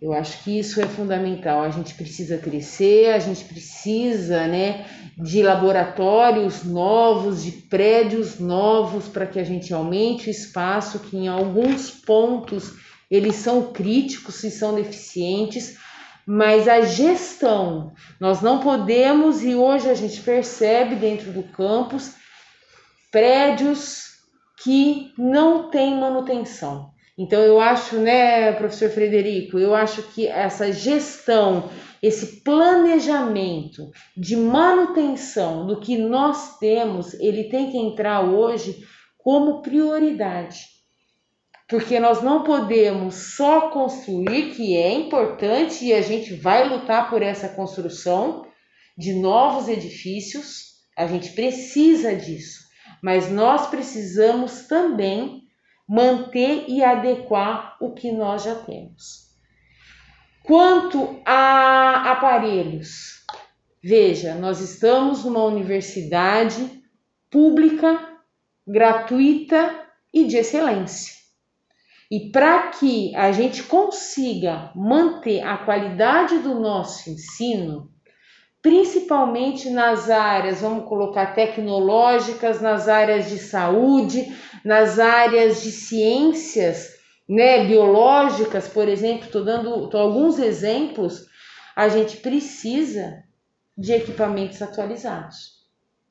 Eu 0.00 0.12
acho 0.12 0.42
que 0.44 0.58
isso 0.58 0.82
é 0.82 0.86
fundamental. 0.86 1.62
A 1.62 1.70
gente 1.70 1.94
precisa 1.94 2.36
crescer, 2.36 3.14
a 3.14 3.18
gente 3.18 3.44
precisa 3.44 4.46
né, 4.46 4.84
de 5.16 5.42
laboratórios 5.42 6.64
novos, 6.64 7.44
de 7.44 7.52
prédios 7.52 8.38
novos, 8.38 9.08
para 9.08 9.26
que 9.26 9.38
a 9.38 9.44
gente 9.44 9.72
aumente 9.72 10.28
o 10.28 10.30
espaço, 10.30 10.98
que 10.98 11.16
em 11.16 11.28
alguns 11.28 11.90
pontos 11.90 12.74
eles 13.10 13.36
são 13.36 13.72
críticos 13.72 14.42
e 14.42 14.50
são 14.50 14.74
deficientes, 14.74 15.78
mas 16.26 16.68
a 16.68 16.82
gestão, 16.82 17.92
nós 18.20 18.40
não 18.40 18.60
podemos, 18.60 19.42
e 19.42 19.54
hoje 19.54 19.88
a 19.88 19.94
gente 19.94 20.20
percebe 20.20 20.94
dentro 20.94 21.32
do 21.32 21.42
campus, 21.42 22.14
prédios 23.10 24.12
que 24.62 25.12
não 25.18 25.70
têm 25.70 25.98
manutenção. 25.98 26.92
Então 27.18 27.40
eu 27.40 27.60
acho, 27.60 27.96
né, 27.96 28.52
professor 28.52 28.88
Frederico, 28.90 29.58
eu 29.58 29.74
acho 29.74 30.02
que 30.02 30.26
essa 30.26 30.72
gestão, 30.72 31.68
esse 32.02 32.42
planejamento 32.42 33.90
de 34.16 34.34
manutenção 34.34 35.66
do 35.66 35.78
que 35.78 35.98
nós 35.98 36.58
temos, 36.58 37.12
ele 37.14 37.44
tem 37.44 37.70
que 37.70 37.76
entrar 37.76 38.22
hoje 38.22 38.82
como 39.18 39.60
prioridade. 39.60 40.71
Porque 41.72 41.98
nós 41.98 42.22
não 42.22 42.44
podemos 42.44 43.14
só 43.34 43.70
construir, 43.70 44.54
que 44.54 44.76
é 44.76 44.92
importante 44.92 45.86
e 45.86 45.94
a 45.94 46.02
gente 46.02 46.34
vai 46.34 46.68
lutar 46.68 47.08
por 47.08 47.22
essa 47.22 47.48
construção 47.48 48.46
de 48.94 49.14
novos 49.14 49.68
edifícios, 49.68 50.82
a 50.94 51.06
gente 51.06 51.30
precisa 51.30 52.14
disso, 52.14 52.60
mas 53.02 53.30
nós 53.30 53.68
precisamos 53.68 54.66
também 54.66 55.44
manter 55.88 56.66
e 56.68 56.84
adequar 56.84 57.78
o 57.80 57.94
que 57.94 58.12
nós 58.12 58.42
já 58.42 58.54
temos. 58.54 59.30
Quanto 60.42 61.22
a 61.24 62.12
aparelhos, 62.12 63.24
veja, 63.82 64.34
nós 64.34 64.60
estamos 64.60 65.24
numa 65.24 65.42
universidade 65.44 66.82
pública, 67.30 68.10
gratuita 68.66 69.74
e 70.12 70.26
de 70.26 70.36
excelência. 70.36 71.21
E 72.12 72.28
para 72.30 72.68
que 72.68 73.16
a 73.16 73.32
gente 73.32 73.62
consiga 73.62 74.70
manter 74.76 75.40
a 75.40 75.56
qualidade 75.56 76.40
do 76.40 76.60
nosso 76.60 77.08
ensino, 77.08 77.90
principalmente 78.60 79.70
nas 79.70 80.10
áreas, 80.10 80.60
vamos 80.60 80.86
colocar 80.86 81.34
tecnológicas, 81.34 82.60
nas 82.60 82.86
áreas 82.86 83.30
de 83.30 83.38
saúde, 83.38 84.30
nas 84.62 84.98
áreas 84.98 85.62
de 85.62 85.70
ciências, 85.70 86.90
né, 87.26 87.64
biológicas, 87.64 88.68
por 88.68 88.88
exemplo, 88.88 89.24
estou 89.24 89.42
dando 89.42 89.88
tô 89.88 89.96
alguns 89.96 90.38
exemplos, 90.38 91.24
a 91.74 91.88
gente 91.88 92.18
precisa 92.18 93.24
de 93.74 93.90
equipamentos 93.94 94.60
atualizados. 94.60 95.62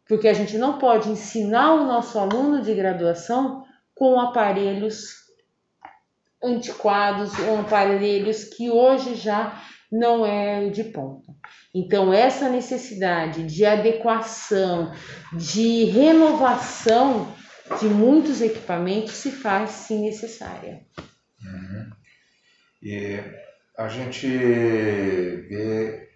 Porque 0.08 0.28
a 0.28 0.34
gente 0.34 0.58
não 0.58 0.80
pode 0.80 1.12
ensinar 1.12 1.76
o 1.76 1.86
nosso 1.86 2.18
aluno 2.18 2.64
de 2.64 2.74
graduação 2.74 3.64
com 3.94 4.20
aparelhos 4.20 5.21
antiquados 6.44 7.38
ou 7.40 7.60
aparelhos 7.60 8.46
que 8.46 8.70
hoje 8.70 9.16
já 9.16 9.62
não 9.92 10.26
é 10.26 10.70
de 10.70 10.86
ponta. 10.86 11.34
Então, 11.74 12.14
essa 12.14 12.50
necessidade 12.50 13.44
de 13.44 13.66
adequação, 13.66 14.94
de 15.34 15.86
renovação 15.86 17.34
de 17.80 17.88
muitos 17.88 18.42
equipamentos 18.42 19.14
se 19.14 19.32
faz 19.32 19.70
sim 19.72 20.02
necessária. 20.02 20.82
Uhum. 21.44 21.92
E 22.82 23.20
a 23.78 23.88
gente 23.88 24.28
vê 24.28 26.10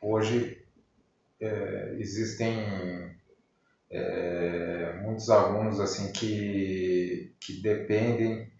hoje 0.00 0.58
é, 1.40 1.96
existem 1.98 3.16
é, 3.90 5.00
muitos 5.02 5.30
alunos 5.30 5.80
assim 5.80 6.12
que, 6.12 7.34
que 7.40 7.62
dependem 7.62 8.50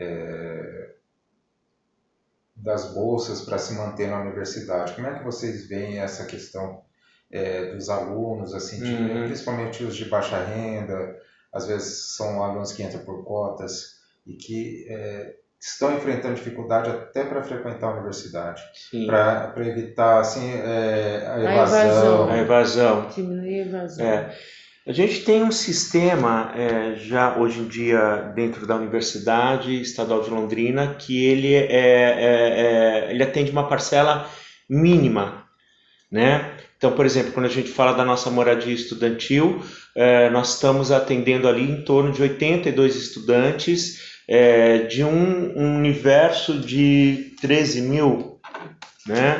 é, 0.00 0.90
das 2.56 2.92
bolsas 2.92 3.42
para 3.42 3.58
se 3.58 3.74
manter 3.74 4.08
na 4.08 4.20
universidade. 4.20 4.94
Como 4.94 5.06
é 5.06 5.18
que 5.18 5.24
vocês 5.24 5.68
veem 5.68 5.98
essa 5.98 6.24
questão 6.24 6.82
é, 7.30 7.72
dos 7.74 7.88
alunos, 7.88 8.54
assim, 8.54 8.82
de, 8.82 8.92
uhum. 8.92 9.26
principalmente 9.26 9.84
os 9.84 9.94
de 9.94 10.06
baixa 10.06 10.42
renda, 10.42 11.16
às 11.52 11.66
vezes 11.66 12.16
são 12.16 12.42
alunos 12.42 12.72
que 12.72 12.82
entram 12.82 13.04
por 13.04 13.24
cotas 13.24 14.00
e 14.26 14.34
que 14.34 14.86
é, 14.88 15.34
estão 15.60 15.94
enfrentando 15.96 16.34
dificuldade 16.34 16.90
até 16.90 17.24
para 17.24 17.42
frequentar 17.42 17.88
a 17.88 17.94
universidade, 17.94 18.62
para 19.06 19.54
evitar 19.58 20.20
assim, 20.20 20.52
é, 20.54 21.26
a 21.26 21.40
evasão. 21.40 22.30
A 22.30 22.38
evasão. 22.38 23.08
Diminuir 23.08 23.60
a 23.60 23.66
evasão. 23.66 24.06
É. 24.06 24.38
A 24.90 24.92
gente 24.92 25.20
tem 25.20 25.40
um 25.40 25.52
sistema 25.52 26.52
é, 26.56 26.96
já 26.96 27.36
hoje 27.38 27.60
em 27.60 27.68
dia 27.68 28.32
dentro 28.34 28.66
da 28.66 28.74
Universidade 28.74 29.80
Estadual 29.80 30.20
de 30.20 30.30
Londrina 30.30 30.96
que 30.98 31.26
ele, 31.26 31.54
é, 31.54 31.60
é, 31.60 33.06
é, 33.06 33.10
ele 33.12 33.22
atende 33.22 33.52
uma 33.52 33.68
parcela 33.68 34.28
mínima, 34.68 35.44
né? 36.10 36.56
Então, 36.76 36.90
por 36.90 37.06
exemplo, 37.06 37.30
quando 37.30 37.46
a 37.46 37.50
gente 37.50 37.68
fala 37.68 37.92
da 37.92 38.04
nossa 38.04 38.30
moradia 38.30 38.74
estudantil, 38.74 39.64
é, 39.94 40.28
nós 40.28 40.54
estamos 40.54 40.90
atendendo 40.90 41.46
ali 41.46 41.70
em 41.70 41.84
torno 41.84 42.10
de 42.10 42.22
82 42.22 42.96
estudantes 42.96 44.18
é, 44.26 44.78
de 44.78 45.04
um, 45.04 45.56
um, 45.56 45.76
universo 45.76 46.58
de 46.58 47.36
13 47.40 47.82
mil, 47.82 48.40
né? 49.06 49.38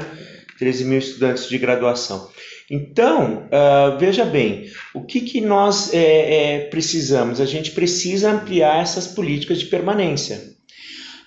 13 0.60 0.84
mil 0.84 1.00
estudantes 1.00 1.48
de 1.48 1.58
graduação. 1.58 2.30
Então, 2.70 3.48
uh, 3.48 3.98
veja 3.98 4.24
bem, 4.24 4.70
o 4.94 5.02
que, 5.02 5.22
que 5.22 5.40
nós 5.40 5.92
é, 5.92 5.98
é, 5.98 6.58
precisamos? 6.66 7.40
A 7.40 7.44
gente 7.44 7.72
precisa 7.72 8.30
ampliar 8.30 8.80
essas 8.80 9.08
políticas 9.08 9.58
de 9.58 9.66
permanência. 9.66 10.40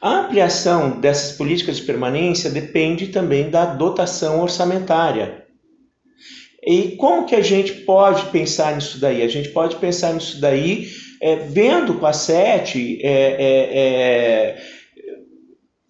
A 0.02 0.22
ampliação 0.22 1.02
dessas 1.02 1.36
políticas 1.36 1.78
de 1.78 1.84
permanência 1.84 2.50
depende 2.50 3.08
também 3.08 3.50
da 3.50 3.66
dotação 3.66 4.42
orçamentária. 4.42 5.44
E 6.66 6.96
como 6.96 7.26
que 7.26 7.36
a 7.36 7.42
gente 7.42 7.74
pode 7.74 8.26
pensar 8.28 8.76
nisso 8.76 9.00
daí? 9.00 9.22
A 9.22 9.28
gente 9.28 9.50
pode 9.50 9.76
pensar 9.76 10.14
nisso 10.14 10.40
daí 10.40 10.88
é, 11.22 11.36
vendo 11.36 11.96
com 11.96 12.06
a 12.06 12.14
SET 12.14 13.02
é, 13.02 13.10
é, 13.10 13.80
é, 13.80 14.64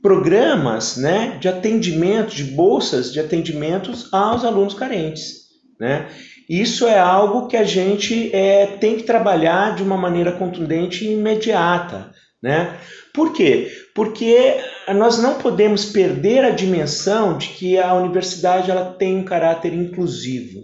programas 0.01 0.97
né, 0.97 1.38
de 1.39 1.47
atendimento, 1.47 2.36
de 2.36 2.43
bolsas 2.43 3.14
de 3.14 3.20
atendimentos 3.20 4.12
aos 4.12 4.43
alunos 4.43 4.74
carentes. 4.74 5.43
Né? 5.84 6.07
Isso 6.49 6.88
é 6.88 6.97
algo 6.97 7.47
que 7.47 7.57
a 7.57 7.65
gente 7.65 8.34
é, 8.34 8.65
tem 8.79 8.95
que 8.95 9.03
trabalhar 9.03 9.75
de 9.75 9.84
uma 9.84 9.97
maneira 9.97 10.31
contundente 10.31 11.03
e 11.03 11.11
imediata. 11.11 12.09
Né? 12.41 12.73
Por 13.13 13.34
quê? 13.34 13.69
Porque 13.93 14.55
nós 14.95 15.21
não 15.21 15.34
podemos 15.39 15.84
perder 15.84 16.45
a 16.45 16.51
dimensão 16.51 17.38
de 17.38 17.49
que 17.49 17.77
a 17.77 17.93
universidade 17.95 18.71
ela 18.71 18.93
tem 18.93 19.17
um 19.17 19.25
caráter 19.25 19.73
inclusivo. 19.73 20.61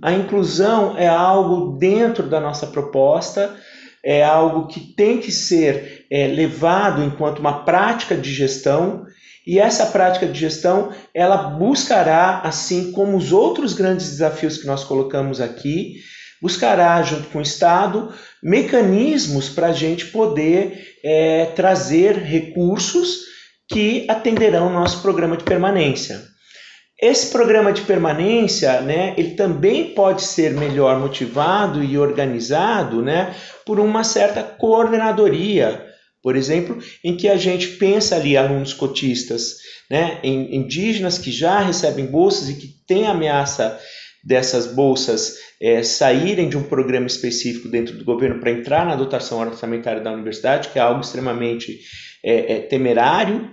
a 0.00 0.12
inclusão 0.12 0.96
é 0.96 1.08
algo 1.08 1.76
dentro 1.76 2.28
da 2.28 2.38
nossa 2.38 2.68
proposta, 2.68 3.56
é 4.04 4.22
algo 4.22 4.68
que 4.68 4.78
tem 4.94 5.18
que 5.18 5.32
ser 5.32 6.06
é, 6.08 6.28
levado 6.28 7.02
enquanto 7.02 7.40
uma 7.40 7.64
prática 7.64 8.16
de 8.16 8.32
gestão 8.32 9.04
e 9.46 9.58
essa 9.58 9.86
prática 9.86 10.26
de 10.26 10.38
gestão 10.38 10.92
ela 11.14 11.36
buscará, 11.36 12.40
assim 12.42 12.90
como 12.90 13.16
os 13.16 13.30
outros 13.32 13.72
grandes 13.74 14.10
desafios 14.10 14.58
que 14.58 14.66
nós 14.66 14.82
colocamos 14.82 15.40
aqui, 15.40 15.94
buscará 16.42 17.00
junto 17.02 17.28
com 17.28 17.38
o 17.38 17.42
Estado 17.42 18.12
mecanismos 18.42 19.48
para 19.48 19.68
a 19.68 19.72
gente 19.72 20.06
poder 20.06 20.96
é, 21.04 21.46
trazer 21.54 22.16
recursos 22.16 23.20
que 23.68 24.06
atenderão 24.08 24.68
o 24.68 24.72
nosso 24.72 25.00
programa 25.02 25.36
de 25.36 25.44
permanência. 25.44 26.22
Esse 27.00 27.30
programa 27.30 27.72
de 27.72 27.82
permanência, 27.82 28.80
né, 28.80 29.12
ele 29.18 29.34
também 29.34 29.92
pode 29.92 30.22
ser 30.22 30.52
melhor 30.54 30.98
motivado 30.98 31.84
e 31.84 31.98
organizado, 31.98 33.02
né, 33.02 33.34
por 33.66 33.78
uma 33.78 34.02
certa 34.02 34.42
coordenadoria, 34.42 35.84
por 36.26 36.34
exemplo, 36.34 36.78
em 37.04 37.16
que 37.16 37.28
a 37.28 37.36
gente 37.36 37.68
pensa 37.76 38.16
ali 38.16 38.36
alunos 38.36 38.72
cotistas, 38.72 39.58
né, 39.88 40.18
em 40.24 40.56
indígenas 40.56 41.18
que 41.18 41.30
já 41.30 41.60
recebem 41.60 42.04
bolsas 42.04 42.48
e 42.48 42.54
que 42.54 42.66
têm 42.84 43.06
ameaça 43.06 43.78
dessas 44.24 44.66
bolsas 44.66 45.36
é, 45.62 45.84
saírem 45.84 46.48
de 46.48 46.58
um 46.58 46.64
programa 46.64 47.06
específico 47.06 47.68
dentro 47.68 47.96
do 47.96 48.04
governo 48.04 48.40
para 48.40 48.50
entrar 48.50 48.84
na 48.84 48.96
dotação 48.96 49.38
orçamentária 49.38 50.02
da 50.02 50.10
universidade, 50.10 50.70
que 50.70 50.80
é 50.80 50.82
algo 50.82 51.00
extremamente 51.00 51.78
é, 52.24 52.54
é, 52.54 52.58
temerário, 52.58 53.48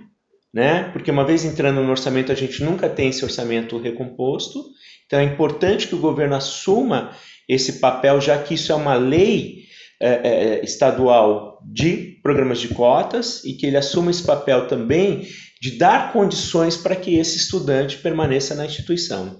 né? 0.52 0.90
Porque 0.92 1.12
uma 1.12 1.24
vez 1.24 1.44
entrando 1.44 1.80
no 1.80 1.92
orçamento, 1.92 2.32
a 2.32 2.34
gente 2.34 2.60
nunca 2.64 2.88
tem 2.88 3.10
esse 3.10 3.24
orçamento 3.24 3.78
recomposto. 3.78 4.64
Então 5.06 5.20
é 5.20 5.22
importante 5.22 5.86
que 5.86 5.94
o 5.94 6.00
governo 6.00 6.34
assuma 6.34 7.16
esse 7.48 7.74
papel, 7.74 8.20
já 8.20 8.36
que 8.36 8.54
isso 8.54 8.72
é 8.72 8.74
uma 8.74 8.96
lei 8.96 9.62
é, 10.00 10.08
é, 10.08 10.64
estadual 10.64 11.58
de 11.64 12.18
programas 12.22 12.60
de 12.60 12.68
cotas 12.68 13.44
e 13.44 13.54
que 13.54 13.66
ele 13.66 13.76
assuma 13.76 14.10
esse 14.10 14.22
papel 14.22 14.66
também 14.66 15.26
de 15.60 15.72
dar 15.72 16.12
condições 16.12 16.76
para 16.76 16.96
que 16.96 17.16
esse 17.16 17.36
estudante 17.36 17.98
permaneça 17.98 18.54
na 18.54 18.66
instituição. 18.66 19.38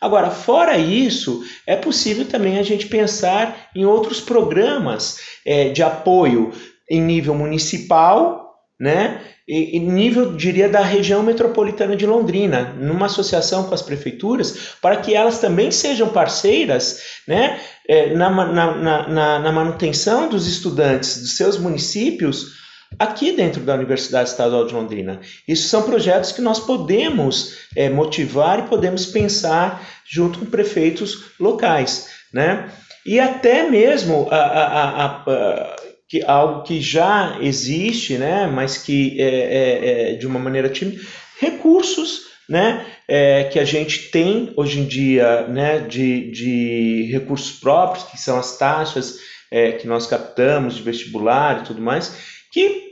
Agora, 0.00 0.30
fora 0.30 0.78
isso, 0.78 1.42
é 1.66 1.74
possível 1.74 2.26
também 2.26 2.58
a 2.58 2.62
gente 2.62 2.86
pensar 2.86 3.68
em 3.74 3.84
outros 3.84 4.20
programas 4.20 5.18
é, 5.44 5.70
de 5.70 5.82
apoio 5.82 6.52
em 6.90 7.00
nível 7.00 7.34
municipal, 7.34 8.54
né? 8.78 9.20
Nível, 9.48 10.34
diria, 10.34 10.68
da 10.68 10.80
região 10.80 11.22
metropolitana 11.22 11.94
de 11.94 12.04
Londrina, 12.04 12.74
numa 12.78 13.06
associação 13.06 13.64
com 13.64 13.74
as 13.74 13.82
prefeituras, 13.82 14.74
para 14.82 14.96
que 14.96 15.14
elas 15.14 15.38
também 15.38 15.70
sejam 15.70 16.08
parceiras 16.08 17.20
né, 17.28 17.60
é, 17.88 18.12
na, 18.14 18.28
na, 18.30 19.08
na, 19.08 19.38
na 19.38 19.52
manutenção 19.52 20.28
dos 20.28 20.48
estudantes 20.48 21.20
dos 21.20 21.36
seus 21.36 21.56
municípios 21.56 22.56
aqui 22.98 23.32
dentro 23.32 23.62
da 23.62 23.74
Universidade 23.74 24.30
Estadual 24.30 24.66
de 24.66 24.74
Londrina. 24.74 25.20
Isso 25.46 25.68
são 25.68 25.82
projetos 25.82 26.32
que 26.32 26.40
nós 26.42 26.58
podemos 26.58 27.56
é, 27.76 27.88
motivar 27.88 28.60
e 28.60 28.68
podemos 28.68 29.06
pensar 29.06 29.86
junto 30.04 30.40
com 30.40 30.46
prefeitos 30.46 31.24
locais. 31.38 32.08
Né? 32.32 32.68
E 33.04 33.20
até 33.20 33.68
mesmo 33.68 34.26
a, 34.30 34.36
a, 34.36 35.04
a, 35.04 35.76
que 36.08 36.22
algo 36.24 36.62
que 36.62 36.80
já 36.80 37.38
existe, 37.40 38.16
né, 38.16 38.46
mas 38.46 38.78
que 38.78 39.20
é, 39.20 39.24
é, 39.28 40.12
é 40.12 40.14
de 40.14 40.26
uma 40.26 40.38
maneira 40.38 40.68
tímida, 40.68 41.02
recursos 41.40 42.26
né, 42.48 42.86
é, 43.08 43.44
que 43.44 43.58
a 43.58 43.64
gente 43.64 44.10
tem 44.10 44.52
hoje 44.56 44.78
em 44.80 44.84
dia 44.84 45.46
né, 45.48 45.80
de, 45.80 46.30
de 46.30 47.08
recursos 47.10 47.58
próprios, 47.58 48.04
que 48.04 48.18
são 48.18 48.38
as 48.38 48.56
taxas 48.56 49.18
é, 49.50 49.72
que 49.72 49.86
nós 49.86 50.06
captamos 50.06 50.76
de 50.76 50.82
vestibular 50.82 51.60
e 51.60 51.64
tudo 51.64 51.82
mais, 51.82 52.16
que 52.52 52.86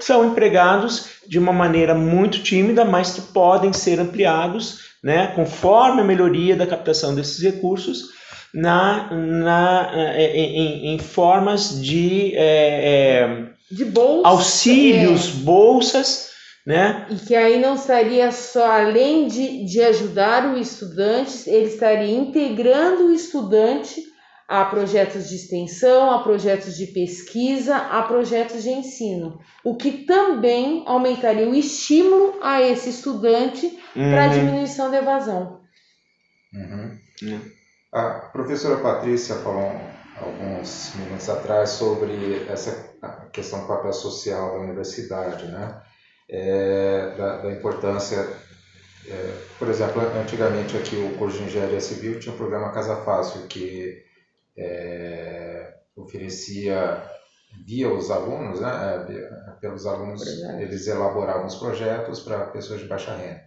são 0.00 0.26
empregados 0.26 1.06
de 1.26 1.38
uma 1.38 1.52
maneira 1.52 1.94
muito 1.94 2.42
tímida, 2.42 2.84
mas 2.84 3.12
que 3.12 3.20
podem 3.20 3.72
ser 3.72 4.00
ampliados 4.00 4.92
né, 5.02 5.28
conforme 5.34 6.00
a 6.00 6.04
melhoria 6.04 6.56
da 6.56 6.66
captação 6.66 7.14
desses 7.14 7.42
recursos 7.42 8.21
na, 8.54 9.10
na, 9.10 9.90
é, 9.94 10.24
é, 10.24 10.36
em, 10.36 10.94
em 10.94 10.98
formas 10.98 11.80
de, 11.80 12.34
é, 12.36 13.20
é, 13.20 13.52
de 13.70 13.84
bolsa, 13.84 14.28
auxílios, 14.28 15.28
é. 15.28 15.44
bolsas, 15.44 16.30
né? 16.66 17.06
E 17.10 17.16
que 17.16 17.34
aí 17.34 17.58
não 17.58 17.74
estaria 17.74 18.30
só, 18.30 18.70
além 18.70 19.26
de, 19.26 19.64
de 19.64 19.80
ajudar 19.80 20.54
o 20.54 20.58
estudante, 20.58 21.48
ele 21.48 21.66
estaria 21.66 22.14
integrando 22.14 23.06
o 23.06 23.14
estudante 23.14 24.02
a 24.46 24.66
projetos 24.66 25.30
de 25.30 25.36
extensão, 25.36 26.10
a 26.10 26.22
projetos 26.22 26.76
de 26.76 26.88
pesquisa, 26.88 27.74
a 27.74 28.02
projetos 28.02 28.62
de 28.62 28.68
ensino, 28.68 29.40
o 29.64 29.76
que 29.76 30.04
também 30.04 30.82
aumentaria 30.86 31.48
o 31.48 31.54
estímulo 31.54 32.38
a 32.42 32.60
esse 32.60 32.90
estudante 32.90 33.66
uhum. 33.96 34.10
para 34.10 34.24
a 34.24 34.28
diminuição 34.28 34.90
da 34.90 34.98
evasão. 34.98 35.60
Uhum. 36.52 36.98
Uhum. 37.22 37.40
A 37.92 38.10
professora 38.32 38.80
Patrícia 38.80 39.34
falou 39.36 39.70
alguns 40.16 40.94
minutos 40.94 41.28
atrás 41.28 41.70
sobre 41.70 42.46
essa 42.48 42.96
questão 43.30 43.60
do 43.60 43.66
papel 43.66 43.92
social 43.92 44.52
da 44.52 44.60
universidade, 44.60 45.46
né? 45.46 45.82
É, 46.26 47.14
da, 47.18 47.42
da, 47.42 47.52
importância, 47.52 48.26
é, 49.06 49.34
por 49.58 49.68
exemplo, 49.68 50.00
antigamente 50.18 50.74
aqui 50.74 50.96
o 50.96 51.18
curso 51.18 51.36
de 51.36 51.44
Engenharia 51.44 51.80
Civil 51.82 52.18
tinha 52.18 52.34
o 52.34 52.38
programa 52.38 52.72
Casa 52.72 52.96
Fácil, 52.96 53.46
que 53.46 54.02
é, 54.56 55.74
oferecia 55.94 57.02
via 57.66 57.92
os 57.92 58.10
alunos, 58.10 58.60
né, 58.60 59.06
é, 59.06 59.50
pelos 59.60 59.84
alunos, 59.84 60.26
eles 60.58 60.86
elaboravam 60.86 61.44
os 61.44 61.56
projetos 61.56 62.20
para 62.20 62.46
pessoas 62.46 62.80
de 62.80 62.86
baixa 62.86 63.14
renda. 63.14 63.42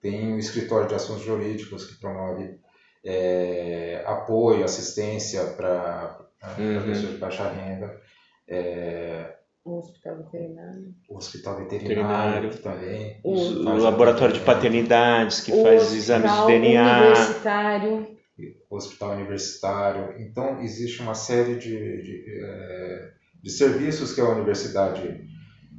Tem 0.00 0.32
o 0.32 0.38
escritório 0.38 0.86
de 0.86 0.94
assuntos 0.94 1.24
jurídicos 1.24 1.86
que 1.86 2.00
promove 2.00 2.60
é, 3.04 4.02
apoio, 4.06 4.64
assistência 4.64 5.44
para 5.44 6.18
uhum. 6.58 6.82
pessoas 6.84 7.12
de 7.12 7.18
baixa 7.18 7.48
renda. 7.48 8.00
É, 8.48 9.34
o 9.64 9.78
hospital 9.78 10.16
veterinário. 10.16 10.94
O 11.08 11.16
hospital 11.18 11.56
veterinário, 11.58 12.58
também. 12.62 13.20
O, 13.22 13.34
o 13.34 13.76
laboratório 13.76 14.34
de 14.34 14.40
paternidades 14.40 15.40
que 15.40 15.52
faz 15.62 15.92
exames 15.92 16.32
de 16.32 16.46
DNA. 16.46 16.98
universitário. 16.98 18.16
O 18.70 18.76
hospital 18.76 19.10
universitário. 19.12 20.14
Então, 20.18 20.60
existe 20.62 21.02
uma 21.02 21.14
série 21.14 21.56
de, 21.56 22.02
de, 22.02 22.24
é, 22.42 23.10
de 23.42 23.50
serviços 23.50 24.14
que 24.14 24.20
a 24.20 24.28
universidade 24.30 25.28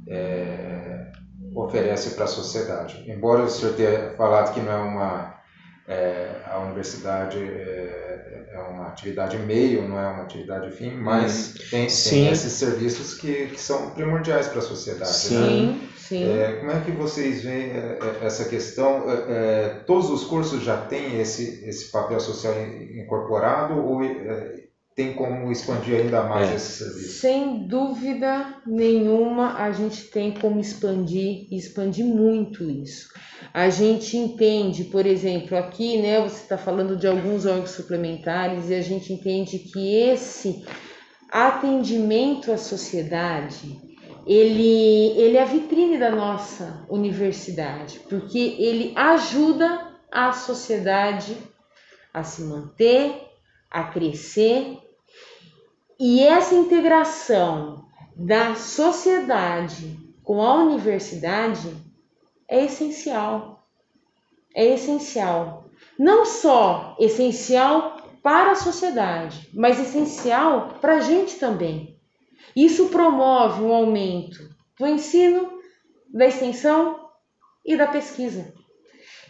é, 0.08 1.10
oferece 1.56 2.14
para 2.14 2.24
a 2.24 2.28
sociedade. 2.28 3.04
Embora 3.10 3.42
o 3.42 3.48
senhor 3.48 3.74
tenha 3.74 4.14
falado 4.16 4.54
que 4.54 4.60
não 4.60 4.72
é 4.72 4.76
uma 4.76 5.41
é, 5.86 6.42
a 6.46 6.58
universidade 6.60 7.38
é, 7.38 8.44
é, 8.52 8.58
uma 8.70 8.88
atividade 8.88 9.36
meio, 9.38 9.88
não 9.88 9.98
é 9.98 10.06
uma 10.08 10.22
atividade 10.22 10.70
fim, 10.70 10.92
mas 10.92 11.54
hum. 11.54 11.58
tem, 11.70 11.86
tem 11.86 12.28
esses 12.28 12.52
serviços 12.52 13.14
que, 13.14 13.46
que 13.48 13.60
são 13.60 13.90
primordiais 13.90 14.46
para 14.48 14.60
a 14.60 14.62
sociedade. 14.62 15.12
Sim, 15.12 15.66
né? 15.66 15.88
sim. 15.96 16.38
É, 16.38 16.52
como 16.60 16.70
é 16.70 16.80
que 16.80 16.92
vocês 16.92 17.42
veem 17.42 17.70
é, 17.70 17.98
é, 18.00 18.26
essa 18.26 18.44
questão? 18.44 19.04
É, 19.28 19.80
todos 19.86 20.08
os 20.10 20.24
cursos 20.24 20.62
já 20.62 20.76
têm 20.76 21.20
esse, 21.20 21.64
esse 21.68 21.90
papel 21.90 22.20
social 22.20 22.54
incorporado 22.94 23.74
ou 23.74 24.04
tem 24.94 25.14
como 25.14 25.50
expandir 25.50 26.00
ainda 26.00 26.22
mais 26.24 26.50
é. 26.50 26.54
esse 26.54 26.84
serviço? 26.84 27.20
Sem 27.20 27.66
dúvida 27.66 28.54
nenhuma, 28.66 29.54
a 29.54 29.72
gente 29.72 30.04
tem 30.04 30.32
como 30.32 30.60
expandir 30.60 31.46
e 31.50 31.56
expandir 31.56 32.04
muito 32.04 32.68
isso. 32.68 33.08
A 33.52 33.70
gente 33.70 34.16
entende, 34.16 34.84
por 34.84 35.06
exemplo, 35.06 35.56
aqui, 35.56 36.00
né, 36.00 36.20
você 36.20 36.42
está 36.42 36.58
falando 36.58 36.96
de 36.96 37.06
alguns 37.06 37.46
órgãos 37.46 37.70
suplementares 37.70 38.68
e 38.68 38.74
a 38.74 38.82
gente 38.82 39.12
entende 39.12 39.58
que 39.58 39.94
esse 39.94 40.64
atendimento 41.30 42.52
à 42.52 42.58
sociedade, 42.58 43.80
ele, 44.26 45.18
ele 45.18 45.38
é 45.38 45.42
a 45.42 45.46
vitrine 45.46 45.98
da 45.98 46.10
nossa 46.10 46.84
universidade, 46.90 48.00
porque 48.08 48.56
ele 48.58 48.92
ajuda 48.94 49.90
a 50.10 50.32
sociedade 50.32 51.34
a 52.12 52.22
se 52.22 52.42
manter, 52.42 53.31
a 53.72 53.84
crescer 53.84 54.78
e 55.98 56.20
essa 56.20 56.54
integração 56.54 57.86
da 58.14 58.54
sociedade 58.54 59.98
com 60.22 60.42
a 60.42 60.54
universidade 60.54 61.74
é 62.48 62.64
essencial. 62.64 63.66
É 64.54 64.74
essencial. 64.74 65.70
Não 65.98 66.26
só 66.26 66.96
essencial 67.00 67.96
para 68.22 68.52
a 68.52 68.56
sociedade, 68.56 69.48
mas 69.54 69.80
essencial 69.80 70.76
para 70.80 70.96
a 70.96 71.00
gente 71.00 71.36
também. 71.38 71.98
Isso 72.54 72.88
promove 72.88 73.62
um 73.62 73.72
aumento 73.72 74.38
do 74.78 74.86
ensino, 74.86 75.50
da 76.12 76.26
extensão 76.26 77.08
e 77.64 77.76
da 77.76 77.86
pesquisa. 77.86 78.52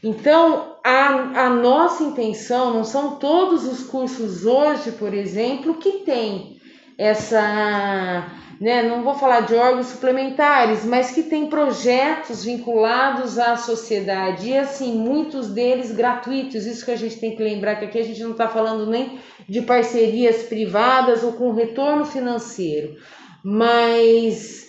Então, 0.02 0.76
a, 0.82 1.44
a 1.44 1.50
nossa 1.50 2.02
intenção 2.02 2.74
não 2.74 2.82
são 2.82 3.16
todos 3.16 3.64
os 3.64 3.84
cursos 3.84 4.44
hoje, 4.44 4.90
por 4.92 5.14
exemplo, 5.14 5.74
que 5.74 6.00
tem 6.04 6.60
essa, 6.98 8.26
né, 8.60 8.82
não 8.82 9.04
vou 9.04 9.14
falar 9.14 9.40
de 9.40 9.54
órgãos 9.54 9.86
suplementares, 9.86 10.84
mas 10.84 11.12
que 11.12 11.22
tem 11.22 11.46
projetos 11.46 12.44
vinculados 12.44 13.38
à 13.38 13.56
sociedade 13.56 14.48
e 14.48 14.58
assim, 14.58 14.92
muitos 14.92 15.48
deles 15.48 15.92
gratuitos. 15.92 16.66
Isso 16.66 16.84
que 16.84 16.90
a 16.90 16.96
gente 16.96 17.20
tem 17.20 17.36
que 17.36 17.42
lembrar 17.42 17.76
que 17.76 17.84
aqui 17.84 17.98
a 17.98 18.04
gente 18.04 18.22
não 18.22 18.32
está 18.32 18.48
falando 18.48 18.90
nem 18.90 19.20
de 19.48 19.62
parcerias 19.62 20.42
privadas 20.42 21.22
ou 21.22 21.32
com 21.34 21.52
retorno 21.52 22.04
financeiro, 22.04 22.96
mas 23.44 24.68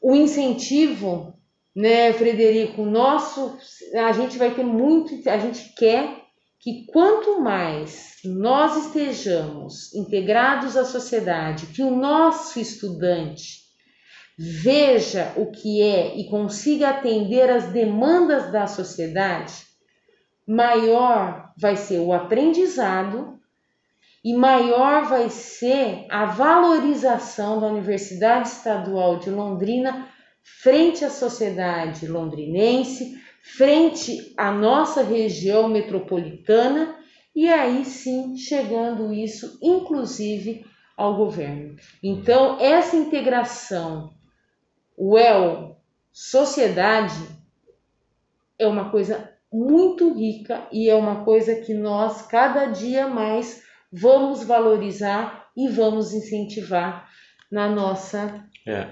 o 0.00 0.16
incentivo 0.16 1.34
né, 1.74 2.12
Frederico? 2.12 2.84
Nosso, 2.84 3.58
a 3.94 4.12
gente 4.12 4.38
vai 4.38 4.54
ter 4.54 4.64
muito, 4.64 5.28
a 5.28 5.38
gente 5.38 5.74
quer 5.74 6.22
que 6.60 6.86
quanto 6.86 7.40
mais 7.40 8.18
nós 8.24 8.86
estejamos 8.86 9.92
integrados 9.94 10.76
à 10.76 10.84
sociedade, 10.84 11.66
que 11.66 11.82
o 11.82 11.96
nosso 11.96 12.60
estudante 12.60 13.62
veja 14.38 15.32
o 15.36 15.50
que 15.50 15.82
é 15.82 16.16
e 16.16 16.28
consiga 16.28 16.90
atender 16.90 17.50
às 17.50 17.66
demandas 17.72 18.50
da 18.52 18.66
sociedade, 18.66 19.54
maior 20.46 21.52
vai 21.56 21.76
ser 21.76 21.98
o 21.98 22.12
aprendizado 22.12 23.38
e 24.24 24.32
maior 24.34 25.04
vai 25.04 25.30
ser 25.30 26.06
a 26.08 26.26
valorização 26.26 27.60
da 27.60 27.66
Universidade 27.66 28.48
Estadual 28.48 29.18
de 29.18 29.30
Londrina 29.30 30.08
frente 30.42 31.04
à 31.04 31.10
sociedade 31.10 32.06
londrinense, 32.06 33.20
frente 33.42 34.32
à 34.36 34.52
nossa 34.52 35.02
região 35.02 35.68
metropolitana 35.68 36.96
e 37.34 37.48
aí 37.48 37.84
sim 37.84 38.36
chegando 38.36 39.12
isso 39.12 39.58
inclusive 39.62 40.64
ao 40.96 41.16
governo. 41.16 41.76
Então, 42.02 42.60
essa 42.60 42.96
integração 42.96 44.14
UEL 44.96 45.76
sociedade 46.12 47.26
é 48.58 48.66
uma 48.66 48.90
coisa 48.90 49.32
muito 49.52 50.12
rica 50.14 50.66
e 50.70 50.88
é 50.88 50.94
uma 50.94 51.24
coisa 51.24 51.56
que 51.56 51.74
nós 51.74 52.22
cada 52.22 52.66
dia 52.66 53.08
mais 53.08 53.62
vamos 53.90 54.44
valorizar 54.44 55.50
e 55.56 55.68
vamos 55.68 56.12
incentivar 56.14 57.08
na 57.50 57.68
nossa 57.68 58.46
é 58.66 58.86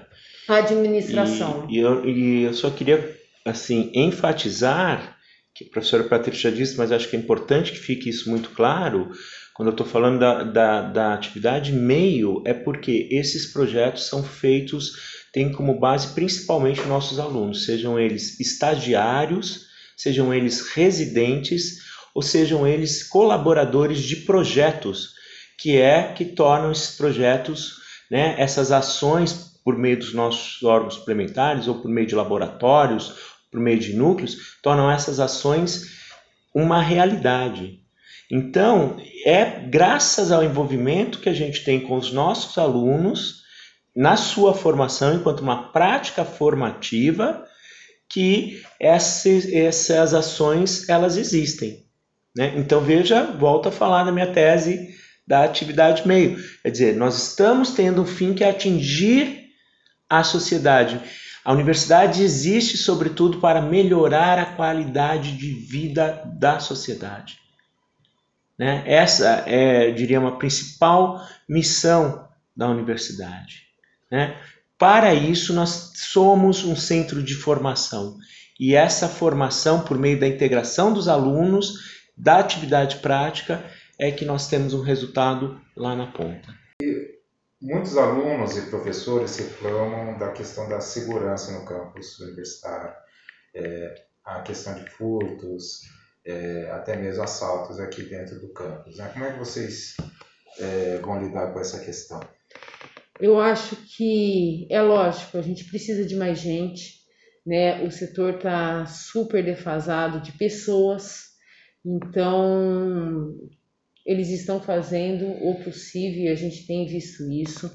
administração. 0.47 1.67
E, 1.69 1.77
e, 1.77 1.79
eu, 1.79 2.09
e 2.09 2.43
eu 2.43 2.53
só 2.53 2.69
queria 2.69 3.17
assim 3.45 3.91
enfatizar 3.93 5.17
que 5.53 5.65
a 5.65 5.69
professora 5.69 6.03
Patrícia 6.03 6.51
disse, 6.51 6.77
mas 6.77 6.91
acho 6.91 7.09
que 7.09 7.15
é 7.15 7.19
importante 7.19 7.71
que 7.71 7.79
fique 7.79 8.09
isso 8.09 8.29
muito 8.29 8.49
claro. 8.51 9.11
Quando 9.53 9.67
eu 9.67 9.73
estou 9.73 9.85
falando 9.85 10.19
da, 10.19 10.43
da, 10.43 10.81
da 10.81 11.13
atividade 11.13 11.73
meio, 11.73 12.41
é 12.45 12.53
porque 12.53 13.09
esses 13.11 13.51
projetos 13.51 14.07
são 14.07 14.23
feitos, 14.23 14.93
têm 15.33 15.51
como 15.51 15.79
base 15.79 16.13
principalmente 16.13 16.81
nossos 16.83 17.19
alunos, 17.19 17.65
sejam 17.65 17.99
eles 17.99 18.39
estagiários, 18.39 19.67
sejam 19.97 20.33
eles 20.33 20.61
residentes, 20.69 21.79
ou 22.15 22.21
sejam 22.21 22.67
eles 22.67 23.03
colaboradores 23.03 24.01
de 24.01 24.17
projetos, 24.17 25.13
que 25.59 25.77
é 25.77 26.13
que 26.13 26.25
tornam 26.25 26.71
esses 26.71 26.95
projetos, 26.95 27.75
né, 28.09 28.35
essas 28.37 28.71
ações 28.71 29.50
por 29.63 29.77
meio 29.77 29.97
dos 29.97 30.13
nossos 30.13 30.63
órgãos 30.63 30.95
suplementares 30.95 31.67
ou 31.67 31.75
por 31.75 31.89
meio 31.89 32.07
de 32.07 32.15
laboratórios, 32.15 33.15
por 33.51 33.59
meio 33.59 33.79
de 33.79 33.93
núcleos, 33.93 34.57
tornam 34.61 34.89
essas 34.89 35.19
ações 35.19 35.99
uma 36.53 36.81
realidade. 36.81 37.79
Então, 38.29 38.97
é 39.25 39.43
graças 39.45 40.31
ao 40.31 40.43
envolvimento 40.43 41.19
que 41.19 41.29
a 41.29 41.33
gente 41.33 41.63
tem 41.63 41.81
com 41.81 41.97
os 41.97 42.11
nossos 42.11 42.57
alunos 42.57 43.41
na 43.95 44.15
sua 44.15 44.53
formação 44.53 45.13
enquanto 45.13 45.41
uma 45.41 45.71
prática 45.71 46.23
formativa 46.23 47.45
que 48.09 48.61
essas, 48.79 49.51
essas 49.51 50.13
ações 50.13 50.87
elas 50.89 51.17
existem. 51.17 51.85
Né? 52.35 52.53
Então 52.57 52.81
veja, 52.81 53.23
volto 53.23 53.69
a 53.69 53.71
falar 53.71 54.03
da 54.03 54.11
minha 54.11 54.31
tese 54.31 54.95
da 55.27 55.43
atividade 55.43 56.07
meio. 56.07 56.37
Quer 56.61 56.71
dizer, 56.71 56.95
nós 56.95 57.29
estamos 57.29 57.71
tendo 57.71 58.01
um 58.01 58.05
fim 58.05 58.33
que 58.33 58.43
é 58.43 58.49
atingir 58.49 59.40
à 60.11 60.23
sociedade. 60.23 60.99
A 61.43 61.53
universidade 61.53 62.21
existe, 62.21 62.77
sobretudo, 62.77 63.39
para 63.39 63.61
melhorar 63.61 64.37
a 64.37 64.45
qualidade 64.45 65.37
de 65.37 65.51
vida 65.51 66.21
da 66.37 66.59
sociedade. 66.59 67.39
Né? 68.59 68.83
Essa 68.85 69.43
é, 69.47 69.89
diria, 69.89 70.19
uma 70.19 70.37
principal 70.37 71.25
missão 71.49 72.27
da 72.55 72.67
universidade. 72.67 73.63
Né? 74.11 74.35
Para 74.77 75.13
isso, 75.13 75.53
nós 75.53 75.93
somos 75.95 76.63
um 76.65 76.75
centro 76.75 77.23
de 77.23 77.33
formação. 77.33 78.17
E 78.59 78.75
essa 78.75 79.07
formação, 79.07 79.81
por 79.81 79.97
meio 79.97 80.19
da 80.19 80.27
integração 80.27 80.93
dos 80.93 81.07
alunos, 81.07 82.01
da 82.15 82.37
atividade 82.37 82.97
prática, 82.97 83.63
é 83.97 84.11
que 84.11 84.25
nós 84.25 84.47
temos 84.47 84.73
um 84.73 84.81
resultado 84.81 85.59
lá 85.75 85.95
na 85.95 86.07
ponta. 86.07 86.60
Muitos 87.61 87.95
alunos 87.95 88.57
e 88.57 88.69
professores 88.71 89.37
reclamam 89.37 90.17
da 90.17 90.31
questão 90.31 90.67
da 90.67 90.81
segurança 90.81 91.51
no 91.51 91.63
campus 91.63 92.19
universitário, 92.19 92.91
é, 93.53 94.03
a 94.25 94.41
questão 94.41 94.73
de 94.73 94.89
furtos, 94.89 95.81
é, 96.25 96.71
até 96.71 96.97
mesmo 96.97 97.21
assaltos 97.21 97.79
aqui 97.79 98.01
dentro 98.01 98.39
do 98.39 98.51
campus. 98.51 98.97
Né? 98.97 99.07
Como 99.13 99.25
é 99.25 99.33
que 99.33 99.37
vocês 99.37 99.95
é, 100.57 100.97
vão 100.97 101.21
lidar 101.21 101.53
com 101.53 101.59
essa 101.59 101.79
questão? 101.79 102.19
Eu 103.19 103.39
acho 103.39 103.75
que 103.95 104.67
é 104.71 104.81
lógico, 104.81 105.37
a 105.37 105.43
gente 105.43 105.65
precisa 105.65 106.03
de 106.03 106.15
mais 106.15 106.39
gente, 106.39 107.01
né? 107.45 107.83
O 107.83 107.91
setor 107.91 108.37
está 108.37 108.87
super 108.87 109.45
defasado 109.45 110.19
de 110.21 110.31
pessoas, 110.31 111.25
então 111.85 113.37
eles 114.05 114.29
estão 114.29 114.61
fazendo 114.61 115.25
o 115.25 115.63
possível 115.63 116.23
e 116.23 116.29
a 116.29 116.35
gente 116.35 116.65
tem 116.65 116.85
visto 116.87 117.29
isso. 117.31 117.71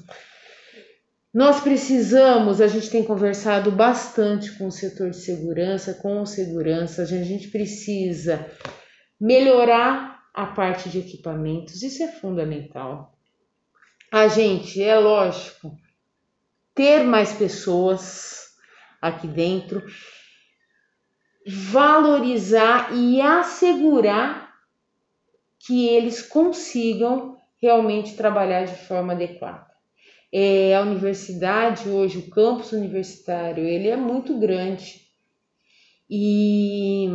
Nós 1.33 1.59
precisamos, 1.59 2.61
a 2.61 2.67
gente 2.67 2.89
tem 2.89 3.03
conversado 3.03 3.71
bastante 3.71 4.57
com 4.57 4.67
o 4.67 4.71
setor 4.71 5.11
de 5.11 5.17
segurança, 5.17 5.93
com 5.93 6.25
segurança, 6.25 7.03
a 7.03 7.05
gente 7.05 7.49
precisa 7.49 8.49
melhorar 9.19 10.23
a 10.33 10.47
parte 10.47 10.89
de 10.89 10.99
equipamentos, 10.99 11.81
isso 11.81 12.01
é 12.03 12.07
fundamental. 12.07 13.15
A 14.11 14.27
gente, 14.27 14.81
é 14.81 14.97
lógico, 14.97 15.75
ter 16.73 17.03
mais 17.03 17.33
pessoas 17.33 18.47
aqui 19.01 19.27
dentro, 19.27 19.83
valorizar 21.45 22.93
e 22.93 23.21
assegurar 23.21 24.46
que 25.67 25.85
eles 25.89 26.21
consigam 26.21 27.35
realmente 27.61 28.15
trabalhar 28.15 28.63
de 28.63 28.75
forma 28.75 29.11
adequada. 29.11 29.67
É, 30.31 30.73
a 30.75 30.81
universidade 30.81 31.89
hoje, 31.89 32.19
o 32.19 32.29
campus 32.29 32.71
universitário, 32.71 33.65
ele 33.65 33.89
é 33.89 33.97
muito 33.97 34.39
grande 34.39 35.01
e 36.09 37.09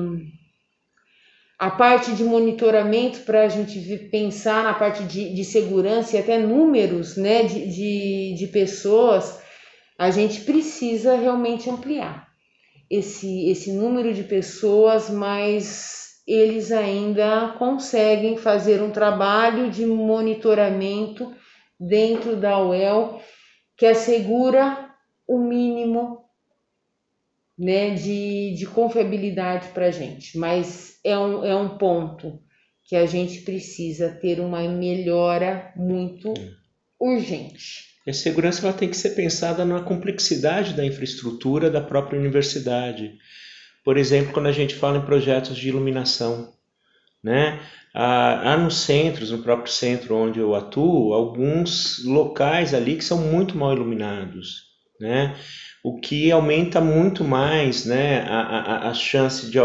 a 1.59 1.71
parte 1.71 2.13
de 2.13 2.25
monitoramento 2.25 3.21
para 3.21 3.45
a 3.45 3.49
gente 3.49 3.81
pensar 4.11 4.65
na 4.65 4.75
parte 4.75 5.05
de, 5.05 5.33
de, 5.33 5.45
segurança 5.45 6.17
e 6.17 6.21
até 6.21 6.39
números 6.39 7.17
né, 7.17 7.45
de, 7.45 7.69
de, 7.69 8.35
de 8.35 8.47
pessoas, 8.49 9.41
a 9.99 10.11
gente 10.11 10.41
precisa 10.41 11.15
realmente 11.17 11.71
ampliar 11.71 12.29
esse, 12.91 13.49
esse 13.49 13.73
número 13.73 14.13
de 14.13 14.25
pessoas, 14.25 15.09
mas 15.09 16.12
eles 16.27 16.71
ainda 16.71 17.55
conseguem 17.59 18.37
fazer 18.37 18.83
um 18.83 18.91
trabalho 18.91 19.71
de 19.71 19.85
monitoramento 19.85 21.35
dentro 21.79 22.37
da 22.37 22.63
UEL 22.63 23.21
que 23.77 23.87
assegura 23.87 24.91
o 25.27 25.39
mínimo 25.39 26.23
né, 27.59 27.91
de, 27.91 28.55
de 28.55 28.67
confiabilidade 28.67 29.69
para 29.69 29.87
a 29.87 29.91
gente. 29.91 30.39
Mas 30.39 30.99
é 31.05 31.19
um, 31.19 31.45
é 31.45 31.55
um 31.55 31.77
ponto 31.77 32.41
que 32.85 32.97
a 32.97 33.07
gente 33.07 33.41
precisa 33.41 34.11
ter 34.11 34.41
uma 34.41 34.63
melhora 34.69 35.73
muito 35.77 36.33
urgente. 36.99 37.93
A 38.07 38.13
segurança 38.13 38.67
ela 38.67 38.77
tem 38.77 38.89
que 38.89 38.97
ser 38.97 39.11
pensada 39.11 39.65
na 39.65 39.81
complexidade 39.81 40.75
da 40.75 40.85
infraestrutura 40.85 41.71
da 41.71 41.81
própria 41.81 42.19
universidade. 42.19 43.17
Por 43.85 43.97
exemplo, 43.97 44.33
quando 44.33 44.47
a 44.47 44.53
gente 44.53 44.75
fala 44.75 44.99
em 44.99 45.05
projetos 45.07 45.57
de 45.57 45.69
iluminação, 45.69 46.53
né? 47.23 47.61
Há, 47.95 48.57
nos 48.57 48.79
centros, 48.79 49.31
no 49.31 49.43
próprio 49.43 49.71
centro 49.71 50.17
onde 50.17 50.39
eu 50.39 50.55
atuo, 50.55 51.13
alguns 51.13 52.03
locais 52.05 52.73
ali 52.73 52.97
que 52.97 53.05
são 53.05 53.19
muito 53.19 53.57
mal 53.57 53.73
iluminados, 53.75 54.63
né? 54.99 55.37
O 55.83 55.99
que 55.99 56.31
aumenta 56.31 56.81
muito 56.81 57.25
mais, 57.25 57.85
né, 57.85 58.21
a, 58.29 58.41
a, 58.41 58.91
a 58.91 58.95
chance 58.95 59.51
de, 59.51 59.59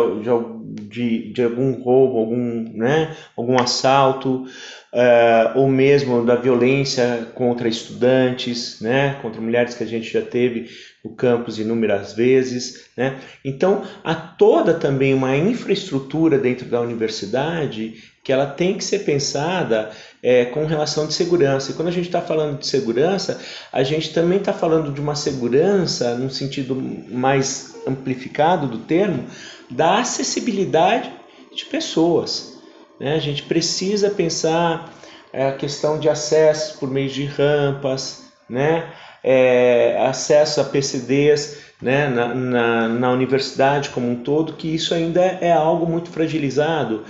de, 0.89 1.31
de, 1.31 1.43
algum 1.43 1.73
roubo, 1.73 2.17
algum, 2.17 2.71
né, 2.73 3.15
algum 3.35 3.61
assalto, 3.61 4.47
uh, 4.93 5.59
ou 5.59 5.67
mesmo 5.69 6.25
da 6.25 6.35
violência 6.35 7.27
contra 7.35 7.67
estudantes, 7.67 8.81
né, 8.81 9.19
contra 9.21 9.39
mulheres 9.39 9.75
que 9.75 9.83
a 9.83 9.87
gente 9.87 10.11
já 10.11 10.21
teve 10.21 10.67
no 11.03 11.11
campus 11.11 11.59
inúmeras 11.59 12.13
vezes. 12.13 12.89
Né? 12.97 13.19
Então, 13.45 13.83
há 14.03 14.15
toda 14.15 14.73
também 14.73 15.13
uma 15.13 15.37
infraestrutura 15.37 16.37
dentro 16.37 16.67
da 16.67 16.81
universidade 16.81 17.93
que 18.27 18.33
ela 18.33 18.45
tem 18.45 18.73
que 18.73 18.83
ser 18.83 19.05
pensada 19.05 19.89
é, 20.21 20.43
com 20.43 20.65
relação 20.65 21.07
de 21.07 21.13
segurança. 21.13 21.71
E 21.71 21.73
quando 21.75 21.87
a 21.87 21.91
gente 21.91 22.07
está 22.07 22.21
falando 22.21 22.59
de 22.59 22.67
segurança, 22.67 23.39
a 23.71 23.83
gente 23.83 24.13
também 24.13 24.37
está 24.37 24.51
falando 24.51 24.91
de 24.91 24.99
uma 24.99 25.15
segurança, 25.15 26.13
num 26.15 26.29
sentido 26.29 26.75
mais 26.75 27.77
amplificado 27.87 28.67
do 28.67 28.79
termo, 28.79 29.27
da 29.69 29.99
acessibilidade 29.99 31.09
de 31.55 31.63
pessoas. 31.67 32.59
Né? 32.99 33.15
A 33.15 33.19
gente 33.19 33.43
precisa 33.43 34.09
pensar 34.09 34.93
é, 35.31 35.47
a 35.47 35.53
questão 35.53 35.97
de 35.97 36.09
acesso 36.09 36.79
por 36.79 36.91
meio 36.91 37.09
de 37.09 37.23
rampas, 37.23 38.25
né? 38.49 38.91
É, 39.23 39.97
acesso 40.05 40.59
a 40.59 40.65
PCDs 40.65 41.59
né? 41.81 42.09
Na, 42.09 42.35
na, 42.35 42.87
na 42.89 43.11
universidade 43.11 43.89
como 43.91 44.09
um 44.09 44.17
todo, 44.17 44.53
que 44.53 44.67
isso 44.67 44.93
ainda 44.93 45.21
é 45.21 45.53
algo 45.53 45.85
muito 45.85 46.09
fragilizado 46.09 47.05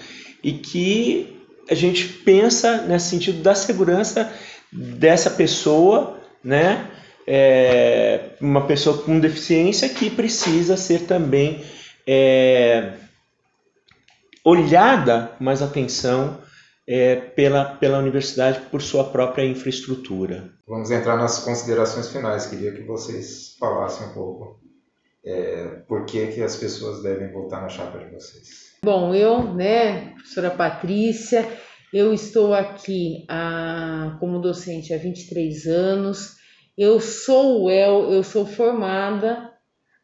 e 0.47 0.53
que 0.53 1.43
a 1.69 1.75
gente 1.75 2.07
pensa 2.07 2.83
nesse 2.83 3.09
sentido 3.09 3.43
da 3.43 3.53
segurança 3.53 4.31
dessa 4.71 5.29
pessoa, 5.29 6.21
né? 6.41 6.89
É, 7.27 8.29
uma 8.39 8.65
pessoa 8.65 8.99
com 8.99 9.19
deficiência 9.19 9.89
que 9.89 10.09
precisa 10.09 10.77
ser 10.77 11.01
também 11.01 11.65
é, 12.07 12.93
olhada 14.45 15.33
mais 15.37 15.61
atenção 15.61 16.41
é, 16.87 17.17
pela, 17.17 17.65
pela 17.65 17.99
universidade 17.99 18.61
por 18.71 18.81
sua 18.81 19.03
própria 19.03 19.43
infraestrutura. 19.43 20.53
Vamos 20.65 20.89
entrar 20.89 21.17
nas 21.17 21.39
considerações 21.39 22.07
finais. 22.07 22.45
Queria 22.45 22.71
que 22.71 22.83
vocês 22.83 23.57
falassem 23.59 24.07
um 24.07 24.13
pouco 24.13 24.61
é, 25.25 25.81
por 25.85 26.05
que, 26.05 26.27
que 26.27 26.41
as 26.41 26.55
pessoas 26.55 27.03
devem 27.03 27.33
votar 27.33 27.61
na 27.61 27.67
chapa 27.67 27.97
de 27.97 28.15
vocês. 28.15 28.66
Bom, 28.83 29.13
eu, 29.13 29.53
né, 29.55 30.11
professora 30.13 30.51
Patrícia, 30.51 31.47
eu 31.93 32.13
estou 32.13 32.53
aqui 32.53 33.25
a, 33.27 34.17
como 34.19 34.39
docente 34.39 34.93
há 34.93 34.97
23 34.97 35.65
anos. 35.65 36.35
Eu 36.77 36.99
sou 36.99 37.63
UEL, 37.63 38.13
eu 38.13 38.23
sou 38.23 38.45
formada 38.45 39.51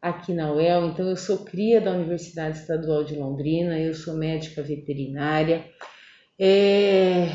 aqui 0.02 0.34
na 0.34 0.52
UEL, 0.52 0.88
então 0.88 1.08
eu 1.08 1.16
sou 1.16 1.46
cria 1.46 1.80
da 1.80 1.92
Universidade 1.92 2.58
Estadual 2.58 3.04
de 3.04 3.16
Londrina, 3.16 3.80
eu 3.80 3.94
sou 3.94 4.16
médica 4.16 4.64
veterinária. 4.64 5.66
É, 6.40 7.30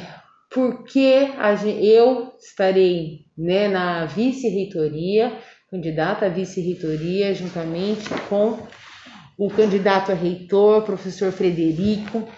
porque 0.51 1.31
eu 1.81 2.33
estarei 2.39 3.27
né, 3.37 3.69
na 3.69 4.07
vice-reitoria, 4.07 5.39
candidata 5.71 6.27
à 6.27 6.29
vice-reitoria, 6.29 7.33
juntamente 7.33 8.09
com 8.29 8.59
o 9.39 9.49
candidato 9.49 10.11
a 10.11 10.15
reitor, 10.15 10.83
professor 10.83 11.31
Frederico. 11.31 12.29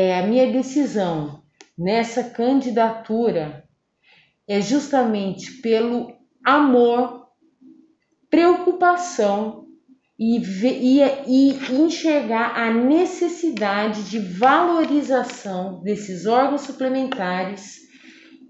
É, 0.00 0.18
a 0.18 0.26
minha 0.26 0.50
decisão 0.50 1.44
nessa 1.78 2.24
candidatura 2.24 3.64
é 4.48 4.60
justamente 4.60 5.60
pelo 5.62 6.12
amor, 6.44 7.28
preocupação 8.28 9.66
e, 10.18 10.38
e, 10.38 11.00
e 11.26 11.72
enxergar 11.72 12.56
a 12.56 12.72
necessidade 12.74 14.10
de 14.10 14.18
valorização 14.18 15.80
desses 15.82 16.26
órgãos 16.26 16.62
suplementares 16.62 17.78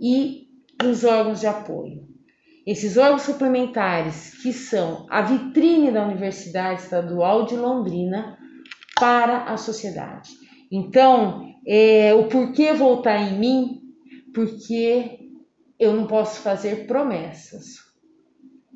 e 0.01 0.49
dos 0.79 1.05
órgãos 1.05 1.41
de 1.41 1.47
apoio. 1.47 2.10
Esses 2.67 2.97
órgãos 2.97 3.23
suplementares 3.23 4.35
que 4.43 4.53
são 4.53 5.07
a 5.11 5.23
vitrine 5.23 5.91
da 5.91 6.05
Universidade 6.05 6.83
Estadual 6.83 7.47
de 7.47 7.57
Londrina 7.57 8.39
para 8.99 9.45
a 9.45 9.57
sociedade. 9.57 10.31
Então, 10.71 11.55
é, 11.67 12.15
o 12.15 12.29
porquê 12.29 12.73
voltar 12.73 13.17
em 13.17 13.39
mim? 13.39 13.81
Porque 14.35 15.21
eu 15.79 15.95
não 15.95 16.07
posso 16.07 16.43
fazer 16.43 16.87
promessas. 16.87 17.81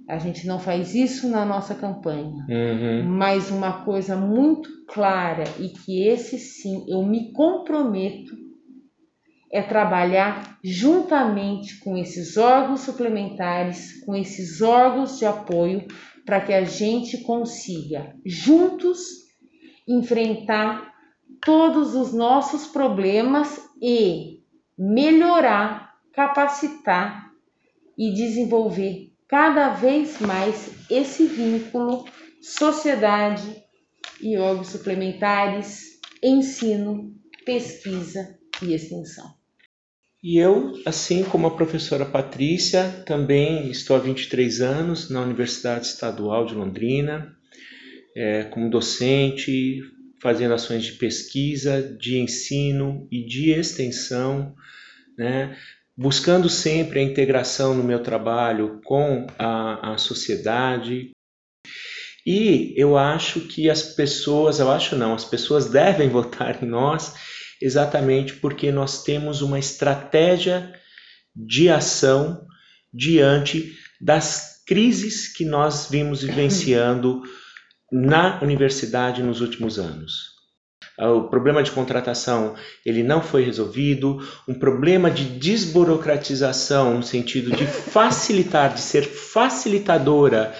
A 0.08 0.18
gente 0.18 0.46
não 0.46 0.58
faz 0.58 0.94
isso 0.94 1.28
na 1.28 1.44
nossa 1.44 1.74
campanha. 1.74 2.44
Uhum. 2.48 3.04
Mas 3.04 3.50
uma 3.50 3.84
coisa 3.84 4.16
muito 4.16 4.68
clara 4.86 5.44
e 5.58 5.68
que 5.68 6.06
esse 6.06 6.38
sim 6.38 6.84
eu 6.88 7.02
me 7.02 7.32
comprometo 7.32 8.43
é 9.54 9.62
trabalhar 9.62 10.58
juntamente 10.64 11.78
com 11.78 11.96
esses 11.96 12.36
órgãos 12.36 12.80
suplementares, 12.80 14.04
com 14.04 14.12
esses 14.16 14.60
órgãos 14.60 15.16
de 15.16 15.24
apoio, 15.24 15.86
para 16.26 16.40
que 16.40 16.52
a 16.52 16.64
gente 16.64 17.18
consiga 17.18 18.16
juntos 18.26 18.98
enfrentar 19.86 20.92
todos 21.40 21.94
os 21.94 22.12
nossos 22.12 22.66
problemas 22.66 23.60
e 23.80 24.42
melhorar, 24.76 25.94
capacitar 26.12 27.30
e 27.96 28.12
desenvolver 28.12 29.12
cada 29.28 29.68
vez 29.68 30.20
mais 30.20 30.68
esse 30.90 31.26
vínculo 31.26 32.04
sociedade 32.42 33.62
e 34.20 34.36
órgãos 34.36 34.70
suplementares, 34.70 36.00
ensino, 36.20 37.14
pesquisa 37.44 38.36
e 38.60 38.74
extensão. 38.74 39.43
E 40.24 40.38
eu, 40.38 40.72
assim 40.86 41.22
como 41.22 41.46
a 41.46 41.54
professora 41.54 42.06
Patrícia, 42.06 43.04
também 43.04 43.70
estou 43.70 43.94
há 43.94 43.98
23 43.98 44.62
anos 44.62 45.10
na 45.10 45.20
Universidade 45.20 45.86
Estadual 45.86 46.46
de 46.46 46.54
Londrina, 46.54 47.36
é, 48.16 48.44
como 48.44 48.70
docente, 48.70 49.82
fazendo 50.22 50.54
ações 50.54 50.82
de 50.82 50.92
pesquisa, 50.92 51.82
de 52.00 52.18
ensino 52.18 53.06
e 53.12 53.22
de 53.26 53.50
extensão, 53.50 54.54
né? 55.18 55.58
buscando 55.94 56.48
sempre 56.48 57.00
a 57.00 57.02
integração 57.02 57.74
no 57.74 57.84
meu 57.84 58.02
trabalho 58.02 58.80
com 58.82 59.26
a, 59.38 59.92
a 59.92 59.98
sociedade. 59.98 61.10
E 62.24 62.72
eu 62.78 62.96
acho 62.96 63.40
que 63.42 63.68
as 63.68 63.82
pessoas, 63.82 64.58
eu 64.58 64.70
acho 64.70 64.96
não, 64.96 65.12
as 65.12 65.26
pessoas 65.26 65.68
devem 65.68 66.08
votar 66.08 66.64
em 66.64 66.66
nós 66.66 67.12
exatamente 67.64 68.34
porque 68.34 68.70
nós 68.70 69.02
temos 69.02 69.40
uma 69.40 69.58
estratégia 69.58 70.70
de 71.34 71.70
ação 71.70 72.46
diante 72.92 73.74
das 73.98 74.62
crises 74.66 75.32
que 75.32 75.46
nós 75.46 75.88
vimos 75.90 76.22
vivenciando 76.22 77.22
na 77.90 78.38
universidade 78.42 79.22
nos 79.22 79.40
últimos 79.40 79.78
anos. 79.78 80.34
O 80.98 81.22
problema 81.22 81.62
de 81.62 81.70
contratação 81.70 82.54
ele 82.84 83.02
não 83.02 83.22
foi 83.22 83.42
resolvido, 83.42 84.18
um 84.46 84.54
problema 84.54 85.10
de 85.10 85.24
desburocratização 85.24 86.98
no 86.98 87.02
sentido 87.02 87.50
de 87.50 87.64
facilitar, 87.90 88.74
de 88.74 88.80
ser 88.80 89.04
facilitadora, 89.04 90.54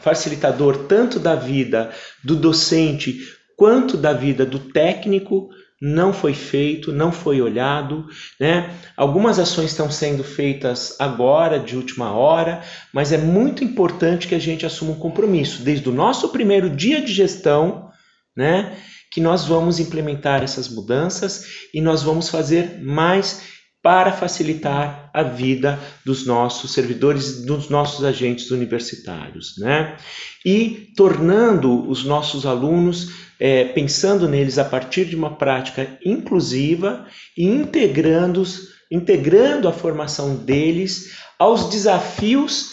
facilitador 0.00 0.86
tanto 0.86 1.18
da 1.18 1.34
vida 1.34 1.92
do 2.22 2.36
docente 2.36 3.18
quanto 3.56 3.96
da 3.96 4.12
vida 4.12 4.46
do 4.46 4.58
técnico 4.58 5.50
não 5.84 6.14
foi 6.14 6.32
feito, 6.32 6.90
não 6.90 7.12
foi 7.12 7.42
olhado, 7.42 8.06
né? 8.40 8.70
Algumas 8.96 9.38
ações 9.38 9.70
estão 9.70 9.90
sendo 9.90 10.24
feitas 10.24 10.96
agora, 10.98 11.60
de 11.60 11.76
última 11.76 12.10
hora, 12.10 12.62
mas 12.90 13.12
é 13.12 13.18
muito 13.18 13.62
importante 13.62 14.26
que 14.26 14.34
a 14.34 14.38
gente 14.38 14.64
assuma 14.64 14.92
um 14.92 14.98
compromisso, 14.98 15.62
desde 15.62 15.86
o 15.86 15.92
nosso 15.92 16.30
primeiro 16.30 16.70
dia 16.70 17.02
de 17.02 17.12
gestão, 17.12 17.90
né? 18.34 18.78
Que 19.12 19.20
nós 19.20 19.44
vamos 19.44 19.78
implementar 19.78 20.42
essas 20.42 20.70
mudanças 20.70 21.44
e 21.74 21.82
nós 21.82 22.02
vamos 22.02 22.30
fazer 22.30 22.82
mais 22.82 23.42
para 23.84 24.12
facilitar 24.12 25.10
a 25.12 25.22
vida 25.22 25.78
dos 26.06 26.26
nossos 26.26 26.72
servidores, 26.72 27.44
dos 27.44 27.68
nossos 27.68 28.02
agentes 28.02 28.50
universitários, 28.50 29.56
né? 29.58 29.98
E 30.42 30.90
tornando 30.96 31.86
os 31.86 32.02
nossos 32.02 32.46
alunos 32.46 33.10
é, 33.38 33.66
pensando 33.66 34.26
neles 34.26 34.56
a 34.56 34.64
partir 34.64 35.04
de 35.04 35.14
uma 35.14 35.36
prática 35.36 35.98
inclusiva 36.02 37.06
e 37.36 37.44
integrando, 37.44 38.42
integrando 38.90 39.68
a 39.68 39.72
formação 39.72 40.34
deles 40.34 41.18
aos 41.38 41.68
desafios 41.68 42.70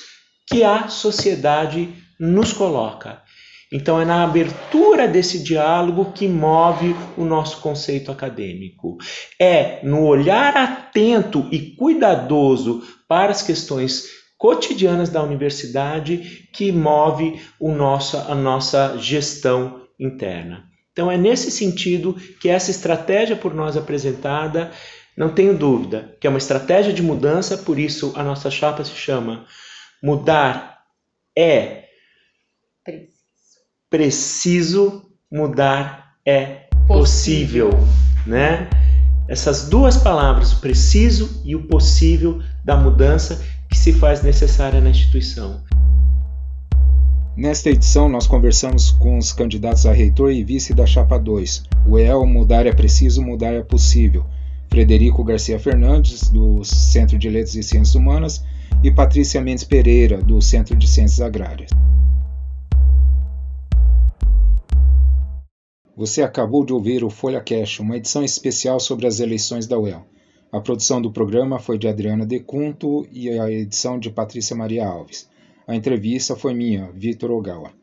que 0.47 0.64
a 0.64 0.88
sociedade 0.88 1.89
nos 2.18 2.53
coloca. 2.53 3.22
Então, 3.72 4.01
é 4.01 4.05
na 4.05 4.24
abertura 4.24 5.07
desse 5.07 5.41
diálogo 5.41 6.11
que 6.11 6.28
move 6.28 6.95
o 7.15 7.24
nosso 7.24 7.61
conceito 7.61 8.11
acadêmico. 8.11 8.97
É 9.39 9.80
no 9.84 10.03
olhar 10.05 10.57
atento 10.57 11.47
e 11.51 11.76
cuidadoso 11.76 12.84
para 13.07 13.32
as 13.32 13.41
questões 13.41 14.09
cotidianas 14.38 15.09
da 15.09 15.22
universidade 15.22 16.49
que 16.51 16.72
move 16.72 17.39
o 17.59 17.72
nosso, 17.72 18.17
a 18.17 18.34
nossa 18.34 18.97
gestão 18.97 19.82
interna. 19.99 20.65
Então 20.91 21.11
é 21.11 21.15
nesse 21.15 21.51
sentido 21.51 22.15
que 22.41 22.49
essa 22.49 22.72
estratégia 22.72 23.36
por 23.36 23.53
nós 23.53 23.78
apresentada, 23.78 24.72
não 25.15 25.30
tenho 25.30 25.55
dúvida, 25.55 26.17
que 26.19 26.26
é 26.26 26.30
uma 26.30 26.39
estratégia 26.39 26.91
de 26.91 27.03
mudança, 27.03 27.57
por 27.57 27.78
isso 27.78 28.11
a 28.15 28.24
nossa 28.24 28.49
chapa 28.49 28.84
se 28.84 28.95
chama 28.95 29.45
Mudar 30.03 30.80
é. 31.38 31.81
Preciso, 33.92 35.04
mudar 35.30 36.14
é 36.26 36.70
possível, 36.88 37.72
né? 38.26 38.70
Essas 39.28 39.68
duas 39.68 39.98
palavras, 39.98 40.54
o 40.54 40.62
preciso 40.62 41.42
e 41.44 41.58
o 41.58 41.68
possível 41.68 42.42
da 42.64 42.78
mudança 42.78 43.44
que 43.70 43.78
se 43.78 43.92
faz 43.92 44.24
necessária 44.24 44.80
na 44.80 44.89
instituição. 44.89 45.62
Nesta 47.36 47.70
edição, 47.70 48.08
nós 48.08 48.28
conversamos 48.28 48.92
com 48.92 49.18
os 49.18 49.34
candidatos 49.34 49.86
a 49.86 49.92
reitor 49.92 50.32
e 50.32 50.44
vice 50.44 50.74
da 50.74 50.86
Chapa 50.86 51.20
2, 51.20 51.64
o 51.86 52.00
EL 52.00 52.26
Mudar 52.26 52.66
é 52.66 52.72
Preciso, 52.72 53.22
Mudar 53.22 53.54
é 53.54 53.62
Possível, 53.62 54.26
Frederico 54.70 55.22
Garcia 55.22 55.60
Fernandes, 55.60 56.30
do 56.30 56.64
Centro 56.64 57.18
de 57.18 57.30
Letras 57.30 57.56
e 57.56 57.64
Ciências 57.64 57.96
Humanas, 57.96 58.42
e 58.82 58.89
Patrícia 58.89 59.42
Mendes 59.42 59.66
Pereira, 59.66 60.22
do 60.22 60.42
Centro 60.42 60.78
de 60.78 60.88
Ciências 60.88 61.20
Agrárias. 61.20 61.72
Você 65.96 66.22
acabou 66.22 66.66
de 66.66 66.72
ouvir 66.72 67.04
o 67.04 67.10
Folha 67.10 67.42
Cash, 67.42 67.80
uma 67.82 67.98
edição 67.98 68.24
especial 68.24 68.80
sobre 68.80 69.08
as 69.08 69.20
eleições 69.20 69.68
da 69.68 69.78
UEL. 69.78 70.06
A 70.52 70.60
produção 70.60 71.02
do 71.02 71.12
programa 71.12 71.60
foi 71.60 71.78
de 71.78 71.88
Adriana 71.88 72.26
Decunto 72.26 73.06
e 73.12 73.30
a 73.30 73.52
edição 73.52 74.00
de 74.00 74.10
Patrícia 74.10 74.56
Maria 74.56 74.88
Alves. 74.88 75.30
A 75.68 75.76
entrevista 75.76 76.36
foi 76.36 76.54
minha, 76.54 76.89
Vitor 76.94 77.32
Ogawa. 77.32 77.81